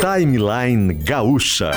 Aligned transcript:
Timeline 0.00 0.94
Gaúcha. 0.94 1.72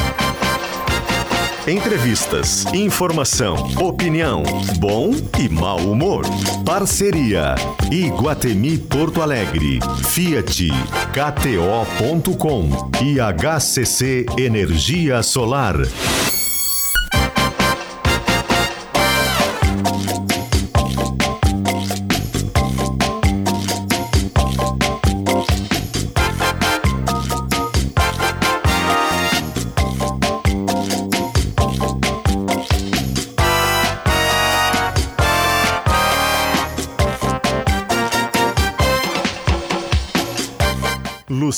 Entrevistas, 1.67 2.65
informação, 2.73 3.55
opinião, 3.81 4.43
bom 4.79 5.11
e 5.37 5.49
mau 5.49 5.77
humor. 5.79 6.23
Parceria 6.65 7.55
Iguatemi 7.91 8.77
Porto 8.77 9.21
Alegre, 9.21 9.79
Fiat, 10.05 10.69
KTO.com 11.11 12.69
e 13.03 13.19
HCC 13.19 14.25
Energia 14.37 15.21
Solar. 15.21 15.75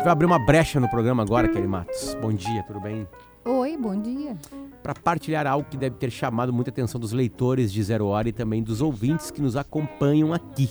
A 0.02 0.04
vai 0.04 0.12
abrir 0.14 0.26
uma 0.26 0.38
brecha 0.40 0.80
no 0.80 0.88
programa 0.88 1.22
agora, 1.22 1.46
Kelly 1.46 1.68
Matos. 1.68 2.16
Bom 2.20 2.32
dia, 2.32 2.64
tudo 2.64 2.80
bem? 2.80 3.06
Oi, 3.44 3.76
bom 3.76 3.94
dia. 3.94 4.36
Para 4.82 4.94
partilhar 4.94 5.46
algo 5.46 5.64
que 5.70 5.76
deve 5.76 5.94
ter 5.94 6.10
chamado 6.10 6.52
muita 6.52 6.70
atenção 6.70 7.00
dos 7.00 7.12
leitores 7.12 7.72
de 7.72 7.80
Zero 7.84 8.06
Hora 8.06 8.28
e 8.28 8.32
também 8.32 8.64
dos 8.64 8.82
ouvintes 8.82 9.30
que 9.30 9.40
nos 9.40 9.54
acompanham 9.54 10.34
aqui. 10.34 10.70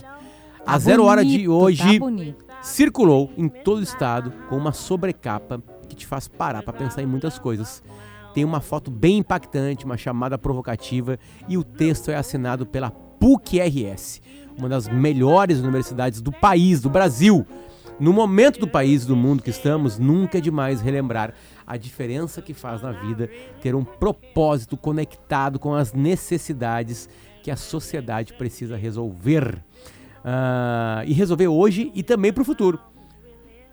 A 0.59 0.73
tá 0.73 0.79
Zero 0.79 1.05
Hora 1.05 1.23
de 1.23 1.47
hoje 1.47 1.97
tá 2.45 2.61
circulou 2.61 3.31
em 3.37 3.47
todo 3.47 3.77
o 3.77 3.83
estado 3.83 4.33
com 4.49 4.57
uma 4.57 4.73
sobrecapa 4.73 5.63
que 5.87 5.95
te 5.95 6.05
faz 6.05 6.27
parar 6.27 6.61
para 6.61 6.73
pensar 6.73 7.01
em 7.01 7.05
muitas 7.05 7.39
coisas. 7.39 7.81
Tem 8.33 8.43
uma 8.43 8.59
foto 8.59 8.91
bem 8.91 9.19
impactante, 9.19 9.85
uma 9.85 9.95
chamada 9.95 10.37
provocativa 10.37 11.17
e 11.47 11.57
o 11.57 11.63
texto 11.63 12.11
é 12.11 12.17
assinado 12.17 12.65
pela 12.65 12.91
PUC-RS, 12.91 14.21
uma 14.59 14.67
das 14.67 14.89
melhores 14.89 15.59
universidades 15.59 16.21
do 16.21 16.33
país, 16.33 16.81
do 16.81 16.89
Brasil. 16.89 17.47
No 18.01 18.11
momento 18.11 18.59
do 18.59 18.67
país 18.67 19.05
do 19.05 19.15
mundo 19.15 19.43
que 19.43 19.51
estamos, 19.51 19.99
nunca 19.99 20.39
é 20.39 20.41
demais 20.41 20.81
relembrar 20.81 21.35
a 21.67 21.77
diferença 21.77 22.41
que 22.41 22.51
faz 22.51 22.81
na 22.81 22.91
vida 22.91 23.29
ter 23.61 23.75
um 23.75 23.85
propósito 23.85 24.75
conectado 24.75 25.59
com 25.59 25.75
as 25.75 25.93
necessidades 25.93 27.07
que 27.43 27.51
a 27.51 27.55
sociedade 27.55 28.33
precisa 28.33 28.75
resolver. 28.75 29.63
Uh, 30.25 31.05
e 31.05 31.13
resolver 31.13 31.47
hoje 31.47 31.91
e 31.93 32.01
também 32.01 32.33
para 32.33 32.41
o 32.41 32.45
futuro. 32.45 32.79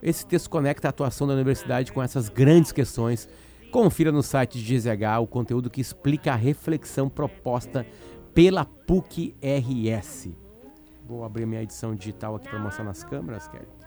Esse 0.02 0.26
texto 0.26 0.50
conecta 0.50 0.88
a 0.88 0.90
atuação 0.90 1.26
da 1.26 1.32
universidade 1.32 1.90
com 1.90 2.02
essas 2.02 2.28
grandes 2.28 2.70
questões. 2.70 3.26
Confira 3.72 4.12
no 4.12 4.22
site 4.22 4.62
de 4.62 4.78
GZH 4.78 5.20
o 5.22 5.26
conteúdo 5.26 5.70
que 5.70 5.80
explica 5.80 6.34
a 6.34 6.36
reflexão 6.36 7.08
proposta 7.08 7.86
pela 8.34 8.66
PUC-RS. 8.66 10.28
Vou 11.06 11.24
abrir 11.24 11.46
minha 11.46 11.62
edição 11.62 11.94
digital 11.94 12.36
aqui 12.36 12.46
para 12.46 12.58
mostrar 12.58 12.84
nas 12.84 13.02
câmeras, 13.02 13.48
Kelly. 13.48 13.77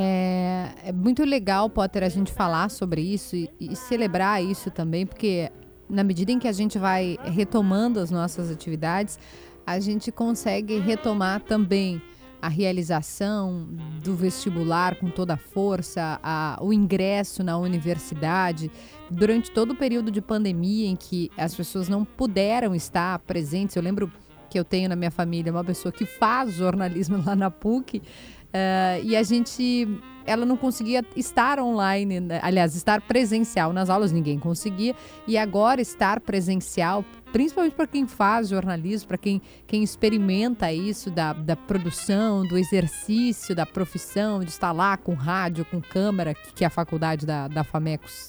É, 0.00 0.68
é, 0.84 0.92
muito 0.92 1.24
legal, 1.24 1.68
Potter, 1.68 2.04
a 2.04 2.08
gente 2.08 2.30
falar 2.30 2.70
sobre 2.70 3.00
isso 3.00 3.34
e, 3.34 3.50
e, 3.58 3.74
celebrar 3.74 4.40
isso 4.40 4.70
também, 4.70 5.04
porque 5.04 5.50
na 5.90 6.04
medida 6.04 6.30
em 6.30 6.38
que 6.38 6.46
a 6.46 6.52
gente 6.52 6.78
vai 6.78 7.18
retomando 7.24 7.98
as 7.98 8.08
nossas 8.08 8.48
atividades, 8.48 9.18
a 9.66 9.80
gente 9.80 10.12
consegue 10.12 10.78
retomar 10.78 11.40
também 11.40 12.00
a 12.40 12.46
realização 12.46 13.66
do 14.00 14.14
vestibular 14.14 14.94
com 14.94 15.10
toda 15.10 15.34
a 15.34 15.36
força, 15.36 16.20
a, 16.22 16.60
o 16.62 16.72
ingresso 16.72 17.42
na 17.42 17.58
universidade. 17.58 18.70
Durante 19.10 19.50
todo 19.50 19.72
o 19.72 19.76
período 19.76 20.12
de 20.12 20.20
pandemia 20.20 20.86
em 20.86 20.94
que 20.94 21.28
as 21.36 21.56
pessoas 21.56 21.88
não 21.88 22.04
puderam 22.04 22.72
estar 22.72 23.18
presentes, 23.18 23.74
eu 23.74 23.82
lembro 23.82 24.12
que 24.48 24.58
eu 24.58 24.64
tenho 24.64 24.88
na 24.88 24.96
minha 24.96 25.10
família 25.10 25.52
uma 25.52 25.64
pessoa 25.64 25.92
que 25.92 26.06
faz 26.06 26.54
jornalismo 26.54 27.22
lá 27.24 27.36
na 27.36 27.50
PUC. 27.50 28.00
Uh, 28.48 29.04
e 29.04 29.16
a 29.16 29.22
gente. 29.22 29.86
Ela 30.24 30.44
não 30.44 30.58
conseguia 30.58 31.02
estar 31.16 31.58
online, 31.58 32.20
né? 32.20 32.38
aliás, 32.42 32.76
estar 32.76 33.00
presencial 33.00 33.72
nas 33.72 33.88
aulas, 33.88 34.12
ninguém 34.12 34.38
conseguia. 34.38 34.94
E 35.26 35.38
agora 35.38 35.80
estar 35.80 36.20
presencial, 36.20 37.02
principalmente 37.32 37.74
para 37.74 37.86
quem 37.86 38.06
faz 38.06 38.50
jornalismo, 38.50 39.08
para 39.08 39.16
quem, 39.16 39.40
quem 39.66 39.82
experimenta 39.82 40.70
isso 40.70 41.10
da, 41.10 41.32
da 41.32 41.56
produção, 41.56 42.46
do 42.46 42.58
exercício, 42.58 43.54
da 43.54 43.64
profissão, 43.64 44.40
de 44.40 44.50
estar 44.50 44.70
lá 44.70 44.98
com 44.98 45.14
rádio, 45.14 45.64
com 45.64 45.80
câmera, 45.80 46.34
que, 46.34 46.52
que 46.52 46.64
a 46.64 46.68
faculdade 46.68 47.24
da, 47.24 47.48
da 47.48 47.64
FAMECOS 47.64 48.28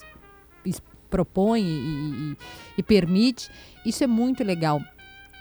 propõe 1.10 1.62
e, 1.62 1.65
e, 1.65 2.38
e 2.77 2.83
permite. 2.83 3.50
Isso 3.86 4.06
é 4.06 4.07
muito 4.07 4.42
legal. 4.42 4.81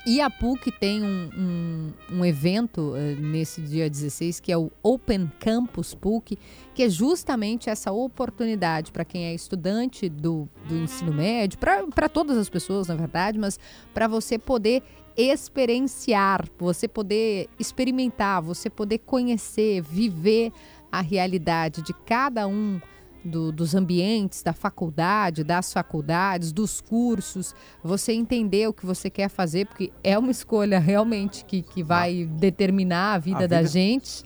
E 0.07 0.21
a 0.21 0.31
PUC 0.31 0.73
tem 0.73 1.03
um, 1.03 1.31
um, 1.37 2.17
um 2.19 2.25
evento 2.25 2.93
uh, 2.93 3.21
nesse 3.21 3.61
dia 3.61 3.91
16 3.91 4.41
que 4.41 4.51
é 4.51 4.57
o 4.57 4.71
Open 4.83 5.31
Campus 5.39 5.95
PUC, 5.95 6.39
que 6.75 6.83
é 6.83 6.89
justamente 6.89 7.69
essa 7.69 7.93
oportunidade 7.93 8.91
para 8.91 9.05
quem 9.05 9.27
é 9.27 9.35
estudante 9.35 10.09
do, 10.09 10.49
do 10.67 10.77
ensino 10.77 11.13
médio, 11.13 11.59
para 11.59 12.09
todas 12.09 12.39
as 12.39 12.49
pessoas, 12.49 12.89
na 12.89 12.95
verdade, 12.95 13.39
mas 13.39 13.59
para 13.93 14.09
você 14.09 14.39
poder 14.39 14.83
experienciar, 15.17 16.47
você 16.57 16.87
poder 16.87 17.51
experimentar, 17.59 18.41
você 18.41 18.71
poder 18.71 18.99
conhecer, 18.99 19.83
viver 19.83 20.53
a 20.91 21.01
realidade 21.01 21.83
de 21.83 21.93
cada 21.93 22.47
um 22.47 22.81
do, 23.25 23.53
dos 23.53 23.75
ambientes, 23.75 24.43
da 24.43 24.53
faculdade, 24.53 25.45
das 25.45 25.73
faculdades, 25.73 26.53
dos 26.53 26.81
cursos, 26.81 27.55
você 27.83 28.13
entender 28.13 28.69
o 28.69 28.73
que 28.73 28.87
você 28.87 29.11
quer 29.11 29.29
fazer, 29.29 29.67
porque 29.67 29.93
é 30.03 30.19
uma 30.19 30.31
escolha 30.31 30.79
realmente 30.79 31.45
que, 31.45 31.63
que 31.63 31.83
vai 31.83 32.25
determinar 32.25 33.15
a 33.15 33.19
vida, 33.19 33.39
a 33.39 33.41
vida... 33.43 33.49
da 33.49 33.63
gente. 33.63 34.25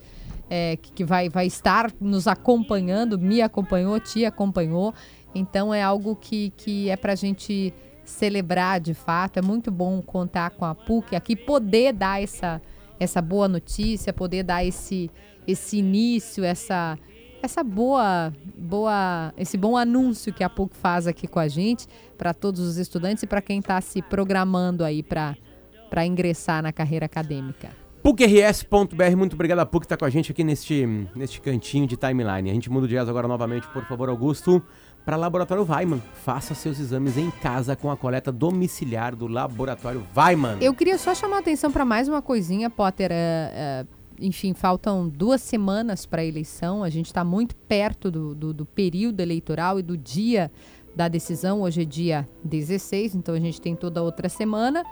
É, 0.49 0.75
que, 0.75 0.91
que 0.91 1.03
vai, 1.05 1.29
vai 1.29 1.47
estar 1.47 1.91
nos 1.99 2.27
acompanhando, 2.27 3.17
me 3.17 3.41
acompanhou, 3.41 3.99
te 3.99 4.23
acompanhou. 4.23 4.93
Então 5.33 5.73
é 5.73 5.81
algo 5.81 6.15
que, 6.15 6.51
que 6.55 6.89
é 6.89 6.95
para 6.95 7.13
a 7.13 7.15
gente 7.15 7.73
celebrar 8.05 8.79
de 8.79 8.93
fato. 8.93 9.37
É 9.37 9.41
muito 9.41 9.71
bom 9.71 10.01
contar 10.01 10.51
com 10.51 10.65
a 10.65 10.75
PUC 10.75 11.15
aqui, 11.15 11.35
poder 11.35 11.93
dar 11.93 12.21
essa, 12.21 12.61
essa 12.99 13.21
boa 13.21 13.47
notícia, 13.47 14.13
poder 14.13 14.43
dar 14.43 14.63
esse, 14.63 15.09
esse 15.47 15.77
início, 15.77 16.43
essa, 16.43 16.99
essa 17.43 17.63
boa, 17.63 18.33
boa, 18.57 19.33
esse 19.37 19.57
bom 19.57 19.75
anúncio 19.75 20.33
que 20.33 20.43
a 20.43 20.49
PUC 20.49 20.75
faz 20.75 21.07
aqui 21.07 21.27
com 21.27 21.39
a 21.39 21.47
gente 21.47 21.87
para 22.17 22.33
todos 22.33 22.61
os 22.61 22.77
estudantes 22.77 23.23
e 23.23 23.27
para 23.27 23.41
quem 23.41 23.59
está 23.59 23.79
se 23.81 24.01
programando 24.01 24.83
aí 24.83 25.03
para 25.03 26.05
ingressar 26.05 26.63
na 26.63 26.71
carreira 26.71 27.05
acadêmica. 27.05 27.69
PUCRS.br, 28.01 29.15
muito 29.17 29.33
obrigado 29.33 29.59
a 29.59 29.65
PUC 29.65 29.85
estar 29.85 29.95
tá 29.95 29.99
com 29.99 30.05
a 30.05 30.09
gente 30.09 30.31
aqui 30.31 30.43
neste, 30.43 30.85
neste 31.15 31.41
cantinho 31.41 31.85
de 31.85 31.97
timeline. 31.97 32.49
A 32.49 32.53
gente 32.53 32.69
muda 32.69 32.85
o 32.85 32.89
jazz 32.89 33.07
agora 33.09 33.27
novamente, 33.27 33.67
por 33.67 33.85
favor, 33.85 34.09
Augusto 34.09 34.63
para 35.05 35.17
Laboratório 35.17 35.65
Weiman. 35.69 36.01
Faça 36.23 36.53
seus 36.53 36.79
exames 36.79 37.17
em 37.17 37.29
casa 37.29 37.75
com 37.75 37.91
a 37.91 37.97
coleta 37.97 38.31
domiciliar 38.31 39.15
do 39.15 39.27
Laboratório 39.27 40.05
Weiman. 40.15 40.57
Eu 40.61 40.73
queria 40.73 40.97
só 40.97 41.13
chamar 41.13 41.37
a 41.37 41.39
atenção 41.39 41.71
para 41.71 41.83
mais 41.83 42.07
uma 42.07 42.21
coisinha, 42.21 42.69
Potter. 42.69 43.11
É, 43.11 43.51
é, 43.53 43.85
enfim, 44.23 44.53
faltam 44.53 45.09
duas 45.09 45.41
semanas 45.41 46.05
para 46.05 46.21
a 46.21 46.25
eleição. 46.25 46.81
A 46.81 46.89
gente 46.89 47.07
está 47.07 47.23
muito 47.25 47.55
perto 47.55 48.09
do, 48.09 48.33
do, 48.33 48.53
do 48.53 48.65
período 48.65 49.19
eleitoral 49.19 49.79
e 49.79 49.83
do 49.83 49.97
dia 49.97 50.49
da 50.95 51.09
decisão. 51.09 51.61
Hoje 51.61 51.81
é 51.81 51.85
dia 51.85 52.29
16, 52.43 53.15
então 53.15 53.35
a 53.35 53.39
gente 53.39 53.59
tem 53.59 53.75
toda 53.75 54.01
outra 54.01 54.29
semana 54.29 54.83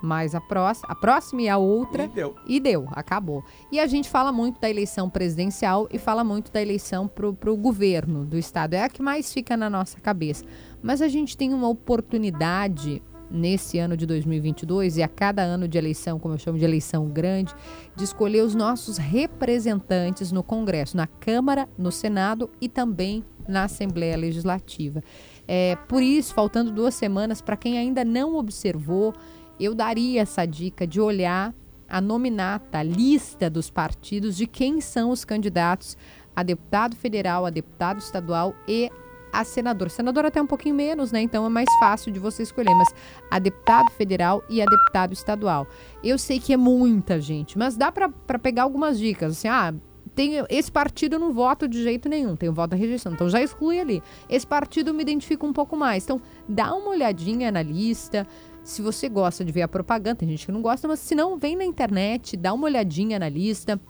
mais 0.00 0.32
a 0.32 0.40
próxima, 0.40 0.88
a 0.88 0.94
próxima 0.94 1.42
e 1.42 1.48
a 1.48 1.58
outra. 1.58 2.04
E 2.04 2.08
deu. 2.08 2.36
E 2.46 2.60
deu, 2.60 2.88
acabou. 2.92 3.44
E 3.72 3.80
a 3.80 3.86
gente 3.86 4.08
fala 4.08 4.30
muito 4.30 4.60
da 4.60 4.70
eleição 4.70 5.10
presidencial 5.10 5.88
e 5.90 5.98
fala 5.98 6.22
muito 6.22 6.52
da 6.52 6.62
eleição 6.62 7.08
para 7.08 7.50
o 7.50 7.56
governo 7.56 8.24
do 8.24 8.38
Estado. 8.38 8.74
É 8.74 8.84
a 8.84 8.88
que 8.88 9.02
mais 9.02 9.32
fica 9.32 9.56
na 9.56 9.68
nossa 9.68 10.00
cabeça. 10.00 10.44
Mas 10.80 11.02
a 11.02 11.08
gente 11.08 11.36
tem 11.36 11.52
uma 11.52 11.68
oportunidade 11.68 13.02
nesse 13.30 13.78
ano 13.78 13.96
de 13.96 14.06
2022 14.06 14.96
e 14.96 15.02
a 15.02 15.08
cada 15.08 15.42
ano 15.42 15.68
de 15.68 15.76
eleição, 15.78 16.18
como 16.18 16.34
eu 16.34 16.38
chamo 16.38 16.58
de 16.58 16.64
eleição 16.64 17.06
grande, 17.06 17.54
de 17.94 18.04
escolher 18.04 18.42
os 18.42 18.54
nossos 18.54 18.98
representantes 18.98 20.32
no 20.32 20.42
Congresso, 20.42 20.96
na 20.96 21.06
Câmara, 21.06 21.68
no 21.76 21.92
Senado 21.92 22.50
e 22.60 22.68
também 22.68 23.24
na 23.46 23.64
Assembleia 23.64 24.16
Legislativa. 24.16 25.02
É, 25.46 25.76
por 25.88 26.02
isso, 26.02 26.34
faltando 26.34 26.70
duas 26.70 26.94
semanas, 26.94 27.40
para 27.40 27.56
quem 27.56 27.78
ainda 27.78 28.04
não 28.04 28.36
observou, 28.36 29.14
eu 29.58 29.74
daria 29.74 30.22
essa 30.22 30.44
dica 30.44 30.86
de 30.86 31.00
olhar 31.00 31.54
a 31.88 32.00
nominata, 32.00 32.78
a 32.78 32.82
lista 32.82 33.48
dos 33.48 33.70
partidos 33.70 34.36
de 34.36 34.46
quem 34.46 34.80
são 34.80 35.10
os 35.10 35.24
candidatos 35.24 35.96
a 36.36 36.42
deputado 36.42 36.94
federal, 36.94 37.46
a 37.46 37.50
deputado 37.50 37.98
estadual 37.98 38.54
e 38.68 38.90
a 39.32 39.44
senador. 39.44 39.90
Senador 39.90 40.24
até 40.24 40.40
um 40.40 40.46
pouquinho 40.46 40.74
menos, 40.74 41.12
né? 41.12 41.20
Então 41.20 41.44
é 41.44 41.48
mais 41.48 41.68
fácil 41.78 42.12
de 42.12 42.18
você 42.18 42.42
escolher, 42.42 42.74
mas 42.74 42.88
a 43.30 43.38
deputado 43.38 43.90
federal 43.92 44.42
e 44.48 44.60
a 44.60 44.64
deputado 44.64 45.12
estadual. 45.12 45.66
Eu 46.02 46.18
sei 46.18 46.38
que 46.38 46.52
é 46.52 46.56
muita 46.56 47.20
gente, 47.20 47.58
mas 47.58 47.76
dá 47.76 47.90
para 47.92 48.38
pegar 48.38 48.62
algumas 48.62 48.98
dicas. 48.98 49.32
Assim, 49.32 49.48
ah, 49.48 49.74
tem, 50.14 50.32
esse 50.48 50.70
partido 50.70 51.14
eu 51.14 51.20
não 51.20 51.32
voto 51.32 51.68
de 51.68 51.82
jeito 51.82 52.08
nenhum, 52.08 52.34
tem 52.34 52.48
o 52.48 52.52
voto 52.52 52.70
da 52.70 52.76
rejeição, 52.76 53.12
então 53.12 53.28
já 53.28 53.42
exclui 53.42 53.78
ali. 53.78 54.02
Esse 54.28 54.46
partido 54.46 54.92
me 54.92 55.02
identifico 55.02 55.46
um 55.46 55.52
pouco 55.52 55.76
mais. 55.76 56.04
Então 56.04 56.20
dá 56.48 56.74
uma 56.74 56.90
olhadinha 56.90 57.52
na 57.52 57.62
lista, 57.62 58.26
se 58.68 58.82
você 58.82 59.08
gosta 59.08 59.42
de 59.42 59.50
ver 59.50 59.62
a 59.62 59.68
propaganda, 59.68 60.16
tem 60.16 60.28
gente 60.28 60.44
que 60.44 60.52
não 60.52 60.60
gosta, 60.60 60.86
mas 60.86 61.00
se 61.00 61.14
não, 61.14 61.38
vem 61.38 61.56
na 61.56 61.64
internet, 61.64 62.36
dá 62.36 62.52
uma 62.52 62.66
olhadinha 62.66 63.18
na 63.18 63.26
lista. 63.26 63.80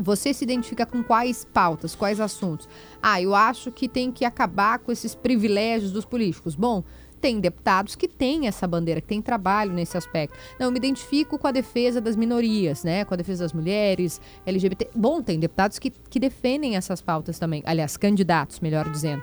Você 0.00 0.32
se 0.32 0.44
identifica 0.44 0.86
com 0.86 1.02
quais 1.02 1.44
pautas, 1.44 1.94
quais 1.94 2.20
assuntos? 2.20 2.68
Ah, 3.02 3.20
eu 3.20 3.34
acho 3.34 3.70
que 3.70 3.88
tem 3.88 4.10
que 4.10 4.24
acabar 4.24 4.78
com 4.78 4.90
esses 4.90 5.14
privilégios 5.14 5.92
dos 5.92 6.04
políticos. 6.04 6.54
Bom, 6.54 6.82
tem 7.20 7.38
deputados 7.38 7.94
que 7.94 8.08
têm 8.08 8.46
essa 8.46 8.66
bandeira, 8.66 9.00
que 9.00 9.06
têm 9.06 9.20
trabalho 9.20 9.72
nesse 9.72 9.96
aspecto. 9.96 10.36
Não, 10.58 10.68
eu 10.68 10.72
me 10.72 10.78
identifico 10.78 11.38
com 11.38 11.46
a 11.46 11.52
defesa 11.52 12.00
das 12.00 12.16
minorias, 12.16 12.82
né? 12.82 13.04
Com 13.04 13.12
a 13.12 13.16
defesa 13.16 13.44
das 13.44 13.52
mulheres, 13.52 14.20
LGBT. 14.46 14.90
Bom, 14.94 15.22
tem 15.22 15.38
deputados 15.38 15.78
que, 15.78 15.90
que 15.90 16.18
defendem 16.18 16.76
essas 16.76 17.02
pautas 17.02 17.38
também. 17.38 17.62
Aliás, 17.66 17.96
candidatos, 17.96 18.60
melhor 18.60 18.88
dizendo. 18.88 19.22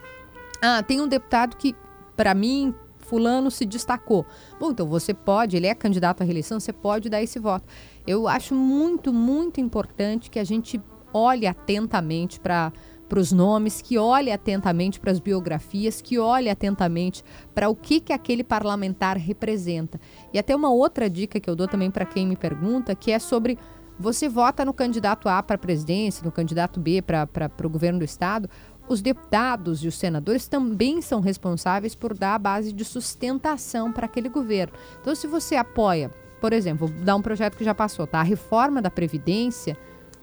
Ah, 0.62 0.84
tem 0.84 1.02
um 1.02 1.08
deputado 1.08 1.58
que, 1.58 1.76
para 2.16 2.36
mim, 2.36 2.74
fulano 3.08 3.50
se 3.50 3.66
destacou. 3.66 4.26
Bom, 4.60 4.72
então 4.72 4.86
você 4.86 5.14
pode, 5.14 5.56
ele 5.56 5.66
é 5.66 5.74
candidato 5.74 6.22
à 6.22 6.26
reeleição, 6.26 6.60
você 6.60 6.74
pode 6.74 7.10
dar 7.10 7.24
esse 7.24 7.40
voto. 7.40 7.66
Eu 8.08 8.28
acho 8.28 8.56
muito, 8.56 9.14
muito 9.14 9.60
importante 9.60 10.30
que 10.30 10.40
a 10.40 10.44
gente 10.44 10.82
olhe 11.14 11.46
atentamente 11.46 12.40
para 12.40 12.72
para 13.08 13.20
os 13.20 13.32
nomes, 13.32 13.82
que 13.82 13.98
olhe 13.98 14.32
atentamente 14.32 15.00
para 15.00 15.12
as 15.12 15.20
biografias, 15.20 16.02
que 16.02 16.20
olhe 16.20 16.50
atentamente 16.50 17.24
para 17.56 17.70
o 17.70 17.76
que, 17.76 18.00
que 18.00 18.14
aquele 18.14 18.44
parlamentar 18.44 19.18
representa. 19.18 20.00
E 20.34 20.38
até 20.38 20.56
uma 20.56 20.70
outra 20.70 21.10
dica 21.10 21.40
que 21.40 21.50
eu 21.50 21.56
dou 21.56 21.68
também 21.68 21.90
para 21.90 22.06
quem 22.06 22.28
me 22.28 22.36
pergunta, 22.36 22.94
que 22.94 23.12
é 23.12 23.20
sobre 23.20 23.58
você 24.00 24.30
vota 24.30 24.64
no 24.64 24.74
candidato 24.74 25.28
A 25.28 25.42
para 25.42 25.56
a 25.56 25.60
presidência, 25.60 26.24
no 26.24 26.32
candidato 26.32 26.80
B 26.80 27.02
para 27.02 27.50
o 27.64 27.70
governo 27.70 28.00
do 28.00 28.06
estado, 28.06 28.50
os 28.88 29.02
deputados 29.02 29.84
e 29.84 29.88
os 29.88 29.96
senadores 29.96 30.48
também 30.48 31.02
são 31.02 31.20
responsáveis 31.20 31.96
por 31.96 32.14
dar 32.14 32.36
a 32.36 32.40
base 32.40 32.72
de 32.72 32.86
sustentação 32.86 33.92
para 33.92 34.06
aquele 34.06 34.30
governo. 34.30 34.74
Então, 35.02 35.16
se 35.16 35.28
você 35.28 35.56
apoia, 35.56 36.12
por 36.40 36.54
exemplo, 36.54 36.88
vou 36.88 37.04
dar 37.04 37.16
um 37.16 37.22
projeto 37.22 37.58
que 37.58 37.64
já 37.64 37.74
passou, 37.74 38.06
tá? 38.08 38.20
A 38.20 38.24
reforma 38.24 38.82
da 38.82 38.90
Previdência, 38.90 39.78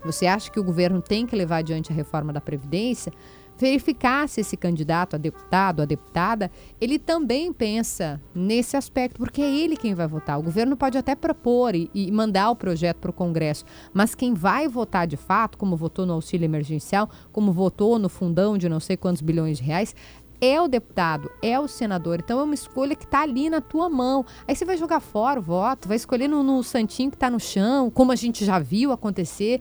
você 0.05 0.27
acha 0.27 0.51
que 0.51 0.61
o 0.61 0.65
governo 0.65 1.01
tem 1.01 1.27
que 1.27 1.35
levar 1.37 1.59
adiante 1.59 1.93
a 1.93 1.95
reforma 1.95 2.33
da 2.33 2.41
Previdência? 2.41 3.13
verificar 3.57 4.29
se 4.29 4.41
esse 4.41 4.57
candidato 4.57 5.15
a 5.15 5.19
deputado, 5.19 5.83
a 5.83 5.85
deputada, 5.85 6.51
ele 6.81 6.99
também 6.99 7.53
pensa 7.53 8.21
nesse 8.35 8.77
aspecto, 8.77 9.19
porque 9.19 9.41
é 9.41 9.57
ele 9.57 9.77
quem 9.77 9.95
vai 9.95 10.07
votar. 10.07 10.39
O 10.39 10.43
governo 10.43 10.77
pode 10.77 10.99
até 10.99 11.15
propor 11.15 11.75
e, 11.75 11.91
e 11.95 12.11
mandar 12.11 12.51
o 12.51 12.57
projeto 12.57 12.99
para 12.99 13.11
o 13.11 13.15
Congresso, 13.15 13.65
mas 13.93 14.15
quem 14.15 14.35
vai 14.35 14.69
votar 14.69 15.07
de 15.07 15.17
fato, 15.17 15.57
como 15.57 15.77
votou 15.77 16.05
no 16.05 16.15
auxílio 16.15 16.45
emergencial, 16.45 17.09
como 17.33 17.53
votou 17.53 17.99
no 17.99 18.09
fundão 18.09 18.59
de 18.59 18.69
não 18.69 18.81
sei 18.81 18.97
quantos 18.97 19.23
bilhões 19.23 19.59
de 19.59 19.65
reais, 19.65 19.95
é 20.41 20.61
o 20.61 20.69
deputado, 20.69 21.31
é 21.43 21.59
o 21.59 21.67
senador. 21.69 22.21
Então 22.21 22.41
é 22.41 22.43
uma 22.43 22.55
escolha 22.55 22.95
que 22.95 23.05
está 23.05 23.23
ali 23.23 23.49
na 23.49 23.61
tua 23.61 23.89
mão. 23.89 24.25
Aí 24.47 24.55
você 24.55 24.65
vai 24.65 24.77
jogar 24.77 25.01
fora 25.01 25.41
o 25.41 25.43
voto, 25.43 25.89
vai 25.89 25.97
escolher 25.97 26.29
no, 26.29 26.43
no 26.43 26.63
santinho 26.63 27.11
que 27.11 27.17
está 27.17 27.31
no 27.31 27.41
chão, 27.41 27.91
como 27.91 28.13
a 28.13 28.17
gente 28.17 28.45
já 28.45 28.59
viu 28.59 28.93
acontecer. 28.93 29.61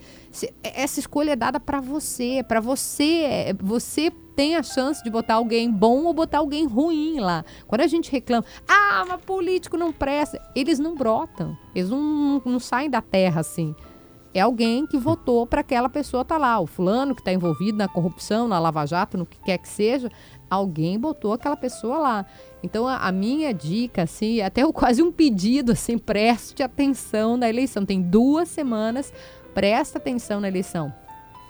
Essa 0.63 1.00
escolha 1.00 1.31
é 1.31 1.36
dada 1.36 1.59
para 1.59 1.79
você, 1.79 2.43
para 2.47 2.59
você. 2.59 3.24
É, 3.24 3.53
você 3.53 4.12
tem 4.36 4.55
a 4.55 4.63
chance 4.63 5.03
de 5.03 5.09
botar 5.09 5.36
alguém 5.36 5.71
bom 5.71 6.05
ou 6.05 6.13
botar 6.13 6.39
alguém 6.39 6.65
ruim 6.65 7.19
lá. 7.19 7.45
Quando 7.67 7.81
a 7.81 7.88
gente 7.88 8.12
reclama, 8.12 8.45
ah, 8.67 9.05
mas 9.07 9.21
político 9.21 9.77
não 9.77 9.93
presta, 9.93 10.41
eles 10.55 10.79
não 10.79 10.95
brotam, 10.95 11.55
eles 11.75 11.89
não, 11.89 12.01
não, 12.01 12.41
não 12.45 12.59
saem 12.59 12.89
da 12.89 13.01
terra 13.01 13.41
assim 13.41 13.75
é 14.33 14.41
alguém 14.41 14.86
que 14.88 14.97
votou 14.97 15.45
para 15.45 15.62
aquela 15.62 15.88
pessoa 15.88 16.21
estar 16.21 16.36
tá 16.36 16.41
lá. 16.41 16.59
O 16.59 16.65
fulano 16.65 17.13
que 17.13 17.21
está 17.21 17.31
envolvido 17.31 17.77
na 17.77 17.88
corrupção, 17.88 18.47
na 18.47 18.59
Lava 18.59 18.86
Jato, 18.86 19.17
no 19.17 19.25
que 19.25 19.38
quer 19.39 19.57
que 19.59 19.67
seja, 19.67 20.12
alguém 20.53 21.00
botou 21.00 21.33
aquela 21.33 21.57
pessoa 21.57 21.98
lá. 21.98 22.25
Então 22.62 22.88
a, 22.88 22.98
a 22.98 23.12
minha 23.12 23.53
dica, 23.53 24.03
assim, 24.03 24.39
é 24.39 24.45
até 24.45 24.65
quase 24.72 25.01
um 25.01 25.12
pedido, 25.12 25.72
assim, 25.72 25.98
preste 25.98 26.63
atenção 26.63 27.38
na 27.38 27.50
eleição. 27.50 27.86
Tem 27.86 28.01
duas 28.01 28.50
semanas, 28.50 29.13
presta 29.53 29.98
atenção 29.98 30.39
na 30.39 30.48
eleição. 30.48 30.93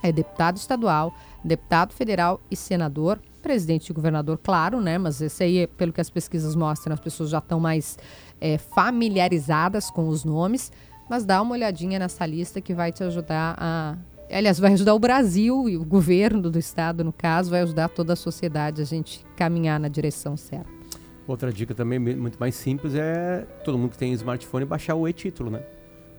É 0.02 0.12
deputado 0.12 0.58
estadual, 0.58 1.16
deputado 1.44 1.94
federal 1.94 2.42
e 2.52 2.56
senador, 2.56 3.22
presidente 3.42 3.90
e 3.90 3.94
governador, 3.94 4.40
claro, 4.42 4.82
né? 4.82 4.98
Mas 4.98 5.22
esse 5.22 5.44
aí, 5.44 5.68
pelo 5.68 5.94
que 5.94 6.02
as 6.02 6.10
pesquisas 6.10 6.56
mostram, 6.56 6.94
as 6.94 7.00
pessoas 7.00 7.30
já 7.30 7.38
estão 7.38 7.60
mais 7.60 7.98
é, 8.42 8.58
familiarizadas 8.58 9.90
com 9.90 10.08
os 10.08 10.26
nomes. 10.26 10.72
Mas 11.10 11.26
dá 11.26 11.42
uma 11.42 11.54
olhadinha 11.54 12.00
nessa 12.00 12.26
lista 12.26 12.62
que 12.62 12.74
vai 12.74 12.92
te 12.92 13.04
ajudar 13.04 13.56
a 13.58 13.98
aliás, 14.32 14.60
vai 14.60 14.74
ajudar 14.74 14.94
o 14.94 15.00
Brasil 15.00 15.70
e 15.70 15.78
o 15.78 15.84
governo 15.84 16.50
do 16.50 16.60
estado, 16.60 17.04
no 17.04 17.14
caso, 17.14 17.52
vai 17.52 17.62
ajudar 17.62 17.90
toda 17.90 18.14
a 18.14 18.16
sociedade 18.16 18.82
a 18.82 18.86
gente 18.86 19.26
caminhar 19.36 19.80
na 19.80 19.88
direção 19.88 20.38
certa. 20.38 20.70
Outra 21.28 21.52
dica 21.52 21.74
também 21.74 22.00
muito 22.00 22.38
mais 22.38 22.54
simples 22.56 22.94
é 22.96 23.48
todo 23.64 23.78
mundo 23.78 23.92
que 23.92 23.98
tem 23.98 24.12
smartphone 24.14 24.66
baixar 24.66 24.96
o 24.96 25.08
e-título, 25.08 25.50
né? 25.50 25.62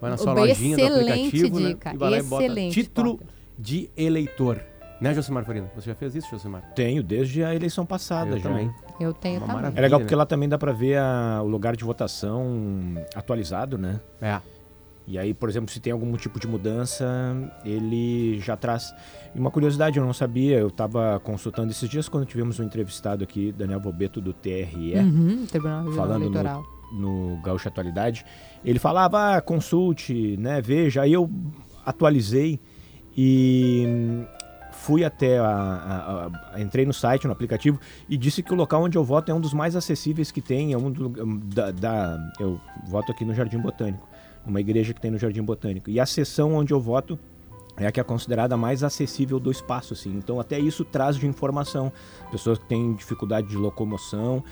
Vai 0.00 0.10
na 0.10 0.16
sua 0.16 0.32
lojinha 0.32 0.76
do 0.76 0.86
aplicativo 0.86 1.60
né? 1.60 1.68
dica. 1.68 1.90
né? 1.90 1.94
e 1.94 1.98
vai 1.98 2.10
lá 2.10 2.18
e 2.18 2.22
bota 2.22 2.70
título 2.70 3.20
de 3.58 3.90
eleitor. 3.96 4.60
Né, 5.00 5.12
Josimar 5.12 5.44
Farina? 5.44 5.70
Você 5.74 5.90
já 5.90 5.94
fez 5.94 6.14
isso, 6.14 6.30
Josimar? 6.30 6.62
Tenho, 6.74 7.02
desde 7.02 7.44
a 7.44 7.54
eleição 7.54 7.84
passada 7.84 8.30
Eu 8.30 8.38
já. 8.38 8.48
também. 8.48 8.70
Eu 8.98 9.12
tenho 9.12 9.42
Uma 9.42 9.54
também. 9.54 9.72
É 9.76 9.80
legal 9.80 10.00
porque 10.00 10.14
né? 10.14 10.18
lá 10.18 10.24
também 10.24 10.48
dá 10.48 10.56
para 10.56 10.72
ver 10.72 10.98
a, 10.98 11.42
o 11.42 11.48
lugar 11.48 11.76
de 11.76 11.84
votação 11.84 12.94
atualizado, 13.14 13.76
né? 13.76 14.00
É. 14.22 14.40
E 15.06 15.18
aí, 15.18 15.34
por 15.34 15.48
exemplo, 15.50 15.70
se 15.70 15.80
tem 15.80 15.92
algum 15.92 16.16
tipo 16.16 16.40
de 16.40 16.46
mudança, 16.46 17.06
ele 17.64 18.38
já 18.40 18.56
traz. 18.56 18.94
E 19.34 19.38
uma 19.38 19.50
curiosidade, 19.50 19.98
eu 19.98 20.04
não 20.04 20.14
sabia, 20.14 20.58
eu 20.58 20.68
estava 20.68 21.20
consultando 21.20 21.70
esses 21.70 21.88
dias 21.88 22.08
quando 22.08 22.24
tivemos 22.24 22.58
um 22.58 22.64
entrevistado 22.64 23.22
aqui, 23.22 23.52
Daniel 23.52 23.80
Bobeto, 23.80 24.20
do 24.20 24.32
TRE, 24.32 24.94
uhum, 24.96 25.44
Tribunal 25.46 25.92
falando 25.92 26.22
Eleitoral. 26.22 26.64
no, 26.90 27.34
no 27.34 27.42
Gaúcha 27.42 27.68
Atualidade. 27.68 28.24
Ele 28.64 28.78
falava, 28.78 29.36
ah, 29.36 29.40
consulte, 29.42 30.38
né, 30.38 30.62
veja. 30.62 31.02
Aí 31.02 31.12
eu 31.12 31.30
atualizei 31.84 32.58
e 33.14 34.24
fui 34.72 35.04
até 35.04 35.38
a, 35.38 35.46
a, 35.46 36.30
a, 36.54 36.60
entrei 36.60 36.86
no 36.86 36.94
site, 36.94 37.26
no 37.26 37.32
aplicativo 37.32 37.78
e 38.08 38.16
disse 38.16 38.42
que 38.42 38.52
o 38.52 38.56
local 38.56 38.82
onde 38.82 38.96
eu 38.96 39.04
voto 39.04 39.30
é 39.30 39.34
um 39.34 39.40
dos 39.40 39.52
mais 39.52 39.76
acessíveis 39.76 40.30
que 40.30 40.40
tem, 40.40 40.72
é 40.72 40.78
um 40.78 40.90
do, 40.90 41.08
da, 41.54 41.70
da, 41.70 42.32
eu 42.40 42.60
voto 42.86 43.12
aqui 43.12 43.24
no 43.24 43.34
Jardim 43.34 43.58
Botânico 43.58 44.13
uma 44.46 44.60
igreja 44.60 44.92
que 44.92 45.00
tem 45.00 45.10
no 45.10 45.18
Jardim 45.18 45.42
Botânico. 45.42 45.90
E 45.90 45.98
a 45.98 46.06
seção 46.06 46.54
onde 46.54 46.72
eu 46.72 46.80
voto 46.80 47.18
é 47.76 47.86
a 47.86 47.92
que 47.92 47.98
é 47.98 48.04
considerada 48.04 48.56
mais 48.56 48.82
acessível 48.82 49.40
do 49.40 49.50
espaço, 49.50 49.94
assim. 49.94 50.14
Então 50.16 50.38
até 50.38 50.58
isso 50.58 50.84
traz 50.84 51.16
de 51.16 51.26
informação. 51.26 51.92
Pessoas 52.30 52.58
que 52.58 52.66
têm 52.66 52.94
dificuldade 52.94 53.48
de 53.48 53.56
locomoção 53.56 54.44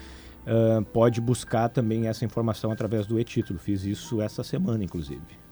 uh, 0.47 0.85
pode 0.87 1.21
buscar 1.21 1.69
também 1.69 2.09
essa 2.09 2.25
informação 2.25 2.71
através 2.73 3.07
do 3.07 3.19
e-título. 3.21 3.59
Fiz 3.59 3.85
isso 3.85 4.21
essa 4.21 4.43
semana, 4.43 4.83
inclusive. 4.83 5.43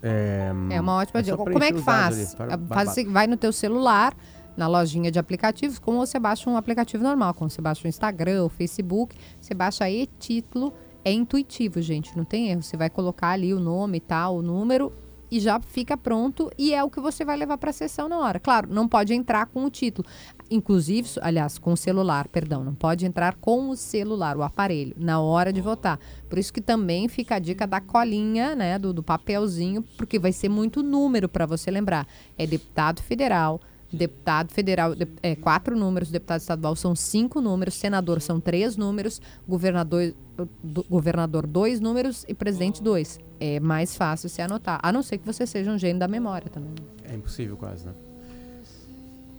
É, 0.00 0.52
é 0.70 0.80
uma 0.80 0.96
ótima 0.96 1.20
é 1.20 1.22
dica. 1.22 1.36
Como 1.36 1.62
é 1.62 1.72
que 1.72 1.80
faz? 1.80 2.36
faz 2.68 3.04
vai 3.08 3.26
no 3.26 3.36
teu 3.36 3.52
celular, 3.52 4.14
na 4.56 4.68
lojinha 4.68 5.10
de 5.10 5.18
aplicativos, 5.18 5.78
como 5.78 5.98
você 5.98 6.20
baixa 6.20 6.48
um 6.48 6.56
aplicativo 6.56 7.02
normal, 7.02 7.34
como 7.34 7.50
você 7.50 7.60
baixa 7.60 7.84
o 7.84 7.88
Instagram, 7.88 8.44
o 8.44 8.48
Facebook, 8.48 9.16
você 9.40 9.54
baixa 9.54 9.90
e-título 9.90 10.72
é 11.04 11.12
intuitivo, 11.12 11.80
gente, 11.80 12.16
não 12.16 12.24
tem 12.24 12.50
erro. 12.50 12.62
Você 12.62 12.76
vai 12.76 12.90
colocar 12.90 13.30
ali 13.30 13.52
o 13.54 13.60
nome 13.60 13.98
e 13.98 14.00
tal, 14.00 14.36
o 14.36 14.42
número 14.42 14.92
e 15.30 15.40
já 15.40 15.60
fica 15.60 15.96
pronto 15.96 16.50
e 16.56 16.72
é 16.72 16.82
o 16.82 16.90
que 16.90 17.00
você 17.00 17.24
vai 17.24 17.36
levar 17.36 17.58
para 17.58 17.70
a 17.70 17.72
sessão 17.72 18.08
na 18.08 18.18
hora. 18.18 18.40
Claro, 18.40 18.72
não 18.72 18.88
pode 18.88 19.12
entrar 19.14 19.46
com 19.46 19.64
o 19.64 19.70
título. 19.70 20.06
Inclusive, 20.50 21.08
aliás, 21.20 21.58
com 21.58 21.72
o 21.72 21.76
celular, 21.76 22.28
perdão, 22.28 22.64
não 22.64 22.74
pode 22.74 23.04
entrar 23.04 23.34
com 23.36 23.68
o 23.68 23.76
celular, 23.76 24.36
o 24.36 24.42
aparelho, 24.42 24.94
na 24.98 25.20
hora 25.20 25.52
de 25.52 25.60
votar. 25.60 25.98
Por 26.28 26.38
isso 26.38 26.52
que 26.52 26.60
também 26.60 27.08
fica 27.08 27.36
a 27.36 27.38
dica 27.38 27.66
da 27.66 27.80
colinha, 27.80 28.54
né, 28.54 28.78
do, 28.78 28.92
do 28.92 29.02
papelzinho, 29.02 29.82
porque 29.96 30.18
vai 30.18 30.32
ser 30.32 30.48
muito 30.48 30.82
número 30.82 31.28
para 31.28 31.44
você 31.44 31.70
lembrar. 31.70 32.06
É 32.36 32.46
deputado 32.46 33.02
federal, 33.02 33.60
deputado 33.92 34.52
federal, 34.52 34.92
é, 35.22 35.34
quatro 35.34 35.76
números, 35.76 36.10
deputado 36.10 36.40
estadual 36.40 36.76
são 36.76 36.94
cinco 36.94 37.40
números, 37.40 37.74
senador 37.74 38.20
são 38.20 38.40
três 38.40 38.76
números, 38.76 39.20
governador, 39.46 40.14
do, 40.62 40.84
governador 40.84 41.46
dois 41.46 41.80
números 41.80 42.24
e 42.28 42.34
presidente 42.34 42.82
dois. 42.82 43.18
É 43.40 43.58
mais 43.60 43.96
fácil 43.96 44.28
se 44.28 44.42
anotar, 44.42 44.78
a 44.82 44.92
não 44.92 45.02
ser 45.02 45.18
que 45.18 45.26
você 45.26 45.46
seja 45.46 45.70
um 45.70 45.78
gênio 45.78 45.98
da 45.98 46.08
memória 46.08 46.50
também. 46.50 46.74
É 47.04 47.14
impossível 47.14 47.56
quase, 47.56 47.86
né? 47.86 47.92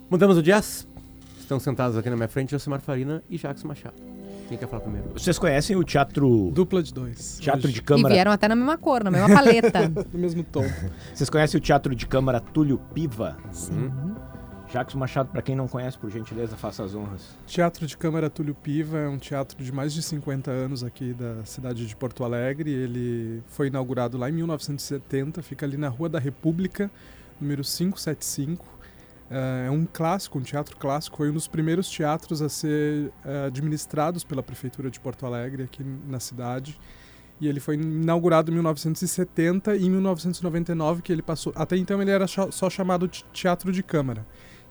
Mudamos 0.10 0.38
o 0.38 0.42
jazz? 0.42 0.88
Estão 1.40 1.60
sentados 1.60 1.98
aqui 1.98 2.10
na 2.10 2.16
minha 2.16 2.28
frente 2.28 2.52
Josimar 2.52 2.82
Farina 2.82 3.24
e 3.30 3.38
Jacques 3.38 3.64
Machado. 3.64 3.96
Quem 4.48 4.58
quer 4.58 4.68
falar 4.68 4.82
primeiro? 4.82 5.10
Vocês 5.14 5.38
conhecem 5.38 5.76
o 5.76 5.84
teatro... 5.84 6.50
Dupla 6.52 6.82
de 6.82 6.92
dois. 6.92 7.38
Teatro 7.40 7.68
hoje. 7.68 7.76
de 7.76 7.82
câmara... 7.84 8.12
E 8.12 8.18
vieram 8.18 8.32
até 8.32 8.48
na 8.48 8.56
mesma 8.56 8.78
cor, 8.80 9.04
na 9.04 9.12
mesma 9.12 9.30
paleta. 9.30 9.88
no 10.12 10.20
mesmo 10.20 10.44
tom. 10.44 10.66
Vocês 11.14 11.30
conhecem 11.30 11.60
o 11.60 11.62
teatro 11.62 11.94
de 11.94 12.08
câmara 12.08 12.40
Túlio 12.40 12.80
Piva? 12.92 13.38
Sim. 13.52 13.74
Uhum. 13.74 14.16
Jacques 14.72 14.94
Machado, 14.94 15.30
para 15.30 15.42
quem 15.42 15.56
não 15.56 15.68
conhece, 15.68 15.98
por 15.98 16.12
gentileza, 16.12 16.56
faça 16.56 16.84
as 16.84 16.94
honras. 16.94 17.36
Teatro 17.48 17.88
de 17.88 17.98
Câmara 17.98 18.30
Túlio 18.30 18.54
Piva 18.54 19.00
é 19.00 19.08
um 19.08 19.18
teatro 19.18 19.64
de 19.64 19.72
mais 19.72 19.94
de 19.94 20.04
50 20.04 20.52
anos 20.52 20.84
aqui 20.84 21.14
da 21.14 21.44
cidade 21.44 21.88
de 21.88 21.96
Porto 21.96 22.24
Alegre. 22.24 22.70
Ele 22.70 23.42
foi 23.48 23.68
inaugurado 23.68 24.18
lá 24.18 24.30
em 24.30 24.34
1970, 24.34 25.42
fica 25.42 25.66
ali 25.66 25.76
na 25.76 25.88
Rua 25.88 26.08
da 26.08 26.20
República, 26.20 26.92
número 27.42 27.64
575. 27.64 28.64
Eh, 29.32 29.66
é 29.68 29.72
um 29.72 29.88
clássico, 29.92 30.38
um 30.38 30.44
teatro 30.44 30.78
clássico. 30.78 31.18
Foi 31.18 31.32
um 31.32 31.34
dos 31.34 31.48
primeiros 31.48 31.90
teatros 31.90 32.40
a 32.40 32.48
ser 32.48 33.12
eh, 33.26 33.46
administrados 33.48 34.24
pela 34.24 34.44
Prefeitura 34.44 34.92
de 34.92 35.00
Porto 35.00 35.26
Alegre 35.26 35.64
aqui 35.64 35.84
na 35.84 36.20
cidade. 36.20 36.80
E 37.42 37.48
ele 37.48 37.60
foi 37.60 37.76
inaugurado 37.76 38.52
em 38.52 38.54
1970 38.54 39.76
e 39.78 39.86
em 39.86 39.90
1999 39.90 41.02
que 41.02 41.12
ele 41.12 41.24
passou. 41.24 41.54
Até 41.56 41.76
então 41.76 42.00
ele 42.02 42.12
era 42.12 42.28
só 42.28 42.70
chamado 42.70 43.08
Teatro 43.08 43.72
de 43.72 43.82
Câmara. 43.82 44.26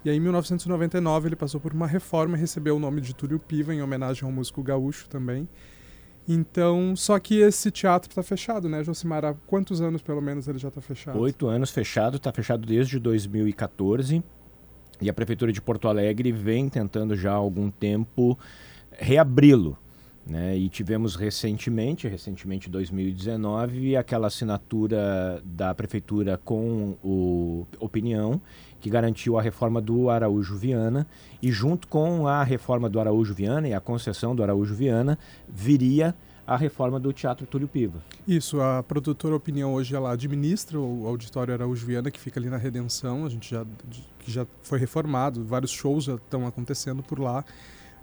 E 0.05 0.11
aí, 0.11 0.17
em 0.17 0.21
1999, 0.21 1.29
ele 1.29 1.37
passou 1.37 1.61
por 1.61 1.73
uma 1.73 1.87
reforma 1.87 2.37
e 2.37 2.41
recebeu 2.41 2.77
o 2.77 2.79
nome 2.79 3.01
de 3.01 3.15
Túlio 3.15 3.39
Piva, 3.39 3.75
em 3.75 3.83
homenagem 3.83 4.25
ao 4.25 4.33
músico 4.33 4.63
gaúcho 4.63 5.09
também. 5.09 5.49
Então, 6.27 6.95
só 6.95 7.19
que 7.19 7.41
esse 7.41 7.71
teatro 7.71 8.11
está 8.11 8.23
fechado, 8.23 8.69
né, 8.69 8.85
Josimar? 8.85 9.25
Há 9.25 9.35
quantos 9.47 9.81
anos, 9.81 10.03
pelo 10.03 10.21
menos, 10.21 10.47
ele 10.47 10.59
já 10.59 10.69
está 10.69 10.81
fechado? 10.81 11.19
Oito 11.19 11.47
anos 11.47 11.71
fechado, 11.71 12.19
está 12.19 12.31
fechado 12.31 12.67
desde 12.67 12.99
2014. 12.99 14.23
E 15.01 15.09
a 15.09 15.15
Prefeitura 15.15 15.53
de 15.53 15.63
Porto 15.63 15.89
Alegre 15.89 16.31
vem 16.31 16.69
tentando 16.69 17.17
já 17.17 17.33
há 17.33 17.37
algum 17.37 17.71
tempo 17.71 18.39
reabri-lo. 18.93 19.79
Né? 20.27 20.59
E 20.59 20.69
tivemos 20.69 21.17
recentemente, 21.17 22.07
recentemente 22.07 22.69
2019, 22.69 23.97
aquela 23.97 24.27
assinatura 24.27 25.43
da 25.43 25.75
prefeitura 25.75 26.37
com 26.37 26.99
o 27.03 27.67
Opinião, 27.81 28.39
que 28.81 28.91
garantiu 28.91 29.39
a 29.39 29.43
reforma 29.43 29.81
do 29.81 30.11
Araújo 30.11 30.57
Viana, 30.57 31.07
e 31.43 31.51
junto 31.51 31.89
com 31.89 32.27
a 32.27 32.43
reforma 32.43 32.89
do 32.89 33.01
Araújo 33.01 33.35
Viana 33.35 33.69
e 33.69 33.75
a 33.75 33.81
concessão 33.81 34.35
do 34.35 34.43
Araújo 34.43 34.75
Viana, 34.75 35.19
viria 35.49 36.15
a 36.47 36.57
reforma 36.57 36.99
do 36.99 37.13
Teatro 37.13 37.47
Túlio 37.47 37.69
Piva. 37.69 38.03
Isso, 38.27 38.59
a 38.61 38.83
produtora 38.83 39.37
Opinião 39.37 39.75
hoje 39.75 39.95
ela 39.95 40.13
administra 40.13 40.81
o 40.81 41.07
Auditório 41.07 41.53
Araújo 41.53 41.85
Viana, 41.85 42.11
que 42.11 42.19
fica 42.19 42.41
ali 42.41 42.49
na 42.49 42.57
Redenção, 42.57 43.27
a 43.27 43.29
gente 43.29 43.51
já, 43.51 43.67
que 44.19 44.33
já 44.33 44.47
foi 44.63 44.79
reformado, 44.79 45.45
vários 45.45 45.71
shows 45.71 46.05
já 46.05 46.15
estão 46.15 46.47
acontecendo 46.47 47.03
por 47.03 47.21
lá. 47.21 47.45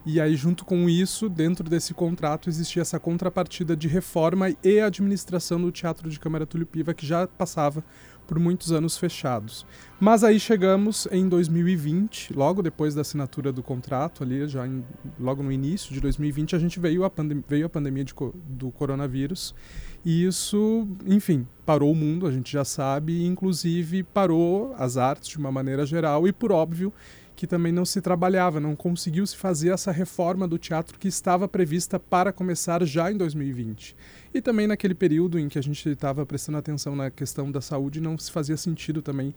E 0.06 0.22
aí, 0.22 0.36
junto 0.36 0.64
com 0.64 0.88
isso, 0.88 1.28
dentro 1.28 1.68
desse 1.68 1.92
contrato, 1.94 2.48
existia 2.48 2.84
essa 2.84 3.00
contrapartida 3.00 3.76
de 3.76 3.88
reforma 3.88 4.56
e 4.64 4.80
administração 4.80 5.60
do 5.60 5.72
Teatro 5.72 6.10
de 6.10 6.20
Câmara 6.20 6.46
Túlio 6.46 6.68
Piva, 6.68 6.94
que 6.94 7.06
já 7.06 7.26
passava 7.26 7.84
por 8.28 8.40
muitos 8.40 8.72
anos 8.72 8.98
fechados. 8.98 9.66
Mas 10.00 10.24
aí 10.24 10.40
chegamos 10.40 11.08
em 11.12 11.28
2020, 11.28 12.34
logo 12.34 12.62
depois 12.62 12.94
da 12.94 13.02
assinatura 13.02 13.52
do 13.52 13.64
contrato, 13.64 14.24
ali 14.24 14.48
já 14.48 14.68
em, 14.68 14.84
logo 15.20 15.42
no 15.42 15.52
início 15.52 15.94
de 15.94 16.00
2020, 16.00 16.56
a 16.56 16.60
gente 16.60 16.80
veio 16.80 17.04
a, 17.04 17.12
veio 17.48 17.66
a 17.66 17.70
pandemia 17.70 18.04
de, 18.04 18.14
do 18.48 18.72
coronavírus 18.72 19.56
e 20.04 20.24
isso, 20.26 20.88
enfim, 21.06 21.48
parou 21.66 21.92
o 21.92 21.96
mundo, 21.96 22.28
a 22.28 22.32
gente 22.32 22.52
já 22.52 22.64
sabe, 22.64 23.14
e 23.14 23.26
inclusive 23.26 24.04
parou 24.04 24.76
as 24.78 24.98
artes 24.98 25.30
de 25.30 25.38
uma 25.38 25.52
maneira 25.52 25.84
geral 25.84 26.28
e, 26.28 26.32
por 26.32 26.52
óbvio, 26.52 26.94
que 27.36 27.46
também 27.46 27.72
não 27.72 27.86
se 27.86 28.02
trabalhava, 28.02 28.60
não 28.60 28.76
conseguiu 28.76 29.26
se 29.28 29.36
fazer 29.36 29.70
essa 29.70 29.92
reforma 29.92 30.48
do 30.48 30.58
teatro 30.58 30.98
que 30.98 31.08
estava 31.08 31.48
prevista 31.48 32.00
para 32.00 32.32
começar 32.32 32.84
já 32.86 33.12
em 33.12 33.18
2020. 33.18 33.96
E 34.34 34.42
também 34.42 34.68
naquele 34.68 34.96
período 34.96 35.38
em 35.38 35.50
que 35.50 35.60
a 35.60 35.64
gente 35.64 35.88
estava 35.90 36.26
prestando 36.26 36.58
atenção 36.58 36.96
na 36.96 37.12
questão 37.12 37.52
da 37.52 37.62
saúde, 37.62 38.00
não 38.00 38.18
se 38.18 38.32
fazia 38.32 38.58
sentido 38.58 39.02
também 39.02 39.36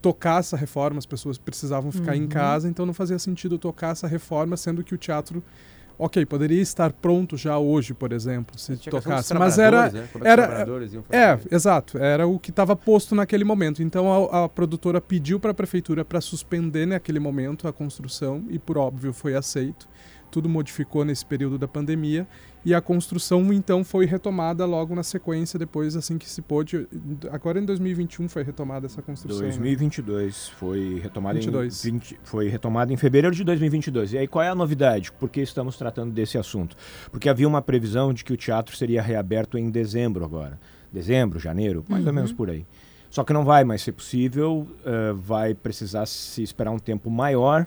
tocar 0.00 0.40
essa 0.40 0.56
reforma, 0.56 0.98
as 0.98 1.06
pessoas 1.06 1.38
precisavam 1.38 1.92
ficar 1.92 2.12
uhum. 2.12 2.22
em 2.22 2.26
casa, 2.28 2.68
então 2.68 2.86
não 2.86 2.94
fazia 2.94 3.18
sentido 3.18 3.58
tocar 3.58 3.92
essa 3.92 4.06
reforma, 4.06 4.56
sendo 4.56 4.82
que 4.82 4.94
o 4.94 4.98
teatro 4.98 5.42
ok, 6.00 6.24
poderia 6.24 6.60
estar 6.62 6.92
pronto 6.92 7.36
já 7.36 7.58
hoje, 7.58 7.92
por 7.92 8.12
exemplo, 8.12 8.58
se 8.58 8.76
tocasse, 8.76 9.34
mas 9.34 9.58
era 9.58 9.90
né? 9.90 10.08
era 10.24 10.66
é, 11.10 11.38
exato, 11.54 11.98
era 11.98 12.26
o 12.26 12.38
que 12.38 12.50
estava 12.50 12.74
posto 12.74 13.14
naquele 13.14 13.44
momento. 13.44 13.82
Então 13.82 14.28
a, 14.32 14.44
a 14.44 14.48
produtora 14.48 15.00
pediu 15.00 15.38
para 15.38 15.50
a 15.50 15.54
prefeitura 15.54 16.04
para 16.04 16.20
suspender 16.20 16.86
naquele 16.86 17.20
momento 17.20 17.68
a 17.68 17.72
construção 17.72 18.44
e 18.48 18.58
por 18.58 18.78
óbvio 18.78 19.12
foi 19.12 19.34
aceito 19.34 19.88
tudo 20.30 20.48
modificou 20.48 21.04
nesse 21.04 21.26
período 21.26 21.58
da 21.58 21.66
pandemia 21.66 22.26
e 22.64 22.74
a 22.74 22.80
construção 22.80 23.52
então 23.52 23.82
foi 23.82 24.04
retomada 24.04 24.66
logo 24.66 24.94
na 24.94 25.02
sequência 25.02 25.58
depois 25.58 25.96
assim 25.96 26.18
que 26.18 26.28
se 26.28 26.42
pôde 26.42 26.86
agora 27.30 27.58
em 27.58 27.64
2021 27.64 28.28
foi 28.28 28.42
retomada 28.42 28.86
essa 28.86 29.00
construção 29.00 29.40
2022 29.40 30.26
né? 30.34 30.56
foi 30.58 31.00
retomada 31.02 31.38
22. 31.38 31.86
em 31.86 31.92
20, 31.92 32.20
foi 32.22 32.48
retomada 32.48 32.92
em 32.92 32.96
fevereiro 32.96 33.34
de 33.34 33.44
2022 33.44 34.12
e 34.12 34.18
aí 34.18 34.28
qual 34.28 34.44
é 34.44 34.48
a 34.48 34.54
novidade 34.54 35.10
por 35.12 35.28
que 35.28 35.40
estamos 35.40 35.76
tratando 35.76 36.12
desse 36.12 36.36
assunto 36.36 36.76
porque 37.10 37.28
havia 37.28 37.48
uma 37.48 37.62
previsão 37.62 38.12
de 38.12 38.24
que 38.24 38.32
o 38.32 38.36
teatro 38.36 38.76
seria 38.76 39.00
reaberto 39.00 39.56
em 39.56 39.70
dezembro 39.70 40.24
agora 40.24 40.60
dezembro 40.92 41.38
janeiro 41.38 41.84
mais 41.88 42.02
uhum. 42.02 42.08
ou 42.08 42.14
menos 42.14 42.32
por 42.32 42.50
aí 42.50 42.66
só 43.08 43.24
que 43.24 43.32
não 43.32 43.44
vai 43.44 43.64
mais 43.64 43.82
ser 43.82 43.92
possível 43.92 44.68
uh, 44.84 45.14
vai 45.16 45.54
precisar 45.54 46.06
se 46.06 46.42
esperar 46.42 46.70
um 46.70 46.78
tempo 46.78 47.10
maior 47.10 47.66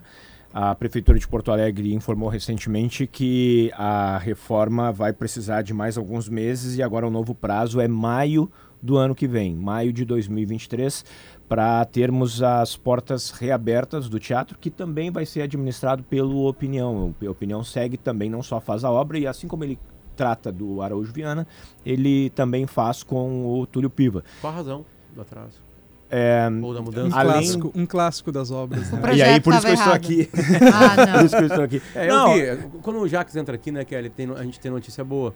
a 0.53 0.75
Prefeitura 0.75 1.17
de 1.17 1.27
Porto 1.27 1.51
Alegre 1.51 1.95
informou 1.95 2.29
recentemente 2.29 3.07
que 3.07 3.72
a 3.74 4.19
reforma 4.19 4.91
vai 4.91 5.12
precisar 5.12 5.63
de 5.63 5.74
mais 5.74 5.98
alguns 5.98 6.29
meses 6.29 6.77
e 6.77 6.83
agora 6.83 7.07
o 7.07 7.10
novo 7.10 7.33
prazo 7.33 7.81
é 7.81 7.88
maio 7.88 8.51
do 8.79 8.95
ano 8.95 9.15
que 9.15 9.27
vem, 9.27 9.55
maio 9.55 9.91
de 9.91 10.05
2023, 10.05 11.03
para 11.50 11.83
termos 11.86 12.43
as 12.43 12.75
portas 12.75 13.31
reabertas 13.31 14.07
do 14.07 14.19
teatro, 14.19 14.57
que 14.60 14.69
também 14.69 15.10
vai 15.10 15.25
ser 15.25 15.41
administrado 15.41 16.03
pelo 16.03 16.48
Opinião. 16.48 17.15
O 17.19 17.29
Opinião 17.29 17.63
segue 17.63 17.98
também, 17.98 18.29
não 18.29 18.43
só 18.43 18.60
faz 18.60 18.83
a 18.83 18.91
obra, 18.91 19.17
e 19.17 19.25
assim 19.25 19.48
como 19.48 19.63
ele 19.63 19.79
trata 20.15 20.51
do 20.51 20.81
Araújo 20.81 21.12
Viana, 21.12 21.48
ele 21.83 22.29
também 22.31 22.67
faz 22.67 23.01
com 23.01 23.60
o 23.60 23.65
Túlio 23.65 23.89
Piva. 23.89 24.24
Qual 24.39 24.53
a 24.53 24.55
razão 24.55 24.86
do 25.15 25.22
atraso? 25.22 25.72
É, 26.15 26.48
Ou 26.62 26.74
da 26.75 26.82
mudança? 26.82 27.15
Um, 27.15 27.20
Além... 27.20 27.34
clássico, 27.34 27.72
um 27.75 27.86
clássico 27.88 28.32
das 28.32 28.51
obras. 28.51 28.91
Né? 28.91 29.15
E 29.15 29.22
aí, 29.24 29.39
por 29.41 29.51
isso 29.53 29.63
que 29.65 29.70
eu 29.72 29.74
estou 29.74 29.93
aqui. 29.93 30.29
Ah, 30.72 31.05
não. 31.08 31.13
por 31.17 31.25
isso 31.25 31.36
que 31.36 31.41
eu 31.43 31.48
estou 31.48 31.63
aqui. 31.63 31.82
É, 31.96 32.08
não, 32.08 32.38
eu 32.38 32.58
vi, 32.58 32.63
quando 32.84 33.00
o 33.00 33.08
Jacques 33.08 33.36
entra 33.36 33.55
aqui, 33.55 33.72
né, 33.72 33.84
Kelly, 33.84 34.10
tem, 34.12 34.29
a 34.32 34.43
gente 34.43 34.60
tem 34.60 34.70
notícia 34.70 35.03
boa. 35.03 35.34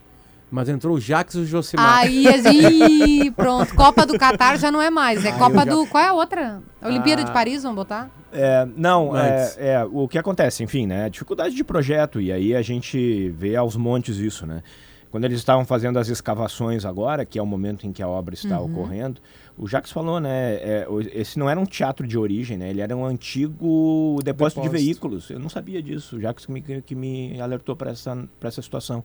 Mas 0.52 0.70
entrou 0.70 0.96
o 0.96 1.00
Jacques 1.00 1.36
e 1.36 1.40
o 1.40 1.46
Josimar. 1.46 1.98
Aí, 2.00 2.26
assim, 2.28 3.32
pronto. 3.36 3.74
Copa 3.76 4.06
do 4.06 4.18
Catar 4.20 4.58
já 4.58 4.72
não 4.72 4.82
é 4.82 4.90
mais. 4.90 5.26
É 5.26 5.32
Aí 5.32 5.38
Copa 5.40 5.66
já- 5.66 5.66
do. 5.66 5.86
Qual 5.88 6.02
é 6.04 6.08
a 6.08 6.14
outra? 6.14 6.62
Olimpíada 6.82 7.24
Ah. 7.24 7.26
de 7.26 7.32
Paris, 7.34 7.64
vamos 7.64 7.76
botar? 7.76 8.10
É, 8.32 8.66
não, 8.78 9.14
Antes. 9.16 9.58
é, 9.58 9.74
é, 9.74 9.84
o 9.92 10.08
que 10.08 10.18
acontece, 10.18 10.64
enfim, 10.64 10.86
né? 10.86 11.10
Dificuldade 11.10 11.56
de 11.56 11.64
projeto, 11.64 12.22
e 12.22 12.32
aí 12.32 12.56
a 12.56 12.62
gente 12.62 13.30
vê 13.32 13.56
aos 13.56 13.76
montes 13.76 14.18
isso, 14.18 14.46
né? 14.46 14.62
Quando 15.10 15.24
eles 15.24 15.40
estavam 15.40 15.66
fazendo 15.66 15.98
as 15.98 16.08
escavações 16.10 16.86
agora, 16.86 17.26
que 17.26 17.40
é 17.40 17.42
o 17.42 17.46
momento 17.46 17.88
em 17.88 17.92
que 17.94 18.04
a 18.04 18.08
obra 18.08 18.34
está 18.36 18.60
ocorrendo, 18.60 19.20
o 19.58 19.68
Jacques 19.68 19.92
falou, 19.92 20.20
né? 20.20 20.56
é, 20.56 20.88
esse 21.14 21.40
não 21.40 21.50
era 21.50 21.60
um 21.60 21.66
teatro 21.66 22.08
de 22.08 22.18
origem, 22.18 22.58
né? 22.58 22.70
Ele 22.70 22.82
era 22.82 22.96
um 22.96 23.06
antigo 23.06 24.20
depósito, 24.24 24.62
de 24.62 24.68
Depósito. 24.68 24.72
veículos. 24.72 25.30
Eu 25.30 25.40
não 25.40 25.50
sabia 25.50 25.82
disso. 25.82 26.18
O 26.18 26.22
Jacques 26.22 26.46
que 26.46 26.52
me, 26.52 26.82
que 26.82 26.96
me 26.96 27.42
alertou 27.42 27.76
para 27.76 27.92
essa, 27.92 28.16
pra 28.40 28.50
essa 28.50 28.62
situação. 28.62 29.04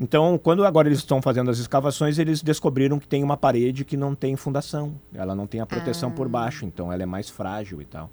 Então, 0.00 0.38
quando 0.38 0.64
agora 0.64 0.88
eles 0.88 0.98
estão 0.98 1.20
fazendo 1.20 1.50
as 1.50 1.58
escavações, 1.58 2.18
eles 2.18 2.40
descobriram 2.42 2.98
que 2.98 3.08
tem 3.08 3.24
uma 3.24 3.36
parede 3.36 3.84
que 3.84 3.96
não 3.96 4.14
tem 4.14 4.36
fundação. 4.36 4.94
Ela 5.12 5.34
não 5.34 5.46
tem 5.46 5.60
a 5.60 5.66
proteção 5.66 6.10
por 6.10 6.28
baixo, 6.28 6.64
então 6.64 6.92
ela 6.92 7.02
é 7.02 7.06
mais 7.06 7.28
frágil 7.28 7.82
e 7.82 7.84
tal. 7.84 8.10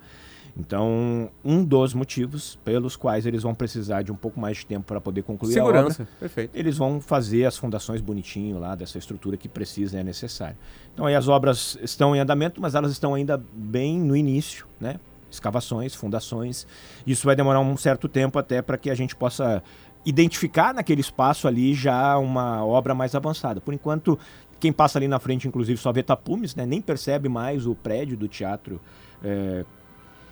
Então, 0.58 1.30
um 1.44 1.64
dos 1.64 1.94
motivos 1.94 2.58
pelos 2.64 2.96
quais 2.96 3.26
eles 3.26 3.44
vão 3.44 3.54
precisar 3.54 4.04
de 4.04 4.12
um 4.12 4.16
pouco 4.16 4.40
mais 4.40 4.58
de 4.58 4.66
tempo 4.66 4.86
para 4.86 5.02
poder 5.02 5.22
concluir 5.24 5.60
a 5.60 5.64
obra, 5.64 5.78
Segurança. 5.80 6.08
Perfeito. 6.18 6.56
eles 6.56 6.78
vão 6.78 7.02
fazer 7.02 7.46
as 7.46 7.58
fundações 7.58 8.00
bonitinho 8.00 8.58
lá 8.58 8.74
dessa 8.74 8.98
estrutura 8.98 9.36
que 9.36 9.50
precisa 9.50 9.98
e 9.98 10.00
é 10.00 10.04
necessário. 10.04 10.56
Então, 10.94 11.06
aí 11.06 11.16
as 11.16 11.28
obras 11.28 11.78
estão 11.82 12.16
em 12.16 12.20
andamento, 12.20 12.62
mas 12.62 12.74
elas 12.74 12.92
estão 12.92 13.14
ainda 13.14 13.42
bem 13.54 14.00
no 14.00 14.16
início, 14.16 14.66
né? 14.80 14.98
Escavações, 15.30 15.94
fundações. 15.94 16.66
Isso 17.06 17.26
vai 17.26 17.36
demorar 17.36 17.60
um 17.60 17.76
certo 17.76 18.08
tempo 18.08 18.40
até 18.40 18.62
para 18.62 18.78
que 18.78 18.90
a 18.90 18.96
gente 18.96 19.14
possa 19.14 19.62
identificar 20.06 20.74
naquele 20.74 21.02
espaço 21.02 21.48
ali 21.50 21.74
já 21.74 22.18
uma 22.18 22.64
obra 22.66 22.96
mais 22.96 23.14
avançada. 23.14 23.60
Por 23.60 23.74
enquanto, 23.74 24.18
quem 24.58 24.72
passa 24.72 24.98
ali 24.98 25.08
na 25.08 25.20
frente, 25.20 25.50
inclusive, 25.50 25.78
só 25.78 25.92
vê 25.92 26.02
tapumes, 26.02 26.56
né? 26.56 26.66
Nem 26.66 26.80
percebe 26.80 27.28
mais 27.28 27.68
o 27.68 27.76
prédio 27.76 28.16
do 28.16 28.30
teatro 28.30 28.80
eh, 29.22 29.66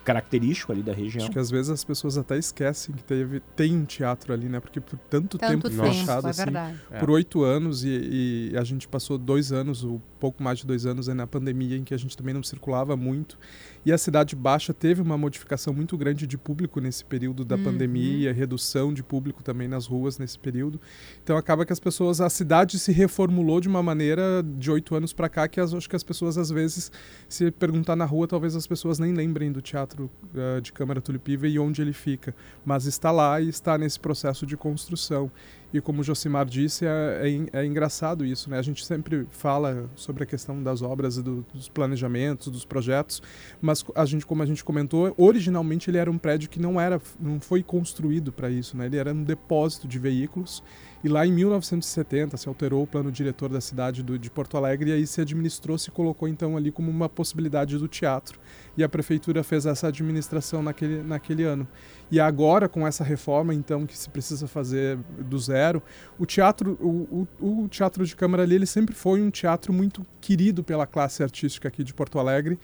característico 0.04 0.70
ali 0.70 0.82
da 0.82 0.92
região. 0.92 1.24
Acho 1.24 1.32
que 1.32 1.38
às 1.38 1.50
vezes 1.50 1.70
as 1.70 1.82
pessoas 1.82 2.18
até 2.18 2.36
esquecem 2.36 2.94
que 2.94 3.02
teve, 3.02 3.40
tem 3.56 3.76
um 3.76 3.84
teatro 3.84 4.32
ali, 4.32 4.48
né? 4.48 4.60
Porque 4.60 4.80
por 4.80 4.98
tanto, 4.98 5.38
Tanto 5.38 5.50
tempo 5.50 5.70
tempo, 5.70 5.82
fechado 5.82 6.26
é 6.26 6.30
assim, 6.30 6.44
verdade. 6.44 6.80
É. 6.90 6.98
por 6.98 7.10
oito 7.10 7.42
anos 7.42 7.84
e, 7.84 8.50
e 8.52 8.56
a 8.56 8.62
gente 8.62 8.86
passou 8.86 9.16
dois 9.16 9.50
anos, 9.50 9.82
ou 9.82 10.00
pouco 10.20 10.42
mais 10.42 10.58
de 10.58 10.66
dois 10.66 10.86
anos 10.86 11.08
aí 11.08 11.14
na 11.14 11.26
pandemia, 11.26 11.76
em 11.76 11.84
que 11.84 11.94
a 11.94 11.96
gente 11.96 12.16
também 12.16 12.34
não 12.34 12.42
circulava 12.42 12.96
muito. 12.96 13.38
E 13.84 13.92
a 13.92 13.98
Cidade 13.98 14.34
Baixa 14.34 14.72
teve 14.72 15.02
uma 15.02 15.18
modificação 15.18 15.74
muito 15.74 15.96
grande 15.98 16.26
de 16.26 16.38
público 16.38 16.80
nesse 16.80 17.04
período 17.04 17.44
da 17.44 17.56
Uhum. 17.56 17.64
pandemia, 17.64 18.32
redução 18.32 18.92
de 18.94 19.02
público 19.02 19.42
também 19.42 19.68
nas 19.68 19.86
ruas 19.86 20.18
nesse 20.18 20.38
período. 20.38 20.80
Então 21.22 21.36
acaba 21.36 21.66
que 21.66 21.72
as 21.72 21.78
pessoas, 21.80 22.20
a 22.20 22.30
cidade 22.30 22.78
se 22.78 22.92
reformulou 22.92 23.60
de 23.60 23.68
uma 23.68 23.82
maneira 23.82 24.42
de 24.42 24.70
oito 24.70 24.94
anos 24.94 25.12
para 25.12 25.28
cá 25.28 25.46
que 25.46 25.60
as, 25.60 25.74
acho 25.74 25.88
que 25.88 25.96
as 25.96 26.02
pessoas 26.02 26.38
às 26.38 26.50
vezes, 26.50 26.90
se 27.28 27.50
perguntar 27.50 27.94
na 27.96 28.04
rua, 28.04 28.26
talvez 28.26 28.56
as 28.56 28.66
pessoas 28.66 28.98
nem 28.98 29.12
lembrem 29.12 29.52
do 29.52 29.60
Teatro 29.60 30.10
eh, 30.34 30.60
de 30.60 30.72
Câmara 30.72 31.00
Tulipiva 31.00 31.46
e 31.46 31.58
onde 31.58 31.82
ele 31.82 31.92
fica. 31.92 32.34
Mas 32.64 32.86
está 32.86 33.10
lá 33.10 33.40
e 33.40 33.48
está 33.48 33.76
nesse 33.76 34.00
processo 34.00 34.46
de 34.46 34.56
construção. 34.56 35.30
E 35.74 35.80
como 35.80 36.02
o 36.02 36.04
Josimar 36.04 36.46
disse, 36.46 36.86
é, 36.86 37.48
é 37.52 37.60
é 37.62 37.66
engraçado 37.66 38.24
isso, 38.24 38.48
né? 38.48 38.60
A 38.60 38.62
gente 38.62 38.86
sempre 38.86 39.26
fala 39.28 39.90
sobre 39.96 40.22
a 40.22 40.26
questão 40.26 40.62
das 40.62 40.82
obras, 40.82 41.16
do- 41.16 41.44
dos 41.52 41.68
planejamentos, 41.68 42.46
dos 42.46 42.64
projetos, 42.64 43.20
mas 43.60 43.84
a 43.92 44.04
gente, 44.06 44.24
como 44.24 44.40
a 44.40 44.46
gente 44.46 44.62
comentou, 44.62 45.12
originalmente 45.18 45.90
ele 45.90 45.98
era 45.98 46.08
um 46.08 46.16
prédio 46.16 46.48
que 46.48 46.60
não 46.60 46.80
era, 46.80 47.00
não 47.18 47.40
foi 47.40 47.60
construído 47.60 48.32
para 48.32 48.48
isso, 48.48 48.76
né? 48.76 48.86
Ele 48.86 48.98
era 48.98 49.12
um 49.12 49.24
depósito 49.24 49.88
de 49.88 49.98
veículos 49.98 50.62
e 51.04 51.08
lá 51.08 51.26
em 51.26 51.30
1970 51.30 52.38
se 52.38 52.48
alterou 52.48 52.82
o 52.82 52.86
plano 52.86 53.12
diretor 53.12 53.50
da 53.50 53.60
cidade 53.60 54.02
do- 54.02 54.18
de 54.18 54.30
Porto 54.30 54.56
Alegre 54.56 54.88
e 54.88 54.92
aí 54.94 55.06
se 55.06 55.20
administrou, 55.20 55.76
se 55.76 55.90
colocou 55.90 56.26
então 56.26 56.56
ali 56.56 56.72
como 56.72 56.90
uma 56.90 57.10
possibilidade 57.10 57.76
do 57.76 57.86
teatro. 57.86 58.40
E 58.74 58.82
a 58.82 58.88
prefeitura 58.88 59.44
fez 59.44 59.66
essa 59.66 59.88
administração 59.88 60.62
naquele, 60.62 61.02
naquele 61.02 61.44
ano. 61.44 61.68
E 62.10 62.18
agora, 62.18 62.70
com 62.70 62.86
essa 62.86 63.04
reforma, 63.04 63.52
então, 63.52 63.84
que 63.84 63.96
se 63.96 64.08
precisa 64.08 64.48
fazer 64.48 64.96
do 65.18 65.38
zero, 65.38 65.82
o 66.18 66.24
teatro, 66.24 66.78
o, 66.80 67.28
o, 67.38 67.64
o 67.64 67.68
teatro 67.68 68.06
de 68.06 68.16
Câmara 68.16 68.42
ali, 68.42 68.54
ele 68.54 68.66
sempre 68.66 68.94
foi 68.94 69.20
um 69.20 69.30
teatro 69.30 69.74
muito 69.74 70.06
querido 70.22 70.64
pela 70.64 70.86
classe 70.86 71.22
artística 71.22 71.68
aqui 71.68 71.84
de 71.84 71.92
Porto 71.92 72.18
Alegre, 72.18 72.58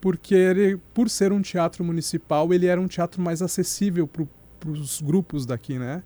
porque 0.00 0.34
ele, 0.34 0.78
por 0.94 1.10
ser 1.10 1.32
um 1.32 1.42
teatro 1.42 1.82
municipal, 1.84 2.54
ele 2.54 2.66
era 2.66 2.80
um 2.80 2.86
teatro 2.86 3.20
mais 3.20 3.42
acessível 3.42 4.06
para 4.06 4.70
os 4.70 5.00
grupos 5.00 5.44
daqui, 5.44 5.78
né? 5.78 6.02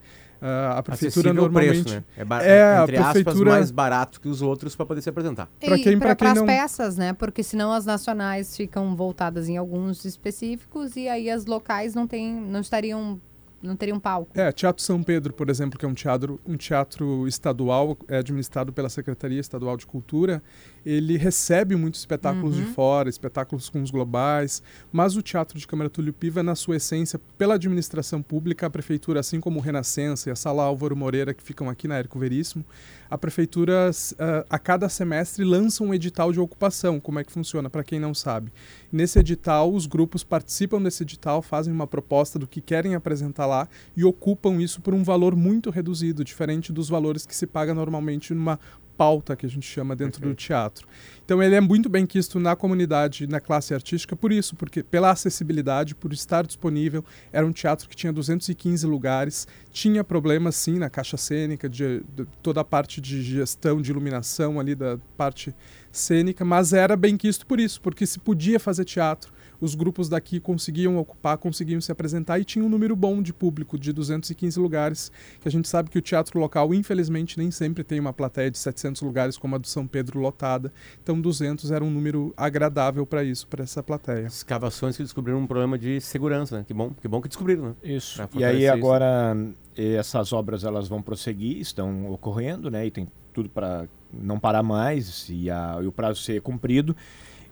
Ah, 0.46 0.78
a 0.78 0.83
prefeitura 0.83 1.30
Acessível 1.30 1.35
normalmente 1.42 1.83
preço, 1.85 1.96
né? 1.96 2.04
É, 2.18 2.24
ba- 2.24 2.42
É, 2.42 2.76
a 2.78 2.83
entre 2.83 2.96
aspas, 2.98 3.12
prefeitura- 3.14 3.50
mais 3.52 3.70
barato 3.70 4.20
que 4.20 4.28
os 4.28 4.42
outros 4.42 4.76
para 4.76 4.85
poder 4.85 5.00
se 5.00 5.09
apresentar. 5.09 5.48
Pra 5.59 5.76
E 5.78 5.83
quem- 5.83 5.98
pra 5.98 6.14
quem 6.14 6.28
as 6.28 6.35
não- 6.35 6.44
peças, 6.44 6.96
né? 6.98 7.14
Porque 7.14 7.42
senão 7.42 7.72
as 7.72 7.87
nacionais 7.87 8.54
ficam 8.54 8.94
voltadas 8.94 9.48
em 9.48 9.57
alguns 9.57 10.04
específicos 10.04 10.96
e 10.96 11.09
aí 11.09 11.30
as 11.30 11.46
locais 11.46 11.94
não, 11.94 12.07
tem, 12.07 12.35
não 12.35 12.61
estariam. 12.61 13.18
não 13.62 13.74
teriam 13.74 13.98
palco. 13.98 14.30
É, 14.38 14.52
Teatro 14.52 14.83
São 14.83 15.02
Pedro, 15.02 15.33
por 15.33 15.48
exemplo, 15.48 15.78
que 15.78 15.87
é 15.87 15.88
um 15.88 15.94
teatro, 15.94 16.38
um 16.46 16.54
teatro 16.54 17.26
estadual, 17.26 17.96
é 18.07 18.18
administrado 18.18 18.74
pela 18.74 18.90
Secretaria 18.90 19.40
Estadual 19.40 19.78
de 19.78 19.87
Cultura, 19.87 20.42
ele 20.84 21.16
recebe 21.16 21.76
muitos 21.76 22.00
espetáculos 22.00 22.56
de 22.56 22.62
fora, 22.74 23.08
espetáculos 23.08 23.68
com 23.68 23.82
os 23.82 23.90
globais, 23.90 24.62
mas 24.92 25.16
o 25.16 25.22
Teatro 25.22 25.58
de 25.58 25.66
Câmara 25.66 25.88
Túlio 25.90 26.12
Piva, 26.12 26.42
na 26.42 26.54
sua 26.54 26.76
essência, 26.76 27.20
pela 27.38 27.54
administração 27.54 28.20
pública, 28.22 28.66
a 28.66 28.70
Prefeitura, 28.70 29.20
assim 29.20 29.40
como 29.40 29.58
o 29.58 29.62
Renascença 29.62 30.28
e 30.28 30.32
a 30.32 30.36
Sala 30.36 30.62
Álvaro 30.64 30.96
Moreira, 30.96 31.32
que 31.32 31.42
ficam 31.42 31.68
aqui 31.68 31.88
na 31.88 31.96
Érico 31.98 32.18
Veríssimo, 32.18 32.64
a 33.10 33.16
Prefeitura, 33.18 33.90
a- 34.18 34.44
a 34.50 34.58
cada 34.58 34.88
semestre, 34.88 35.44
lança 35.44 35.84
um 35.84 35.94
edital 35.94 36.32
de 36.32 36.40
ocupação. 36.40 36.98
Como 36.98 37.18
é 37.18 37.24
que 37.24 37.30
funciona, 37.32 37.70
para 37.70 37.84
quem 37.84 38.00
não 38.00 38.12
sabe? 38.14 38.52
Nesse 38.90 39.18
edital, 39.18 39.72
os 39.72 39.86
grupos 39.86 40.24
participam 40.24 40.82
desse 40.82 41.02
edital, 41.02 41.40
fazem 41.42 41.72
uma 41.72 41.86
proposta 41.86 42.38
do 42.38 42.46
que 42.46 42.60
querem 42.60 42.94
apresentar 42.94 43.46
lá 43.46 43.68
e 43.96 44.04
ocupam 44.04 44.60
isso 44.60 44.80
por 44.80 44.94
um 44.94 45.02
valor 45.04 45.36
muito 45.36 45.70
reduzido, 45.70 46.24
diferente 46.24 46.72
dos 46.72 46.88
valores 46.88 47.24
que 47.26 47.36
se 47.36 47.46
paga 47.46 47.72
normalmente 47.74 48.34
numa 48.34 48.58
pauta 48.96 49.37
que 49.37 49.44
a 49.44 49.48
gente 49.48 49.66
chama 49.66 49.94
dentro 49.96 50.20
do 50.20 50.35
teatro. 50.35 50.87
Então 51.24 51.42
ele 51.42 51.54
é 51.54 51.61
muito 51.61 51.88
bem 51.88 52.07
quisto 52.07 52.38
na 52.38 52.54
comunidade, 52.54 53.26
na 53.26 53.40
classe 53.40 53.72
artística 53.74 54.14
por 54.14 54.30
isso, 54.30 54.54
porque 54.57 54.83
pela 54.83 55.11
acessibilidade, 55.11 55.94
por 55.94 56.12
estar 56.12 56.46
disponível, 56.46 57.04
era 57.33 57.46
um 57.46 57.52
teatro 57.52 57.88
que 57.88 57.96
tinha 57.96 58.12
215 58.12 58.87
lugares, 58.87 59.48
tinha 59.72 60.04
problemas 60.04 60.54
sim 60.54 60.78
na 60.78 60.90
caixa 60.90 61.16
cênica, 61.16 61.68
de, 61.68 62.02
de 62.14 62.26
toda 62.42 62.61
a 62.61 62.64
parte 62.64 63.00
de 63.00 63.22
gestão 63.22 63.80
de 63.80 63.90
iluminação 63.90 64.61
ali 64.61 64.74
da 64.74 64.98
parte 65.16 65.54
cênica, 65.90 66.44
mas 66.44 66.72
era 66.72 66.96
bem 66.96 67.16
quisto 67.16 67.46
por 67.46 67.59
isso, 67.59 67.80
porque 67.80 68.07
se 68.07 68.18
podia 68.18 68.61
fazer 68.61 68.85
teatro, 68.85 69.33
os 69.60 69.74
grupos 69.74 70.08
daqui 70.08 70.40
conseguiam 70.40 70.96
ocupar, 70.98 71.38
conseguiam 71.38 71.80
se 71.80 71.90
apresentar 71.92 72.38
e 72.38 72.44
tinha 72.44 72.64
um 72.64 72.68
número 72.68 72.94
bom 72.96 73.22
de 73.22 73.32
público, 73.32 73.78
de 73.78 73.92
215 73.92 74.58
lugares, 74.58 75.10
que 75.40 75.48
a 75.48 75.50
gente 75.50 75.68
sabe 75.68 75.90
que 75.90 75.98
o 75.98 76.02
teatro 76.02 76.38
local, 76.38 76.72
infelizmente, 76.74 77.38
nem 77.38 77.50
sempre 77.50 77.82
tem 77.84 77.98
uma 78.00 78.12
plateia 78.12 78.50
de 78.50 78.58
700 78.58 79.02
lugares 79.02 79.36
como 79.36 79.54
a 79.54 79.58
do 79.58 79.66
São 79.66 79.86
Pedro 79.86 80.20
lotada, 80.20 80.72
então 81.02 81.20
200 81.20 81.70
era 81.70 81.84
um 81.84 81.90
número 81.90 82.32
agradável 82.36 83.06
para 83.06 83.22
isso, 83.24 83.46
para 83.46 83.62
essa 83.64 83.82
plateia. 83.82 84.26
Escavações 84.26 84.96
que 84.96 85.02
descobriram 85.02 85.38
um 85.40 85.46
problema 85.46 85.78
de 85.78 86.00
segurança, 86.00 86.58
né? 86.58 86.64
Que 86.66 86.74
bom, 86.74 86.90
que 87.00 87.08
bom 87.08 87.20
que 87.20 87.28
descobriram, 87.28 87.68
né? 87.70 87.74
Isso. 87.82 88.20
E 88.34 88.44
aí 88.44 88.64
isso. 88.64 88.72
agora 88.72 89.36
eh, 89.76 89.94
essas 89.94 90.32
obras 90.32 90.64
elas 90.64 90.88
vão 90.88 91.00
prosseguir, 91.02 91.58
estão 91.58 92.10
ocorrendo, 92.10 92.70
né? 92.70 92.86
E 92.86 92.90
tem 92.90 93.06
tudo 93.32 93.48
para 93.48 93.86
não 94.12 94.38
parar 94.38 94.62
mais 94.62 95.26
e, 95.28 95.50
a- 95.50 95.78
e 95.82 95.86
o 95.86 95.92
prazo 95.92 96.20
ser 96.22 96.40
cumprido. 96.40 96.96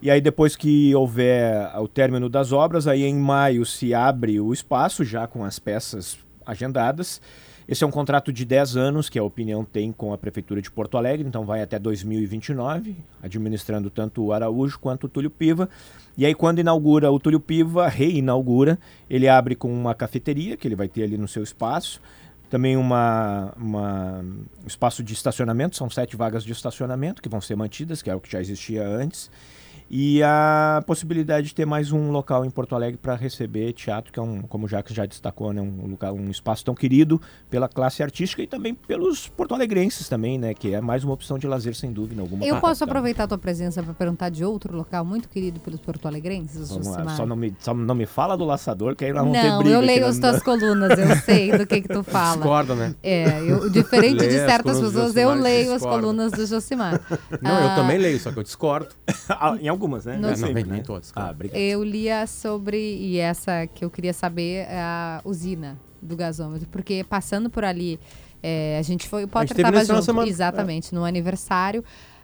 E 0.03 0.11
aí 0.11 0.19
depois 0.19 0.53
que 0.53 0.93
houver 0.93 1.71
o 1.79 1.87
término 1.87 2.27
das 2.27 2.51
obras, 2.51 2.87
aí 2.87 3.05
em 3.05 3.15
maio 3.15 3.65
se 3.65 3.93
abre 3.93 4.37
o 4.37 4.51
espaço 4.51 5.01
já 5.05 5.27
com 5.27 5.45
as 5.45 5.59
peças 5.59 6.17
agendadas. 6.45 7.21
Esse 7.65 7.85
é 7.85 7.87
um 7.87 7.89
contrato 7.89 8.33
de 8.33 8.43
10 8.43 8.75
anos 8.75 9.07
que 9.07 9.17
a 9.17 9.23
opinião 9.23 9.63
tem 9.63 9.93
com 9.93 10.11
a 10.11 10.17
Prefeitura 10.17 10.61
de 10.61 10.69
Porto 10.69 10.97
Alegre, 10.97 11.25
então 11.25 11.45
vai 11.45 11.61
até 11.61 11.79
2029, 11.79 12.97
administrando 13.21 13.89
tanto 13.89 14.21
o 14.21 14.33
Araújo 14.33 14.77
quanto 14.77 15.05
o 15.05 15.07
Túlio 15.07 15.29
Piva. 15.29 15.69
E 16.17 16.25
aí, 16.25 16.35
quando 16.35 16.59
inaugura 16.59 17.09
o 17.09 17.17
Túlio 17.17 17.39
Piva, 17.39 17.87
reinaugura, 17.87 18.77
ele 19.09 19.29
abre 19.29 19.55
com 19.55 19.73
uma 19.73 19.95
cafeteria, 19.95 20.57
que 20.57 20.67
ele 20.67 20.75
vai 20.75 20.89
ter 20.89 21.03
ali 21.03 21.17
no 21.17 21.29
seu 21.29 21.43
espaço. 21.43 22.01
Também 22.53 22.77
uma, 22.77 23.51
uma, 23.57 24.19
um 24.63 24.67
espaço 24.67 25.03
de 25.03 25.11
estacionamento, 25.11 25.75
são 25.75 25.89
sete 25.89 26.15
vagas 26.15 26.43
de 26.43 26.51
estacionamento 26.51 27.19
que 27.19 27.27
vão 27.27 27.41
ser 27.41 27.55
mantidas, 27.55 28.03
que 28.03 28.11
é 28.11 28.15
o 28.15 28.19
que 28.19 28.31
já 28.31 28.39
existia 28.39 28.87
antes 28.87 29.31
e 29.95 30.23
a 30.23 30.83
possibilidade 30.87 31.47
de 31.47 31.55
ter 31.55 31.65
mais 31.65 31.91
um 31.91 32.09
local 32.09 32.43
em 32.43 32.49
Porto 32.49 32.75
Alegre 32.75 32.97
para 32.97 33.15
receber 33.15 33.73
teatro, 33.73 34.11
que 34.11 34.19
é 34.19 34.21
um, 34.23 34.41
como 34.41 34.65
o 34.65 34.67
Jacques 34.67 34.95
já 34.95 35.05
destacou, 35.05 35.53
né, 35.53 35.61
um 35.61 35.85
lugar, 35.87 36.11
um 36.11 36.31
espaço 36.31 36.65
tão 36.65 36.73
querido 36.73 37.21
pela 37.49 37.67
classe 37.67 38.01
artística 38.01 38.41
e 38.41 38.47
também 38.47 38.73
pelos 38.73 39.27
porto-alegrenses 39.27 40.09
também, 40.09 40.39
né, 40.39 40.55
que 40.55 40.73
é 40.73 40.81
mais 40.81 41.03
uma 41.03 41.13
opção 41.13 41.37
de 41.37 41.47
lazer 41.47 41.75
sem 41.75 41.91
dúvida 41.91 42.21
alguma. 42.21 42.43
Eu 42.43 42.59
posso 42.59 42.83
aproveitar 42.83 43.25
a 43.25 43.27
tua 43.27 43.37
presença 43.37 43.83
para 43.83 43.93
perguntar 43.93 44.29
de 44.29 44.43
outro 44.43 44.75
local 44.75 45.05
muito 45.05 45.29
querido 45.29 45.59
pelos 45.59 45.79
porto-alegrenses, 45.79 46.69
Só 46.69 47.25
não 47.25 47.35
me 47.35 47.53
só 47.59 47.73
não 47.73 47.95
me 47.95 48.07
fala 48.07 48.35
do 48.35 48.45
laçador, 48.45 48.95
que 48.95 49.05
aí 49.05 49.13
nós 49.13 49.23
vamos 49.23 49.37
não, 49.37 49.43
ter 49.43 49.57
briga. 49.63 49.75
eu 49.75 49.81
leio 49.81 50.07
as 50.07 50.17
tuas 50.17 50.41
colunas, 50.43 50.97
eu 50.97 51.15
sei 51.17 51.55
do 51.55 51.67
que 51.67 51.81
que 51.81 51.87
tu 51.87 52.01
fala. 52.03 52.42
Discorda, 52.43 52.75
né? 52.75 52.95
É, 53.01 53.41
eu, 53.41 53.69
diferente 53.69 54.27
de 54.27 54.37
certas 54.37 54.79
pessoas, 54.79 55.15
eu 55.15 55.33
leio 55.33 55.73
as 55.73 55.81
colunas 55.81 56.31
do 56.31 56.45
Josimar. 56.45 57.01
Não, 57.41 57.57
ah, 57.57 57.63
eu 57.63 57.75
também 57.75 57.97
leio, 57.97 58.19
só 58.19 58.31
que 58.31 58.39
eu 58.39 58.43
discordo. 58.43 58.93
em 59.59 59.67
algumas, 59.67 60.05
né? 60.05 60.15
No... 60.15 60.29
Não, 60.29 60.35
sempre, 60.35 60.63
nem 60.63 60.65
né? 60.65 60.83
todas. 60.85 61.11
Claro. 61.11 61.29
Ah, 61.29 61.31
obrigado. 61.31 61.57
Eu 61.57 61.83
lia 61.83 62.27
sobre, 62.27 62.77
e 62.77 63.17
essa 63.17 63.67
que 63.67 63.83
eu 63.83 63.89
queria 63.89 64.13
saber, 64.13 64.65
é 64.69 64.79
a 64.79 65.21
usina 65.23 65.77
do 66.01 66.15
gasômetro, 66.15 66.67
porque 66.69 67.03
passando 67.03 67.49
por 67.49 67.63
ali, 67.63 67.99
é, 68.41 68.77
a 68.77 68.81
gente 68.81 69.07
foi, 69.07 69.23
o 69.23 69.27
Potter 69.27 69.55
estava 69.55 69.85
junto, 69.85 70.03
semana... 70.03 70.27
exatamente, 70.27 70.93
é. 70.93 70.97
no 70.97 71.05
aniversário. 71.05 71.83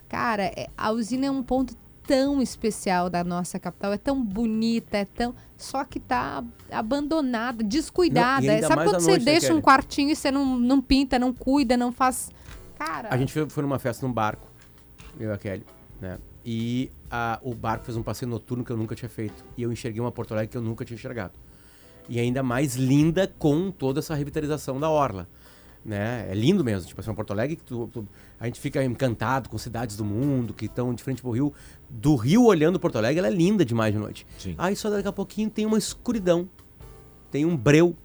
Cara, 0.09 0.43
é, 0.43 0.67
a 0.77 0.91
usina 0.91 1.27
é 1.27 1.31
um 1.31 1.41
ponto 1.41 1.75
tão 2.09 2.41
especial 2.41 3.07
da 3.07 3.23
nossa 3.23 3.59
capital, 3.59 3.93
é 3.93 3.97
tão 3.99 4.19
bonita, 4.25 4.97
é 4.97 5.05
tão. 5.05 5.35
Só 5.55 5.85
que 5.85 5.99
tá 5.99 6.43
abandonada, 6.71 7.63
descuidada. 7.63 8.61
Não, 8.61 8.67
Sabe 8.67 8.83
quando 8.83 8.99
você 8.99 9.19
deixa 9.19 9.53
um 9.53 9.61
quartinho 9.61 10.09
e 10.09 10.15
você 10.15 10.31
não, 10.31 10.57
não 10.57 10.81
pinta, 10.81 11.19
não 11.19 11.31
cuida, 11.31 11.77
não 11.77 11.91
faz. 11.91 12.31
Cara. 12.79 13.09
A 13.11 13.17
gente 13.17 13.31
foi, 13.31 13.47
foi 13.47 13.61
numa 13.61 13.77
festa 13.77 14.07
num 14.07 14.11
barco, 14.11 14.47
eu 15.19 15.29
e 15.29 15.33
a 15.33 15.37
Kelly, 15.37 15.63
né? 16.01 16.17
E 16.43 16.89
a, 17.11 17.39
o 17.43 17.53
barco 17.53 17.85
fez 17.85 17.95
um 17.95 18.01
passeio 18.01 18.31
noturno 18.31 18.65
que 18.65 18.71
eu 18.71 18.77
nunca 18.77 18.95
tinha 18.95 19.09
feito. 19.09 19.45
E 19.55 19.61
eu 19.61 19.71
enxerguei 19.71 20.01
uma 20.01 20.11
Porto 20.11 20.31
Alegre 20.31 20.49
que 20.49 20.57
eu 20.57 20.63
nunca 20.63 20.83
tinha 20.83 20.95
enxergado. 20.95 21.33
E 22.07 22.19
ainda 22.19 22.41
mais 22.41 22.75
linda 22.75 23.31
com 23.37 23.69
toda 23.69 23.99
essa 23.99 24.15
revitalização 24.15 24.79
da 24.79 24.89
Orla. 24.89 25.29
Né? 25.83 26.27
É 26.29 26.33
lindo 26.35 26.63
mesmo. 26.63 26.87
Tipo 26.87 27.01
assim, 27.01 27.13
Porto 27.13 27.31
Alegre 27.31 27.55
que 27.55 27.63
tu, 27.63 27.87
tu, 27.87 28.07
a 28.39 28.45
gente 28.45 28.59
fica 28.59 28.83
encantado 28.83 29.49
com 29.49 29.57
cidades 29.57 29.95
do 29.95 30.03
mundo 30.03 30.53
que 30.53 30.65
estão 30.65 30.93
de 30.93 31.01
frente 31.01 31.21
pro 31.21 31.31
rio. 31.31 31.53
Do 31.89 32.15
rio 32.15 32.43
olhando 32.43 32.79
Porto 32.79 32.97
Alegre, 32.97 33.19
ela 33.19 33.27
é 33.27 33.31
linda 33.31 33.63
demais 33.63 33.93
de 33.93 33.99
noite. 33.99 34.27
Sim. 34.37 34.55
Aí 34.57 34.75
só 34.75 34.89
daqui 34.89 35.07
a 35.07 35.11
pouquinho 35.11 35.49
tem 35.49 35.65
uma 35.65 35.77
escuridão. 35.77 36.49
Tem 37.31 37.45
um 37.45 37.55
breu, 37.55 37.95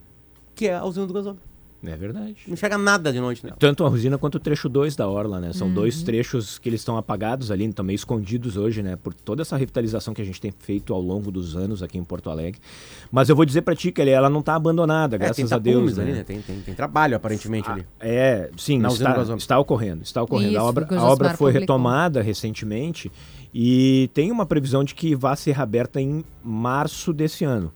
que 0.54 0.68
é 0.68 0.74
a 0.74 0.84
usina 0.84 1.06
do 1.06 1.14
gasômetro. 1.14 1.53
É 1.86 1.96
verdade. 1.96 2.36
Não 2.46 2.56
chega 2.56 2.78
nada 2.78 3.12
de 3.12 3.20
noite 3.20 3.44
nela. 3.44 3.56
Tanto 3.58 3.84
a 3.84 3.88
Rosina 3.88 4.16
quanto 4.18 4.36
o 4.36 4.40
trecho 4.40 4.68
2 4.68 4.96
da 4.96 5.08
Orla, 5.08 5.40
né? 5.40 5.52
São 5.52 5.68
uhum. 5.68 5.74
dois 5.74 6.02
trechos 6.02 6.58
que 6.58 6.68
eles 6.68 6.80
estão 6.80 6.96
apagados 6.96 7.50
ali, 7.50 7.64
estão 7.66 7.84
meio 7.84 7.96
escondidos 7.96 8.56
hoje, 8.56 8.82
né? 8.82 8.96
Por 8.96 9.12
toda 9.12 9.42
essa 9.42 9.56
revitalização 9.56 10.14
que 10.14 10.22
a 10.22 10.24
gente 10.24 10.40
tem 10.40 10.50
feito 10.50 10.94
ao 10.94 11.00
longo 11.00 11.30
dos 11.30 11.56
anos 11.56 11.82
aqui 11.82 11.98
em 11.98 12.04
Porto 12.04 12.30
Alegre. 12.30 12.60
Mas 13.10 13.28
eu 13.28 13.36
vou 13.36 13.44
dizer 13.44 13.62
para 13.62 13.74
ti 13.74 13.92
que 13.92 14.02
ela 14.02 14.30
não 14.30 14.40
está 14.40 14.54
abandonada, 14.54 15.16
é, 15.16 15.18
graças 15.18 15.52
a 15.52 15.58
Deus. 15.58 15.96
Né? 15.96 16.04
Ali, 16.04 16.12
né? 16.12 16.24
Tem, 16.24 16.40
tem, 16.40 16.60
tem, 16.60 16.74
trabalho, 16.74 17.16
aparentemente, 17.16 17.70
ali. 17.70 17.86
Ah, 18.00 18.06
é, 18.06 18.50
sim, 18.56 18.84
está, 18.86 19.22
está, 19.36 19.58
ocorrendo. 19.58 20.02
Está 20.02 20.22
ocorrendo. 20.22 20.52
Isso, 20.52 20.60
a 20.60 20.64
obra, 20.64 20.86
a 20.90 21.04
obra 21.04 21.28
foi 21.30 21.52
publicou. 21.52 21.60
retomada 21.60 22.22
recentemente 22.22 23.10
e 23.52 24.10
tem 24.12 24.32
uma 24.32 24.44
previsão 24.44 24.82
de 24.82 24.94
que 24.94 25.14
vá 25.14 25.36
ser 25.36 25.52
reaberta 25.52 26.00
em 26.00 26.24
março 26.42 27.12
desse 27.12 27.44
ano. 27.44 27.72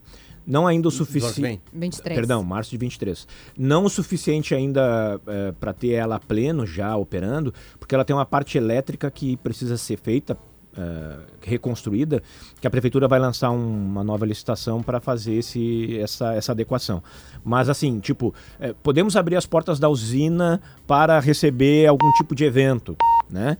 Não 0.48 0.66
ainda 0.66 0.88
o 0.88 0.90
suficiente. 0.90 1.60
23. 1.74 2.16
Perdão, 2.16 2.42
março 2.42 2.70
de 2.70 2.78
23. 2.78 3.28
Não 3.56 3.84
o 3.84 3.90
suficiente 3.90 4.54
ainda 4.54 5.20
é, 5.26 5.52
para 5.52 5.74
ter 5.74 5.90
ela 5.90 6.18
pleno 6.18 6.64
já 6.64 6.96
operando, 6.96 7.52
porque 7.78 7.94
ela 7.94 8.02
tem 8.02 8.16
uma 8.16 8.24
parte 8.24 8.56
elétrica 8.56 9.10
que 9.10 9.36
precisa 9.36 9.76
ser 9.76 9.98
feita, 9.98 10.38
é, 10.74 11.16
reconstruída, 11.42 12.22
que 12.58 12.66
a 12.66 12.70
prefeitura 12.70 13.06
vai 13.06 13.18
lançar 13.18 13.50
um, 13.50 13.56
uma 13.58 14.02
nova 14.02 14.24
licitação 14.24 14.82
para 14.82 15.00
fazer 15.00 15.34
esse, 15.34 15.98
essa, 15.98 16.32
essa 16.32 16.52
adequação. 16.52 17.02
Mas 17.44 17.68
assim, 17.68 18.00
tipo, 18.00 18.34
é, 18.58 18.72
podemos 18.82 19.16
abrir 19.16 19.36
as 19.36 19.44
portas 19.44 19.78
da 19.78 19.90
usina 19.90 20.62
para 20.86 21.20
receber 21.20 21.86
algum 21.86 22.10
tipo 22.12 22.34
de 22.34 22.44
evento, 22.44 22.96
né? 23.28 23.58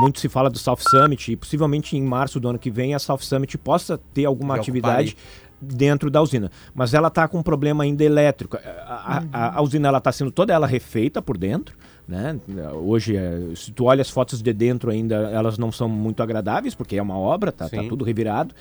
muito 0.00 0.18
se 0.18 0.28
fala 0.28 0.50
do 0.50 0.58
South 0.58 0.78
Summit 0.80 1.32
e 1.32 1.36
possivelmente 1.36 1.96
em 1.96 2.02
março 2.02 2.40
do 2.40 2.48
ano 2.48 2.58
que 2.58 2.70
vem 2.70 2.94
a 2.94 2.98
South 2.98 3.18
Summit 3.18 3.56
possa 3.58 3.98
ter 4.12 4.24
alguma 4.24 4.56
atividade 4.56 5.16
dentro 5.64 6.10
da 6.10 6.20
usina. 6.20 6.50
Mas 6.74 6.94
ela 6.94 7.08
está 7.08 7.26
com 7.26 7.38
um 7.38 7.42
problema 7.42 7.84
ainda 7.84 8.04
elétrico. 8.04 8.56
A, 8.56 9.22
a, 9.32 9.58
a 9.58 9.62
usina 9.62 9.88
ela 9.88 9.98
está 9.98 10.12
sendo 10.12 10.30
toda 10.30 10.52
ela 10.52 10.66
refeita 10.66 11.22
por 11.22 11.36
dentro. 11.36 11.76
Né? 12.06 12.38
Hoje, 12.74 13.16
é, 13.16 13.40
se 13.56 13.72
tu 13.72 13.84
olha 13.84 14.02
as 14.02 14.10
fotos 14.10 14.42
de 14.42 14.52
dentro 14.52 14.90
ainda, 14.90 15.14
elas 15.14 15.56
não 15.56 15.72
são 15.72 15.88
muito 15.88 16.22
agradáveis, 16.22 16.74
porque 16.74 16.96
é 16.96 17.02
uma 17.02 17.18
obra, 17.18 17.50
tá, 17.50 17.68
tá 17.68 17.82
tudo 17.88 18.04
revirado. 18.04 18.54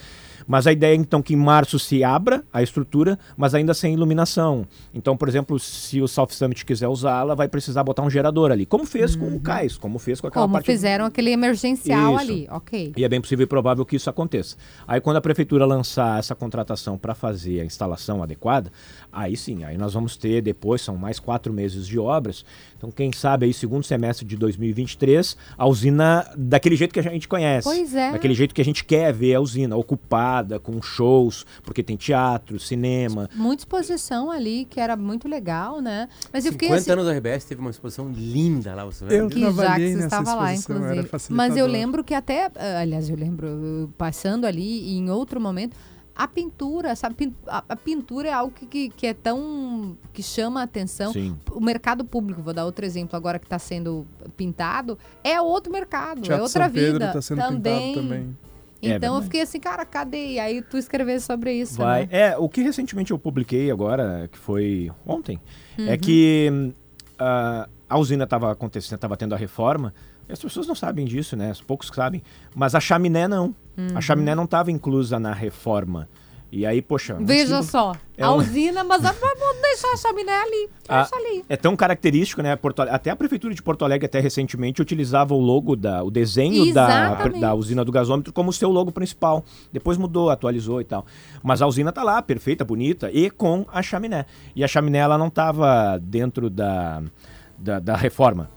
Mas 0.47 0.67
a 0.67 0.71
ideia 0.71 0.93
é 0.93 0.95
então 0.95 1.21
que 1.21 1.33
em 1.33 1.37
março 1.37 1.79
se 1.79 2.03
abra 2.03 2.43
a 2.51 2.61
estrutura, 2.61 3.17
mas 3.37 3.53
ainda 3.53 3.73
sem 3.73 3.93
iluminação. 3.93 4.67
Então, 4.93 5.15
por 5.15 5.27
exemplo, 5.27 5.59
se 5.59 6.01
o 6.01 6.07
South 6.07 6.29
Summit 6.31 6.65
quiser 6.65 6.87
usá-la, 6.87 7.35
vai 7.35 7.47
precisar 7.47 7.83
botar 7.83 8.03
um 8.03 8.09
gerador 8.09 8.51
ali, 8.51 8.65
como 8.65 8.85
fez 8.85 9.15
uhum. 9.15 9.21
com 9.21 9.27
o 9.27 9.33
uhum. 9.33 9.39
cais, 9.39 9.77
como 9.77 9.99
fez 9.99 10.19
com 10.19 10.27
aquela 10.27 10.43
como 10.43 10.53
parte... 10.53 10.65
Como 10.65 10.75
fizeram 10.75 11.05
aquele 11.05 11.31
emergencial 11.31 12.15
isso. 12.15 12.21
ali, 12.21 12.47
ok. 12.51 12.93
E 12.95 13.03
é 13.03 13.09
bem 13.09 13.21
possível 13.21 13.43
e 13.43 13.47
provável 13.47 13.85
que 13.85 13.95
isso 13.95 14.09
aconteça. 14.09 14.55
Aí 14.87 14.99
quando 14.99 15.17
a 15.17 15.21
prefeitura 15.21 15.65
lançar 15.65 16.19
essa 16.19 16.35
contratação 16.35 16.97
para 16.97 17.15
fazer 17.15 17.61
a 17.61 17.65
instalação 17.65 18.21
adequada, 18.21 18.71
aí 19.11 19.35
sim, 19.37 19.63
aí 19.63 19.77
nós 19.77 19.93
vamos 19.93 20.17
ter 20.17 20.41
depois, 20.41 20.81
são 20.81 20.97
mais 20.97 21.19
quatro 21.19 21.53
meses 21.53 21.87
de 21.87 21.97
obras, 21.97 22.45
então 22.77 22.91
quem 22.91 23.11
sabe 23.13 23.32
aí 23.41 23.53
segundo 23.53 23.83
semestre 23.83 24.25
de 24.25 24.35
2023, 24.37 25.35
a 25.57 25.67
usina 25.67 26.25
daquele 26.37 26.75
jeito 26.75 26.93
que 26.93 26.99
a 26.99 27.03
gente 27.03 27.27
conhece. 27.27 27.67
Pois 27.67 27.93
é. 27.95 28.11
Daquele 28.11 28.33
jeito 28.33 28.53
que 28.53 28.61
a 28.61 28.65
gente 28.65 28.83
quer 28.83 29.11
ver 29.13 29.35
a 29.35 29.41
usina, 29.41 29.75
ocupada, 29.75 30.59
com 30.59 30.81
shows, 30.81 31.45
porque 31.63 31.81
tem 31.81 31.95
teatro, 31.95 32.59
cinema. 32.59 33.29
Muita 33.35 33.61
exposição 33.61 34.29
ali, 34.31 34.65
que 34.69 34.79
era 34.79 34.95
muito 34.95 35.27
legal, 35.27 35.81
né? 35.81 36.07
Mas 36.31 36.45
eu 36.45 36.51
50 36.53 36.75
assim, 36.75 36.91
anos 36.91 37.05
da 37.05 37.13
RBS 37.13 37.45
teve 37.45 37.61
uma 37.61 37.71
exposição 37.71 38.09
linda 38.09 38.73
lá, 38.75 38.85
você 38.85 39.05
Eu 39.09 39.27
que 39.27 39.39
Jacques 39.51 39.99
estava 39.99 40.35
lá, 40.35 40.53
inclusive. 40.53 41.09
Mas 41.29 41.57
eu 41.57 41.65
lembro 41.65 42.03
que 42.03 42.13
até, 42.13 42.51
ah, 42.55 42.79
aliás, 42.81 43.09
eu 43.09 43.15
lembro, 43.15 43.91
passando 43.97 44.45
ali 44.45 44.97
em 44.97 45.09
outro 45.09 45.39
momento, 45.39 45.75
a 46.15 46.27
pintura, 46.27 46.95
sabe? 46.95 47.33
A, 47.47 47.75
pintura 47.75 48.29
é 48.29 48.33
algo 48.33 48.53
que, 48.53 48.65
que, 48.65 48.89
que, 48.89 49.07
é 49.07 49.13
tão. 49.13 49.97
que 50.13 50.21
chama 50.21 50.61
a 50.61 50.63
atenção. 50.63 51.11
Sim. 51.11 51.37
O 51.51 51.59
mercado 51.59 52.05
público, 52.05 52.41
vou 52.41 52.53
dar 52.53 52.65
outro 52.65 52.85
exemplo 52.85 53.17
agora 53.17 53.39
que 53.39 53.45
está 53.45 53.57
sendo 53.57 54.05
pintado, 54.37 54.97
é 55.23 55.41
outro 55.41 55.71
mercado, 55.71 56.21
Teatro 56.21 56.33
é 56.33 56.41
outra 56.41 56.65
São 56.65 56.73
Pedro 56.73 56.93
vida. 56.93 57.11
Tá 57.13 57.21
sendo 57.21 57.41
também. 57.41 57.93
pintado 57.93 58.07
também. 58.07 58.37
É 58.81 58.95
então 58.95 59.15
é 59.15 59.17
eu 59.17 59.23
fiquei 59.23 59.41
assim, 59.41 59.59
cara, 59.59 59.85
cadê? 59.85 60.33
E 60.33 60.39
aí 60.39 60.61
tu 60.61 60.77
escreveu 60.77 61.19
sobre 61.19 61.53
isso. 61.53 61.77
Vai. 61.77 62.05
Né? 62.05 62.09
É, 62.11 62.37
o 62.37 62.47
que 62.49 62.61
recentemente 62.61 63.11
eu 63.11 63.17
publiquei 63.17 63.71
agora, 63.71 64.29
que 64.31 64.37
foi 64.37 64.91
ontem, 65.05 65.39
é 65.77 65.81
uhum. 65.81 65.89
é 65.89 65.97
que 65.97 66.73
uh, 67.13 67.69
a 67.89 67.97
usina 67.97 68.25
estava 68.25 68.51
acontecendo, 68.51 68.95
estava 68.95 69.15
tendo 69.17 69.33
a 69.33 69.37
reforma. 69.37 69.93
As 70.29 70.39
pessoas 70.39 70.67
não 70.67 70.75
sabem 70.75 71.05
disso, 71.05 71.35
né? 71.35 71.51
Poucos 71.67 71.89
sabem. 71.93 72.23
Mas 72.55 72.75
a 72.75 72.79
chaminé 72.79 73.27
não. 73.27 73.55
Uhum. 73.77 73.95
A 73.95 74.01
chaminé 74.01 74.33
não 74.35 74.45
estava 74.45 74.71
inclusa 74.71 75.19
na 75.19 75.33
reforma. 75.33 76.07
E 76.55 76.67
aí, 76.67 76.83
poxa. 76.83 77.17
Veja 77.19 77.63
só, 77.63 77.95
é 78.15 78.23
a 78.23 78.31
um... 78.31 78.35
usina, 78.35 78.83
mas 78.83 79.01
vamos 79.01 79.61
deixar 79.63 79.91
a 79.91 79.97
chaminé 79.97 80.39
ali. 80.39 80.69
Deixa 80.87 81.15
ali. 81.15 81.43
É 81.49 81.57
tão 81.57 81.75
característico, 81.75 82.43
né? 82.43 82.55
Porto, 82.55 82.83
até 82.83 83.09
a 83.09 83.15
prefeitura 83.15 83.55
de 83.55 83.63
Porto 83.63 83.83
Alegre, 83.83 84.05
até 84.05 84.19
recentemente, 84.19 84.79
utilizava 84.79 85.33
o 85.33 85.39
logo, 85.39 85.75
da, 85.75 86.03
o 86.03 86.11
desenho 86.11 86.71
da, 86.71 87.25
da 87.27 87.55
usina 87.55 87.83
do 87.83 87.91
gasômetro 87.91 88.31
como 88.31 88.53
seu 88.53 88.69
logo 88.69 88.91
principal. 88.91 89.43
Depois 89.71 89.97
mudou, 89.97 90.29
atualizou 90.29 90.79
e 90.79 90.83
tal. 90.83 91.07
Mas 91.41 91.59
a 91.59 91.65
usina 91.65 91.91
tá 91.91 92.03
lá, 92.03 92.21
perfeita, 92.21 92.63
bonita, 92.63 93.09
e 93.11 93.31
com 93.31 93.65
a 93.73 93.81
chaminé. 93.81 94.27
E 94.55 94.63
a 94.63 94.67
chaminé, 94.67 94.99
ela 94.99 95.17
não 95.17 95.29
estava 95.29 95.97
dentro 95.97 96.51
da, 96.51 97.01
da, 97.57 97.79
da 97.79 97.95
reforma. 97.95 98.47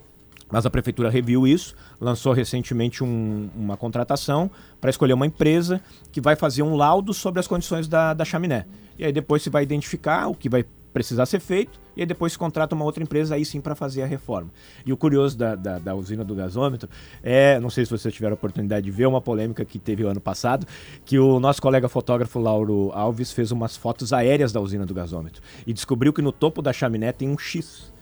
Mas 0.57 0.65
a 0.65 0.71
prefeitura 0.71 1.11
reviu 1.11 1.47
isso, 1.47 1.75
lançou 2.01 2.33
recentemente 2.33 3.05
um, 3.05 3.51
uma 3.55 3.77
contratação 3.77 4.51
para 4.81 4.89
escolher 4.89 5.13
uma 5.13 5.27
empresa 5.27 5.83
que 6.11 6.19
vai 6.19 6.35
fazer 6.35 6.63
um 6.63 6.75
laudo 6.75 7.13
sobre 7.13 7.41
as 7.41 7.47
condições 7.47 7.87
da, 7.87 8.15
da 8.15 8.25
chaminé. 8.25 8.65
E 8.99 9.05
aí 9.05 9.13
depois 9.13 9.43
se 9.43 9.51
vai 9.51 9.63
identificar 9.63 10.29
o 10.29 10.35
que 10.35 10.49
vai 10.49 10.65
precisar 10.95 11.27
ser 11.27 11.41
feito, 11.41 11.79
e 11.95 12.01
aí 12.01 12.07
depois 12.07 12.33
se 12.33 12.39
contrata 12.39 12.75
uma 12.75 12.87
outra 12.87 13.03
empresa 13.03 13.35
aí 13.35 13.45
sim 13.45 13.61
para 13.61 13.75
fazer 13.75 14.01
a 14.01 14.07
reforma. 14.07 14.51
E 14.87 14.95
o 14.95 14.97
curioso 14.97 15.37
da, 15.37 15.55
da, 15.55 15.79
da, 15.79 15.95
usina 15.95 16.25
do 16.25 16.35
gasômetro 16.35 16.89
é, 17.23 17.61
não 17.61 17.69
sei 17.69 17.85
se 17.85 17.91
vocês 17.91 18.15
tiveram 18.15 18.33
a 18.33 18.37
oportunidade 18.37 18.87
de 18.87 18.91
ver 18.91 19.05
uma 19.05 19.21
polêmica 19.21 19.63
que 19.63 19.79
teve 19.79 20.05
o 20.05 20.09
ano 20.09 20.23
passado, 20.23 20.67
que 21.05 21.19
o 21.19 21.39
nosso 21.39 21.61
colega 21.61 21.87
fotógrafo 21.87 22.39
Lauro 22.39 22.91
Alves 22.95 23.31
fez 23.31 23.53
umas 23.53 23.77
fotos 23.77 24.11
aéreas 24.11 24.53
da 24.55 24.61
usina 24.63 24.87
do 24.87 24.95
gasômetro 24.95 25.43
e 25.67 25.75
descobriu 25.75 26.15
que 26.15 26.23
no 26.23 26.33
topo 26.33 26.63
da 26.63 26.73
chaminé 26.73 27.13
tem 27.13 27.29
um 27.29 27.37
X 27.37 27.95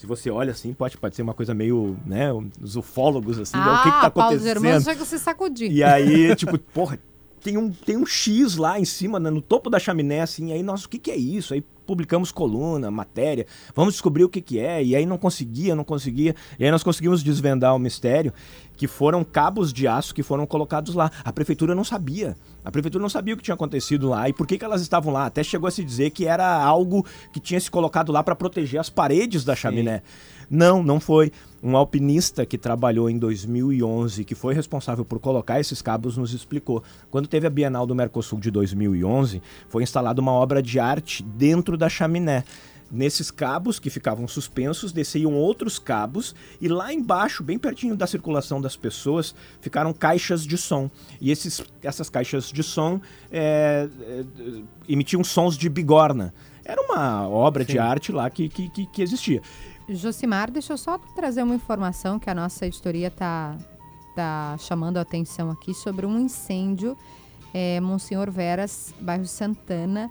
se 0.00 0.06
você 0.06 0.30
olha 0.30 0.52
assim, 0.52 0.72
pode, 0.72 0.96
pode 0.96 1.14
ser 1.14 1.20
uma 1.20 1.34
coisa 1.34 1.52
meio, 1.52 1.94
né, 2.06 2.32
os 2.58 2.74
ufólogos, 2.74 3.38
assim, 3.38 3.58
ah, 3.58 3.80
o 3.80 3.82
que 3.82 3.92
que 3.92 4.00
tá 4.00 4.06
acontecendo? 4.06 4.64
Irmãos 4.64 4.82
chegam 4.82 5.02
a 5.02 5.06
se 5.06 5.18
sacudir. 5.18 5.70
E 5.70 5.84
aí, 5.84 6.34
tipo, 6.34 6.58
porra, 6.58 6.98
tem 7.42 7.58
um, 7.58 7.70
tem 7.70 7.98
um 7.98 8.06
X 8.06 8.56
lá 8.56 8.80
em 8.80 8.84
cima, 8.86 9.20
né, 9.20 9.28
no 9.28 9.42
topo 9.42 9.68
da 9.68 9.78
chaminé, 9.78 10.22
assim, 10.22 10.52
aí, 10.52 10.62
nossa, 10.62 10.86
o 10.86 10.88
que 10.88 10.98
que 10.98 11.10
é 11.10 11.16
isso? 11.16 11.52
Aí 11.52 11.62
publicamos 11.90 12.32
coluna, 12.32 12.90
matéria, 12.90 13.46
vamos 13.74 13.92
descobrir 13.92 14.24
o 14.24 14.28
que, 14.28 14.40
que 14.40 14.58
é. 14.58 14.82
E 14.82 14.94
aí 14.94 15.04
não 15.04 15.18
conseguia, 15.18 15.74
não 15.74 15.82
conseguia. 15.82 16.36
E 16.56 16.64
aí 16.64 16.70
nós 16.70 16.84
conseguimos 16.84 17.20
desvendar 17.20 17.74
o 17.74 17.78
mistério 17.80 18.32
que 18.80 18.86
foram 18.86 19.22
cabos 19.22 19.74
de 19.74 19.86
aço 19.86 20.14
que 20.14 20.22
foram 20.22 20.46
colocados 20.46 20.94
lá. 20.94 21.10
A 21.22 21.30
prefeitura 21.30 21.74
não 21.74 21.84
sabia. 21.84 22.34
A 22.64 22.70
prefeitura 22.70 23.02
não 23.02 23.10
sabia 23.10 23.34
o 23.34 23.36
que 23.36 23.42
tinha 23.42 23.54
acontecido 23.54 24.08
lá 24.08 24.26
e 24.26 24.32
por 24.32 24.46
que, 24.46 24.56
que 24.56 24.64
elas 24.64 24.80
estavam 24.80 25.12
lá. 25.12 25.26
Até 25.26 25.44
chegou 25.44 25.68
a 25.68 25.70
se 25.70 25.84
dizer 25.84 26.08
que 26.12 26.24
era 26.24 26.50
algo 26.50 27.04
que 27.30 27.38
tinha 27.38 27.60
se 27.60 27.70
colocado 27.70 28.10
lá 28.10 28.22
para 28.22 28.34
proteger 28.34 28.80
as 28.80 28.88
paredes 28.88 29.44
da 29.44 29.54
chaminé. 29.54 29.98
Sim. 29.98 30.46
Não, 30.48 30.82
não 30.82 30.98
foi. 30.98 31.30
Um 31.62 31.76
alpinista 31.76 32.46
que 32.46 32.56
trabalhou 32.56 33.10
em 33.10 33.18
2011, 33.18 34.24
que 34.24 34.34
foi 34.34 34.54
responsável 34.54 35.04
por 35.04 35.20
colocar 35.20 35.60
esses 35.60 35.82
cabos, 35.82 36.16
nos 36.16 36.32
explicou. 36.32 36.82
Quando 37.10 37.28
teve 37.28 37.46
a 37.46 37.50
Bienal 37.50 37.86
do 37.86 37.94
Mercosul 37.94 38.40
de 38.40 38.50
2011, 38.50 39.42
foi 39.68 39.82
instalada 39.82 40.22
uma 40.22 40.32
obra 40.32 40.62
de 40.62 40.80
arte 40.80 41.22
dentro 41.22 41.76
da 41.76 41.90
chaminé. 41.90 42.44
Nesses 42.90 43.30
cabos 43.30 43.78
que 43.78 43.88
ficavam 43.88 44.26
suspensos, 44.26 44.90
desciam 44.90 45.32
outros 45.34 45.78
cabos 45.78 46.34
e 46.60 46.66
lá 46.66 46.92
embaixo, 46.92 47.44
bem 47.44 47.56
pertinho 47.56 47.96
da 47.96 48.06
circulação 48.06 48.60
das 48.60 48.76
pessoas, 48.76 49.32
ficaram 49.60 49.92
caixas 49.92 50.44
de 50.44 50.58
som. 50.58 50.90
E 51.20 51.30
esses, 51.30 51.62
essas 51.82 52.10
caixas 52.10 52.50
de 52.50 52.64
som 52.64 53.00
é, 53.30 53.88
é, 54.00 54.24
emitiam 54.88 55.22
sons 55.22 55.56
de 55.56 55.68
bigorna. 55.68 56.34
Era 56.64 56.82
uma 56.82 57.28
obra 57.28 57.64
Sim. 57.64 57.72
de 57.72 57.78
arte 57.78 58.10
lá 58.10 58.28
que, 58.28 58.48
que, 58.48 58.68
que, 58.68 58.86
que 58.86 59.02
existia. 59.02 59.40
Josimar, 59.88 60.50
deixa 60.50 60.72
eu 60.72 60.78
só 60.78 60.98
trazer 61.14 61.42
uma 61.42 61.54
informação 61.54 62.18
que 62.18 62.28
a 62.28 62.34
nossa 62.34 62.66
editoria 62.66 63.08
está 63.08 63.56
tá 64.16 64.56
chamando 64.58 64.96
a 64.96 65.02
atenção 65.02 65.50
aqui 65.50 65.72
sobre 65.74 66.06
um 66.06 66.18
incêndio 66.18 66.96
é, 67.54 67.80
Monsenhor 67.80 68.30
Veras, 68.30 68.94
bairro 69.00 69.26
Santana 69.26 70.10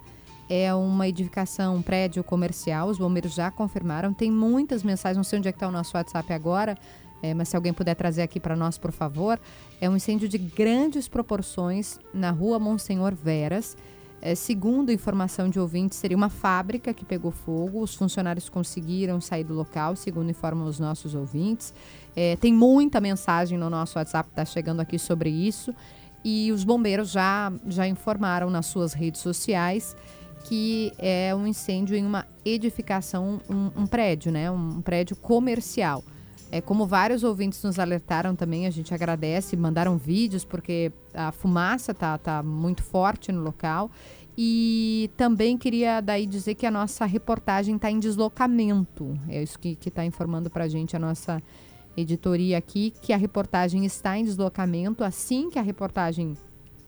é 0.50 0.74
uma 0.74 1.06
edificação, 1.06 1.76
um 1.76 1.82
prédio 1.82 2.24
comercial, 2.24 2.88
os 2.88 2.98
bombeiros 2.98 3.32
já 3.32 3.52
confirmaram. 3.52 4.12
Tem 4.12 4.32
muitas 4.32 4.82
mensagens, 4.82 5.16
não 5.16 5.22
sei 5.22 5.38
onde 5.38 5.46
é 5.46 5.52
que 5.52 5.56
está 5.56 5.68
o 5.68 5.70
nosso 5.70 5.96
WhatsApp 5.96 6.32
agora, 6.32 6.76
é, 7.22 7.32
mas 7.32 7.48
se 7.48 7.54
alguém 7.54 7.72
puder 7.72 7.94
trazer 7.94 8.22
aqui 8.22 8.40
para 8.40 8.56
nós, 8.56 8.76
por 8.76 8.90
favor. 8.90 9.38
É 9.80 9.88
um 9.88 9.94
incêndio 9.94 10.28
de 10.28 10.38
grandes 10.38 11.06
proporções 11.06 12.00
na 12.12 12.32
rua 12.32 12.58
Monsenhor 12.58 13.14
Veras. 13.14 13.76
É, 14.20 14.34
segundo 14.34 14.90
informação 14.90 15.48
de 15.48 15.60
ouvintes, 15.60 15.96
seria 15.98 16.16
uma 16.16 16.28
fábrica 16.28 16.92
que 16.92 17.04
pegou 17.04 17.30
fogo. 17.30 17.80
Os 17.80 17.94
funcionários 17.94 18.48
conseguiram 18.48 19.20
sair 19.20 19.44
do 19.44 19.54
local, 19.54 19.94
segundo 19.94 20.30
informam 20.30 20.66
os 20.66 20.80
nossos 20.80 21.14
ouvintes. 21.14 21.72
É, 22.16 22.34
tem 22.36 22.52
muita 22.52 23.00
mensagem 23.00 23.56
no 23.56 23.70
nosso 23.70 23.98
WhatsApp, 23.98 24.28
está 24.30 24.44
chegando 24.44 24.80
aqui 24.80 24.98
sobre 24.98 25.30
isso. 25.30 25.72
E 26.24 26.50
os 26.50 26.64
bombeiros 26.64 27.12
já, 27.12 27.52
já 27.68 27.86
informaram 27.86 28.50
nas 28.50 28.66
suas 28.66 28.92
redes 28.92 29.20
sociais 29.20 29.96
que 30.44 30.92
é 30.98 31.34
um 31.34 31.46
incêndio 31.46 31.96
em 31.96 32.04
uma 32.04 32.26
edificação, 32.44 33.40
um, 33.48 33.82
um 33.82 33.86
prédio, 33.86 34.32
né? 34.32 34.50
Um 34.50 34.80
prédio 34.80 35.16
comercial. 35.16 36.02
É, 36.52 36.60
como 36.60 36.84
vários 36.84 37.22
ouvintes 37.22 37.62
nos 37.62 37.78
alertaram 37.78 38.34
também, 38.34 38.66
a 38.66 38.70
gente 38.70 38.92
agradece, 38.92 39.56
mandaram 39.56 39.96
vídeos, 39.96 40.44
porque 40.44 40.92
a 41.14 41.30
fumaça 41.30 41.94
tá, 41.94 42.18
tá 42.18 42.42
muito 42.42 42.82
forte 42.82 43.30
no 43.30 43.42
local. 43.42 43.90
E 44.36 45.10
também 45.16 45.56
queria 45.56 46.00
daí 46.00 46.26
dizer 46.26 46.54
que 46.54 46.66
a 46.66 46.70
nossa 46.70 47.04
reportagem 47.04 47.76
está 47.76 47.90
em 47.90 48.00
deslocamento. 48.00 49.18
É 49.28 49.42
isso 49.42 49.58
que 49.58 49.76
está 49.86 50.04
informando 50.04 50.50
para 50.50 50.64
a 50.64 50.68
gente 50.68 50.96
a 50.96 50.98
nossa 50.98 51.42
editoria 51.96 52.58
aqui, 52.58 52.92
que 53.02 53.12
a 53.12 53.16
reportagem 53.16 53.84
está 53.84 54.18
em 54.18 54.24
deslocamento. 54.24 55.04
Assim 55.04 55.50
que 55.50 55.58
a 55.58 55.62
reportagem 55.62 56.34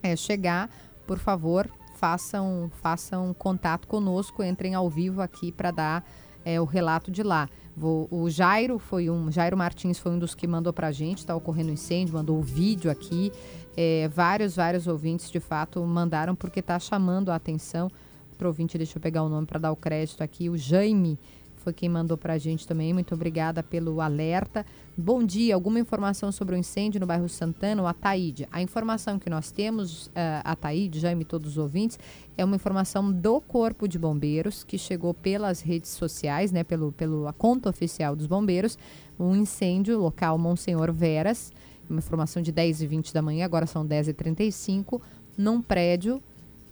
é, 0.02 0.16
chegar, 0.16 0.70
por 1.06 1.18
favor, 1.18 1.70
façam, 2.02 2.68
façam 2.82 3.32
contato 3.32 3.86
conosco, 3.86 4.42
entrem 4.42 4.74
ao 4.74 4.90
vivo 4.90 5.22
aqui 5.22 5.52
para 5.52 5.70
dar 5.70 6.04
é, 6.44 6.60
o 6.60 6.64
relato 6.64 7.12
de 7.12 7.22
lá. 7.22 7.48
Vou, 7.76 8.08
o 8.10 8.28
Jairo 8.28 8.76
foi 8.80 9.08
um, 9.08 9.30
Jairo 9.30 9.56
Martins 9.56 10.00
foi 10.00 10.10
um 10.10 10.18
dos 10.18 10.34
que 10.34 10.44
mandou 10.48 10.72
para 10.72 10.88
a 10.88 10.92
gente, 10.92 11.18
está 11.18 11.36
ocorrendo 11.36 11.70
incêndio, 11.70 12.14
mandou 12.14 12.40
o 12.40 12.42
vídeo 12.42 12.90
aqui. 12.90 13.32
É, 13.76 14.08
vários, 14.08 14.56
vários 14.56 14.88
ouvintes 14.88 15.30
de 15.30 15.38
fato 15.38 15.80
mandaram 15.86 16.34
porque 16.34 16.58
está 16.58 16.76
chamando 16.76 17.30
a 17.30 17.36
atenção. 17.36 17.88
Outro 18.32 18.48
ouvinte, 18.48 18.76
deixa 18.76 18.98
eu 18.98 19.00
pegar 19.00 19.22
o 19.22 19.28
nome 19.28 19.46
para 19.46 19.60
dar 19.60 19.70
o 19.70 19.76
crédito 19.76 20.24
aqui, 20.24 20.50
o 20.50 20.56
Jaime 20.56 21.16
foi 21.62 21.72
quem 21.72 21.88
mandou 21.88 22.18
para 22.18 22.34
a 22.34 22.38
gente 22.38 22.66
também. 22.66 22.92
Muito 22.92 23.14
obrigada 23.14 23.62
pelo 23.62 24.00
alerta. 24.00 24.66
Bom 24.96 25.24
dia, 25.24 25.54
alguma 25.54 25.78
informação 25.78 26.30
sobre 26.32 26.54
o 26.54 26.58
incêndio 26.58 27.00
no 27.00 27.06
bairro 27.06 27.28
Santana, 27.28 27.82
o 27.82 27.86
Ataíde? 27.86 28.46
A 28.50 28.60
informação 28.60 29.18
que 29.18 29.30
nós 29.30 29.50
temos, 29.50 30.08
uh, 30.08 30.10
Ataíde, 30.44 31.00
Jaime, 31.00 31.24
todos 31.24 31.52
os 31.52 31.58
ouvintes, 31.58 31.98
é 32.36 32.44
uma 32.44 32.56
informação 32.56 33.12
do 33.12 33.40
Corpo 33.40 33.86
de 33.86 33.98
Bombeiros, 33.98 34.64
que 34.64 34.76
chegou 34.76 35.14
pelas 35.14 35.60
redes 35.60 35.90
sociais, 35.90 36.50
né, 36.50 36.64
pelo, 36.64 36.92
pelo 36.92 37.26
a 37.28 37.32
conta 37.32 37.70
oficial 37.70 38.16
dos 38.16 38.26
bombeiros, 38.26 38.76
um 39.18 39.34
incêndio 39.36 39.98
local 39.98 40.36
Monsenhor 40.36 40.92
Veras, 40.92 41.52
uma 41.88 41.98
informação 41.98 42.42
de 42.42 42.50
10 42.50 42.82
e 42.82 42.86
20 42.86 43.14
da 43.14 43.22
manhã, 43.22 43.44
agora 43.44 43.66
são 43.66 43.86
10 43.86 44.08
e 44.08 44.12
35 44.12 45.00
num 45.38 45.62
prédio 45.62 46.22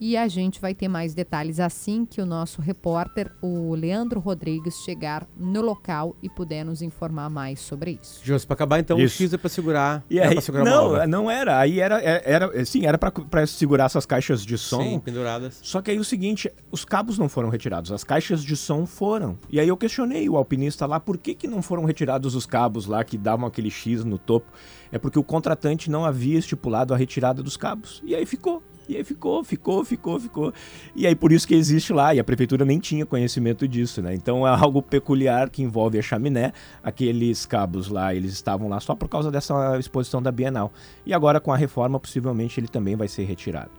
e 0.01 0.17
a 0.17 0.27
gente 0.27 0.61
vai 0.61 0.75
ter 0.75 0.89
mais 0.89 1.13
detalhes 1.13 1.61
assim 1.61 2.07
que 2.07 2.21
o 2.23 2.27
nosso 2.27 2.63
repórter, 2.63 3.31
o 3.43 3.75
Leandro 3.75 4.19
Rodrigues, 4.19 4.77
chegar 4.77 5.29
no 5.37 5.61
local 5.61 6.17
e 6.23 6.29
puder 6.31 6.65
nos 6.65 6.81
informar 6.81 7.29
mais 7.29 7.61
sobre 7.61 7.99
isso. 8.03 8.21
Justo, 8.25 8.47
para 8.47 8.55
acabar 8.55 8.79
então, 8.81 8.99
isso. 8.99 9.23
o 9.23 9.27
X 9.27 9.35
é 9.35 9.37
para 9.37 9.51
segurar. 9.51 10.05
E 10.09 10.19
aí, 10.19 10.41
segurar 10.41 10.65
não, 10.65 11.07
não 11.07 11.31
era. 11.31 11.59
Aí 11.59 11.81
era, 11.81 12.01
é, 12.03 12.23
era 12.25 12.65
sim, 12.65 12.87
era 12.87 12.97
para 12.97 13.47
segurar 13.47 13.85
essas 13.85 14.07
caixas 14.07 14.45
de 14.45 14.57
som. 14.57 14.83
Sim, 14.83 15.01
penduradas. 15.01 15.59
Só 15.63 15.83
que 15.83 15.91
aí 15.91 15.99
o 15.99 16.05
seguinte, 16.05 16.51
os 16.71 16.85
cabos 16.85 17.19
não 17.19 17.29
foram 17.29 17.51
retirados, 17.51 17.93
as 17.93 18.03
caixas 18.03 18.43
de 18.43 18.57
som 18.57 18.87
foram. 18.87 19.39
E 19.51 19.61
aí 19.61 19.69
eu 19.69 19.77
questionei 19.77 20.29
o 20.29 20.37
alpinista 20.37 20.87
lá, 20.87 20.99
por 20.99 21.19
que, 21.19 21.35
que 21.35 21.47
não 21.47 21.61
foram 21.61 21.85
retirados 21.85 22.35
os 22.35 22.47
cabos 22.47 22.87
lá 22.87 23.05
que 23.05 23.19
davam 23.19 23.47
aquele 23.47 23.71
X 23.71 24.03
no 24.05 24.19
topo? 24.19 24.51
É 24.91 24.99
porque 24.99 25.19
o 25.19 25.25
contratante 25.25 25.91
não 25.91 26.05
havia 26.05 26.39
estipulado 26.39 26.95
a 26.95 26.97
retirada 26.97 27.43
dos 27.43 27.57
cabos. 27.57 28.03
E 28.05 28.15
aí 28.15 28.25
ficou. 28.25 28.63
E 28.91 28.97
aí 28.97 29.05
ficou, 29.05 29.45
ficou, 29.45 29.85
ficou, 29.85 30.19
ficou. 30.19 30.53
E 30.97 31.07
aí 31.07 31.15
por 31.15 31.31
isso 31.31 31.47
que 31.47 31.55
existe 31.55 31.93
lá, 31.93 32.13
e 32.13 32.19
a 32.19 32.25
prefeitura 32.25 32.65
nem 32.65 32.81
tinha 32.81 33.07
conhecimento 33.07 33.69
disso, 33.69 34.03
né? 34.03 34.13
Então 34.15 34.47
é 34.47 34.51
algo 34.51 34.83
peculiar 34.83 35.49
que 35.49 35.63
envolve 35.63 35.97
a 35.97 36.03
chaminé. 36.03 36.53
Aqueles 36.83 37.47
cabos 37.47 37.89
lá, 37.89 38.13
eles 38.13 38.33
estavam 38.33 38.69
lá 38.69 38.81
só 38.81 38.97
por 38.97 39.09
causa 39.09 39.31
dessa 39.31 39.79
exposição 39.79 40.21
da 40.21 40.33
Bienal. 40.33 40.73
E 41.07 41.15
agora 41.15 41.39
com 41.39 41.53
a 41.53 41.57
reforma, 41.57 42.01
possivelmente 42.01 42.59
ele 42.59 42.67
também 42.67 42.97
vai 42.97 43.07
ser 43.07 43.23
retirado. 43.23 43.71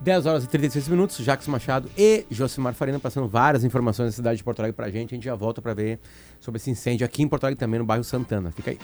10 0.00 0.26
horas 0.26 0.44
e 0.44 0.48
36 0.48 0.88
minutos, 0.88 1.16
Jacques 1.18 1.48
Machado 1.48 1.88
e 1.96 2.26
Josimar 2.30 2.74
Farina 2.74 2.98
passando 2.98 3.28
várias 3.28 3.64
informações 3.64 4.08
da 4.08 4.12
cidade 4.12 4.38
de 4.38 4.44
Porto 4.44 4.60
Alegre 4.60 4.76
pra 4.76 4.90
gente. 4.90 5.14
A 5.14 5.16
gente 5.16 5.24
já 5.24 5.34
volta 5.34 5.62
para 5.62 5.72
ver 5.74 6.00
sobre 6.40 6.58
esse 6.58 6.70
incêndio 6.70 7.06
aqui 7.06 7.22
em 7.22 7.28
Porto 7.28 7.44
Alegre 7.44 7.58
também, 7.60 7.78
no 7.78 7.86
bairro 7.86 8.04
Santana. 8.04 8.50
Fica 8.50 8.72
aí. 8.72 8.78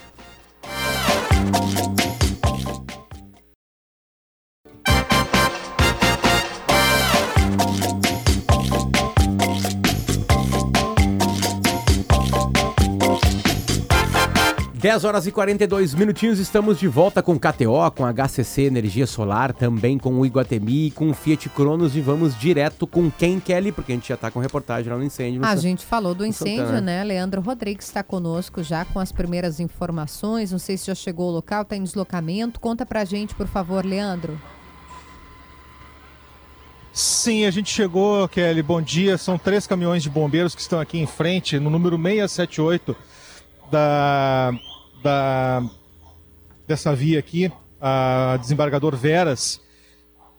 10 14.83 15.05
horas 15.05 15.29
e 15.29 15.31
42 15.31 15.95
minutinhos, 15.95 16.41
estamos 16.41 16.77
de 16.77 16.89
volta 16.89 17.23
com 17.23 17.39
KTO, 17.39 17.89
com 17.95 18.05
HCC 18.05 18.63
Energia 18.63 19.07
Solar, 19.07 19.53
também 19.53 19.97
com 19.97 20.19
o 20.19 20.27
Iguatemi, 20.27 20.91
com 20.91 21.09
o 21.09 21.15
Fiat 21.15 21.49
Cronos 21.51 21.95
e 21.95 22.01
vamos 22.01 22.37
direto 22.37 22.85
com 22.85 23.09
quem 23.09 23.39
Kelly, 23.39 23.71
porque 23.71 23.93
a 23.93 23.95
gente 23.95 24.09
já 24.09 24.17
está 24.17 24.29
com 24.29 24.41
reportagem 24.41 24.91
lá 24.91 24.99
no 24.99 25.05
incêndio. 25.05 25.41
No 25.41 25.47
a 25.47 25.55
gente 25.55 25.87
falou 25.87 26.17
do 26.17 26.27
incêndio, 26.27 26.65
Santana. 26.65 26.81
né? 26.81 27.05
Leandro 27.05 27.41
Rodrigues 27.41 27.87
está 27.87 28.03
conosco 28.03 28.61
já 28.61 28.85
com 28.85 28.99
as 28.99 29.13
primeiras 29.13 29.61
informações, 29.61 30.51
não 30.51 30.59
sei 30.59 30.77
se 30.77 30.89
já 30.89 30.97
chegou 30.97 31.27
ao 31.27 31.35
local, 31.35 31.63
está 31.63 31.77
em 31.77 31.85
deslocamento. 31.85 32.59
Conta 32.59 32.85
pra 32.85 33.05
gente, 33.05 33.37
por 33.37 33.47
favor, 33.47 33.87
Leandro. 33.87 34.37
Sim, 36.93 37.45
a 37.45 37.53
gente 37.53 37.73
chegou, 37.73 38.29
Kelly, 38.29 38.65
bom 38.65 38.83
dia. 38.83 39.17
São 39.17 39.39
três 39.39 39.65
caminhões 39.65 40.03
de 40.03 40.11
bombeiros 40.11 40.57
que 40.57 40.61
estão 40.61 40.81
aqui 40.81 40.99
em 40.99 41.07
frente, 41.07 41.61
no 41.61 41.71
número 41.71 41.97
678 41.97 42.97
da 43.71 44.53
da, 45.03 45.63
dessa 46.67 46.95
via 46.95 47.19
aqui, 47.19 47.51
a 47.81 48.39
desembargador 48.41 48.97
Veras, 48.97 49.61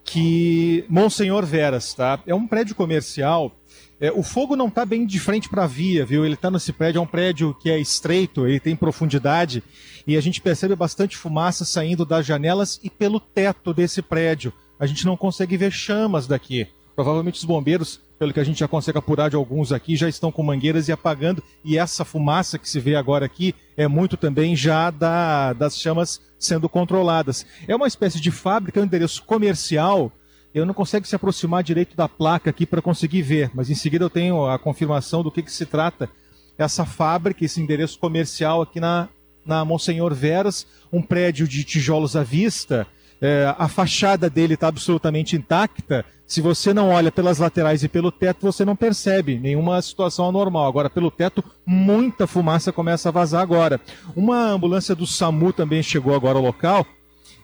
que 0.04 0.86
Monsenhor 0.90 1.46
Veras, 1.46 1.94
tá? 1.94 2.20
É 2.26 2.34
um 2.34 2.48
prédio 2.48 2.76
comercial. 2.76 3.52
É, 4.00 4.12
o 4.12 4.24
fogo 4.24 4.56
não 4.56 4.68
está 4.68 4.86
bem 4.86 5.06
de 5.06 5.20
frente 5.20 5.48
para 5.48 5.64
a 5.64 5.68
via, 5.68 6.06
viu? 6.06 6.26
Ele 6.26 6.34
está 6.34 6.52
nesse 6.52 6.74
prédio, 6.74 7.00
é 7.00 7.02
um 7.02 7.08
prédio 7.08 7.54
que 7.54 7.70
é 7.70 7.80
estreito, 7.80 8.48
ele 8.48 8.60
tem 8.60 8.76
profundidade 8.76 9.64
e 10.06 10.18
a 10.18 10.22
gente 10.22 10.42
percebe 10.42 10.76
bastante 10.76 11.16
fumaça 11.16 11.64
saindo 11.64 12.06
das 12.06 12.26
janelas 12.26 12.80
e 12.84 12.90
pelo 12.90 13.20
teto 13.20 13.74
desse 13.74 14.02
prédio. 14.02 14.52
A 14.80 14.86
gente 14.86 15.06
não 15.06 15.16
consegue 15.16 15.56
ver 15.56 15.72
chamas 15.72 16.28
daqui. 16.28 16.68
Provavelmente 16.96 17.40
os 17.40 17.46
bombeiros, 17.46 18.02
pelo 18.18 18.34
que 18.34 18.40
a 18.40 18.44
gente 18.44 18.60
já 18.60 18.68
consegue 18.68 18.98
apurar 18.98 19.30
de 19.30 19.36
alguns 19.36 19.72
aqui, 19.72 19.96
já 19.96 20.08
estão 20.08 20.32
com 20.32 20.44
mangueiras 20.44 20.88
e 20.88 20.92
apagando. 20.92 21.44
E 21.64 21.78
essa 21.78 22.06
fumaça 22.06 22.58
que 22.58 22.70
se 22.70 22.80
vê 22.80 22.96
agora 22.96 23.26
aqui 23.26 23.54
é 23.76 23.88
muito 23.88 24.16
também 24.16 24.56
já 24.56 24.90
da, 24.92 25.54
das 25.54 25.78
chamas 25.78 26.22
sendo 26.40 26.70
controladas. 26.70 27.46
É 27.68 27.76
uma 27.76 27.88
espécie 27.88 28.20
de 28.20 28.32
fábrica, 28.32 28.80
um 28.80 28.84
endereço 28.84 29.24
comercial 29.24 30.12
Eu 30.54 30.66
não 30.66 30.74
consigo 30.74 31.08
se 31.08 31.16
aproximar 31.16 31.64
direito 31.64 31.96
da 31.96 32.08
placa 32.08 32.50
aqui 32.50 32.66
para 32.66 32.82
conseguir 32.82 33.24
ver, 33.24 33.50
mas 33.56 33.70
em 33.70 33.76
seguida 33.76 34.06
eu 34.06 34.10
tenho 34.10 34.46
a 34.46 34.60
confirmação 34.60 35.24
do 35.24 35.32
que, 35.32 35.42
que 35.42 35.52
se 35.52 35.66
trata 35.66 36.10
essa 36.58 36.86
fábrica, 36.86 37.44
esse 37.44 37.60
endereço 37.60 37.98
comercial 37.98 38.62
aqui 38.62 38.80
na, 38.80 39.10
na 39.46 39.66
Monsenhor 39.66 40.14
Veras, 40.14 40.68
um 40.92 41.02
prédio 41.02 41.48
de 41.48 41.64
tijolos 41.64 42.16
à 42.16 42.24
vista. 42.24 42.88
É, 43.26 43.56
a 43.58 43.70
fachada 43.70 44.30
dele 44.30 44.56
está 44.56 44.68
absolutamente 44.68 45.38
intacta. 45.38 46.04
Se 46.28 46.42
você 46.42 46.74
não 46.74 46.90
olha 46.90 47.10
pelas 47.10 47.38
laterais 47.38 47.82
e 47.82 47.88
pelo 47.88 48.12
teto, 48.12 48.42
você 48.42 48.66
não 48.66 48.76
percebe 48.76 49.40
nenhuma 49.40 49.82
situação 49.82 50.28
anormal. 50.28 50.68
Agora, 50.68 50.90
pelo 50.90 51.10
teto, 51.10 51.42
muita 51.66 52.28
fumaça 52.28 52.74
começa 52.74 53.08
a 53.08 53.14
vazar 53.14 53.42
agora. 53.42 53.80
Uma 54.14 54.50
ambulância 54.50 54.94
do 54.94 55.08
SAMU 55.08 55.54
também 55.54 55.82
chegou 55.82 56.14
agora 56.14 56.38
ao 56.38 56.44
local 56.44 56.86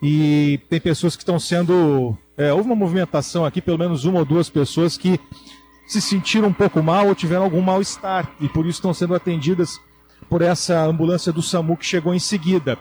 e 0.04 0.60
tem 0.70 0.82
pessoas 0.82 1.15
que 1.15 1.22
estão 1.22 1.39
sendo. 1.39 2.13
É, 2.36 2.52
houve 2.52 2.65
uma 2.65 2.76
movimentação 2.76 3.46
aqui, 3.46 3.62
pelo 3.62 3.78
menos 3.78 4.04
uma 4.04 4.20
ou 4.20 4.26
duas 4.26 4.50
pessoas 4.50 4.98
que 4.98 5.18
se 5.88 6.02
sentiram 6.02 6.50
um 6.50 6.54
pouco 6.54 6.84
mal 6.84 7.08
ou 7.08 7.15
tiveram 7.15 7.44
algum 7.44 7.62
mal-estar 7.62 8.30
e 8.42 8.50
por 8.50 8.65
isso 8.65 8.80
estão 8.80 8.94
sendo 8.94 9.15
atendidas 9.15 9.80
por 10.30 10.42
essa 10.42 10.84
ambulância 10.84 11.32
do 11.32 11.42
SAMU 11.42 11.78
que 11.78 11.86
chegou 11.86 12.13
em 12.13 12.20
seguida. 12.20 12.78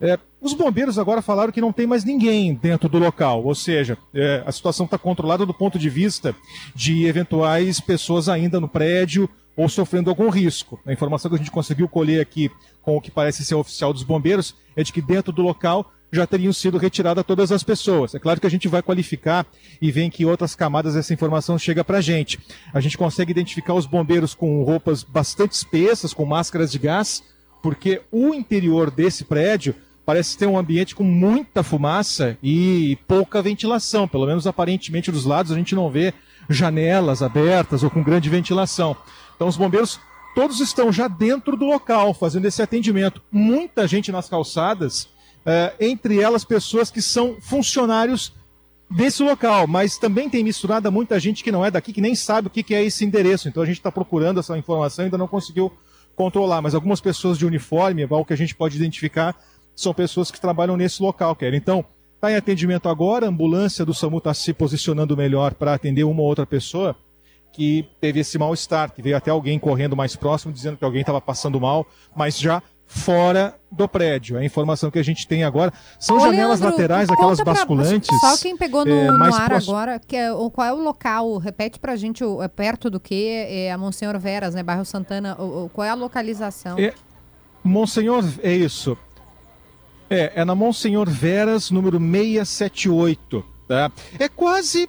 É, 0.00 0.18
os 0.40 0.54
bombeiros 0.54 0.98
agora 0.98 1.20
falaram 1.20 1.52
que 1.52 1.60
não 1.60 1.72
tem 1.72 1.86
mais 1.86 2.04
ninguém 2.04 2.54
dentro 2.54 2.88
do 2.88 2.98
local, 2.98 3.44
ou 3.44 3.54
seja, 3.54 3.98
é, 4.14 4.42
a 4.46 4.52
situação 4.52 4.86
está 4.86 4.96
controlada 4.96 5.44
do 5.44 5.52
ponto 5.52 5.78
de 5.78 5.90
vista 5.90 6.34
de 6.74 7.06
eventuais 7.06 7.80
pessoas 7.80 8.28
ainda 8.28 8.58
no 8.58 8.68
prédio 8.68 9.28
ou 9.56 9.68
sofrendo 9.68 10.08
algum 10.08 10.30
risco. 10.30 10.80
A 10.86 10.92
informação 10.92 11.28
que 11.30 11.34
a 11.34 11.38
gente 11.38 11.50
conseguiu 11.50 11.88
colher 11.88 12.20
aqui 12.20 12.50
com 12.82 12.96
o 12.96 13.00
que 13.00 13.10
parece 13.10 13.44
ser 13.44 13.54
oficial 13.54 13.92
dos 13.92 14.02
bombeiros 14.02 14.54
é 14.74 14.82
de 14.82 14.92
que 14.92 15.02
dentro 15.02 15.32
do 15.32 15.42
local 15.42 15.92
já 16.12 16.26
teriam 16.26 16.52
sido 16.52 16.78
retiradas 16.78 17.24
todas 17.24 17.52
as 17.52 17.62
pessoas. 17.62 18.14
É 18.14 18.18
claro 18.18 18.40
que 18.40 18.46
a 18.46 18.50
gente 18.50 18.66
vai 18.66 18.82
qualificar 18.82 19.46
e 19.80 19.92
ver 19.92 20.02
em 20.02 20.10
que 20.10 20.24
outras 20.24 20.54
camadas 20.54 20.96
essa 20.96 21.14
informação 21.14 21.58
chega 21.58 21.84
para 21.84 21.98
a 21.98 22.00
gente. 22.00 22.38
A 22.72 22.80
gente 22.80 22.98
consegue 22.98 23.30
identificar 23.30 23.74
os 23.74 23.86
bombeiros 23.86 24.34
com 24.34 24.62
roupas 24.64 25.02
bastante 25.02 25.52
espessas, 25.52 26.12
com 26.12 26.24
máscaras 26.24 26.72
de 26.72 26.78
gás, 26.78 27.22
porque 27.62 28.02
o 28.10 28.34
interior 28.34 28.90
desse 28.90 29.24
prédio 29.24 29.74
parece 30.10 30.36
ter 30.36 30.46
um 30.46 30.58
ambiente 30.58 30.92
com 30.92 31.04
muita 31.04 31.62
fumaça 31.62 32.36
e 32.42 32.98
pouca 33.06 33.40
ventilação. 33.40 34.08
Pelo 34.08 34.26
menos 34.26 34.44
aparentemente 34.44 35.08
dos 35.12 35.24
lados 35.24 35.52
a 35.52 35.54
gente 35.54 35.72
não 35.72 35.88
vê 35.88 36.12
janelas 36.48 37.22
abertas 37.22 37.84
ou 37.84 37.90
com 37.90 38.02
grande 38.02 38.28
ventilação. 38.28 38.96
Então 39.36 39.46
os 39.46 39.56
bombeiros 39.56 40.00
todos 40.34 40.58
estão 40.58 40.90
já 40.90 41.06
dentro 41.06 41.56
do 41.56 41.64
local 41.64 42.12
fazendo 42.12 42.44
esse 42.46 42.60
atendimento. 42.60 43.22
Muita 43.30 43.86
gente 43.86 44.10
nas 44.10 44.28
calçadas 44.28 45.08
é, 45.46 45.74
entre 45.78 46.20
elas 46.20 46.44
pessoas 46.44 46.90
que 46.90 47.00
são 47.00 47.36
funcionários 47.40 48.32
desse 48.90 49.22
local, 49.22 49.68
mas 49.68 49.96
também 49.96 50.28
tem 50.28 50.42
misturada 50.42 50.90
muita 50.90 51.20
gente 51.20 51.44
que 51.44 51.52
não 51.52 51.64
é 51.64 51.70
daqui, 51.70 51.92
que 51.92 52.00
nem 52.00 52.16
sabe 52.16 52.48
o 52.48 52.50
que 52.50 52.74
é 52.74 52.82
esse 52.82 53.04
endereço. 53.04 53.48
Então 53.48 53.62
a 53.62 53.66
gente 53.66 53.78
está 53.78 53.92
procurando 53.92 54.40
essa 54.40 54.58
informação 54.58 55.04
ainda 55.04 55.16
não 55.16 55.28
conseguiu 55.28 55.72
controlar. 56.16 56.60
Mas 56.60 56.74
algumas 56.74 57.00
pessoas 57.00 57.38
de 57.38 57.46
uniforme, 57.46 58.04
o 58.04 58.24
que 58.24 58.32
a 58.32 58.36
gente 58.36 58.56
pode 58.56 58.76
identificar, 58.76 59.36
são 59.80 59.94
pessoas 59.94 60.30
que 60.30 60.40
trabalham 60.40 60.76
nesse 60.76 61.02
local, 61.02 61.34
Kelly. 61.34 61.56
Então, 61.56 61.84
está 62.14 62.30
em 62.30 62.36
atendimento 62.36 62.88
agora, 62.88 63.26
a 63.26 63.28
ambulância 63.28 63.84
do 63.84 63.94
SAMU 63.94 64.18
está 64.18 64.34
se 64.34 64.52
posicionando 64.52 65.16
melhor 65.16 65.54
para 65.54 65.74
atender 65.74 66.04
uma 66.04 66.20
ou 66.20 66.28
outra 66.28 66.46
pessoa 66.46 66.94
que 67.52 67.88
teve 68.00 68.20
esse 68.20 68.38
mal-estar, 68.38 68.92
que 68.92 69.02
veio 69.02 69.16
até 69.16 69.30
alguém 69.30 69.58
correndo 69.58 69.96
mais 69.96 70.14
próximo, 70.14 70.52
dizendo 70.52 70.76
que 70.76 70.84
alguém 70.84 71.00
estava 71.00 71.20
passando 71.20 71.60
mal, 71.60 71.86
mas 72.14 72.38
já 72.38 72.62
fora 72.86 73.54
do 73.70 73.88
prédio. 73.88 74.36
A 74.36 74.44
informação 74.44 74.90
que 74.90 74.98
a 74.98 75.02
gente 75.02 75.26
tem 75.26 75.44
agora 75.44 75.72
são 75.98 76.16
Ô, 76.16 76.20
janelas 76.20 76.60
Leandro, 76.60 76.76
laterais, 76.76 77.08
aquelas 77.08 77.40
basculantes. 77.40 78.08
Só 78.20 78.36
quem 78.36 78.56
pegou 78.56 78.84
no, 78.84 78.92
é, 78.92 79.06
no 79.06 79.24
ar 79.24 79.48
próximo. 79.48 79.72
agora, 79.72 80.00
que 80.00 80.16
é, 80.16 80.28
qual 80.52 80.66
é 80.66 80.72
o 80.72 80.82
local? 80.82 81.38
Repete 81.38 81.78
pra 81.78 81.94
gente, 81.94 82.24
é 82.24 82.48
perto 82.48 82.90
do 82.90 82.98
que? 82.98 83.28
É 83.48 83.72
a 83.72 83.78
Monsenhor 83.78 84.18
Veras, 84.18 84.54
né? 84.54 84.62
Bairro 84.62 84.84
Santana. 84.84 85.36
O, 85.38 85.64
o, 85.64 85.68
qual 85.68 85.84
é 85.84 85.90
a 85.90 85.94
localização? 85.94 86.78
É, 86.78 86.92
Monsenhor, 87.62 88.24
é 88.42 88.52
isso. 88.52 88.98
É, 90.10 90.32
é 90.40 90.44
na 90.44 90.56
Monsenhor 90.56 91.08
Veras, 91.08 91.70
número 91.70 92.00
678. 92.00 93.44
Tá? 93.68 93.92
É 94.18 94.28
quase 94.28 94.88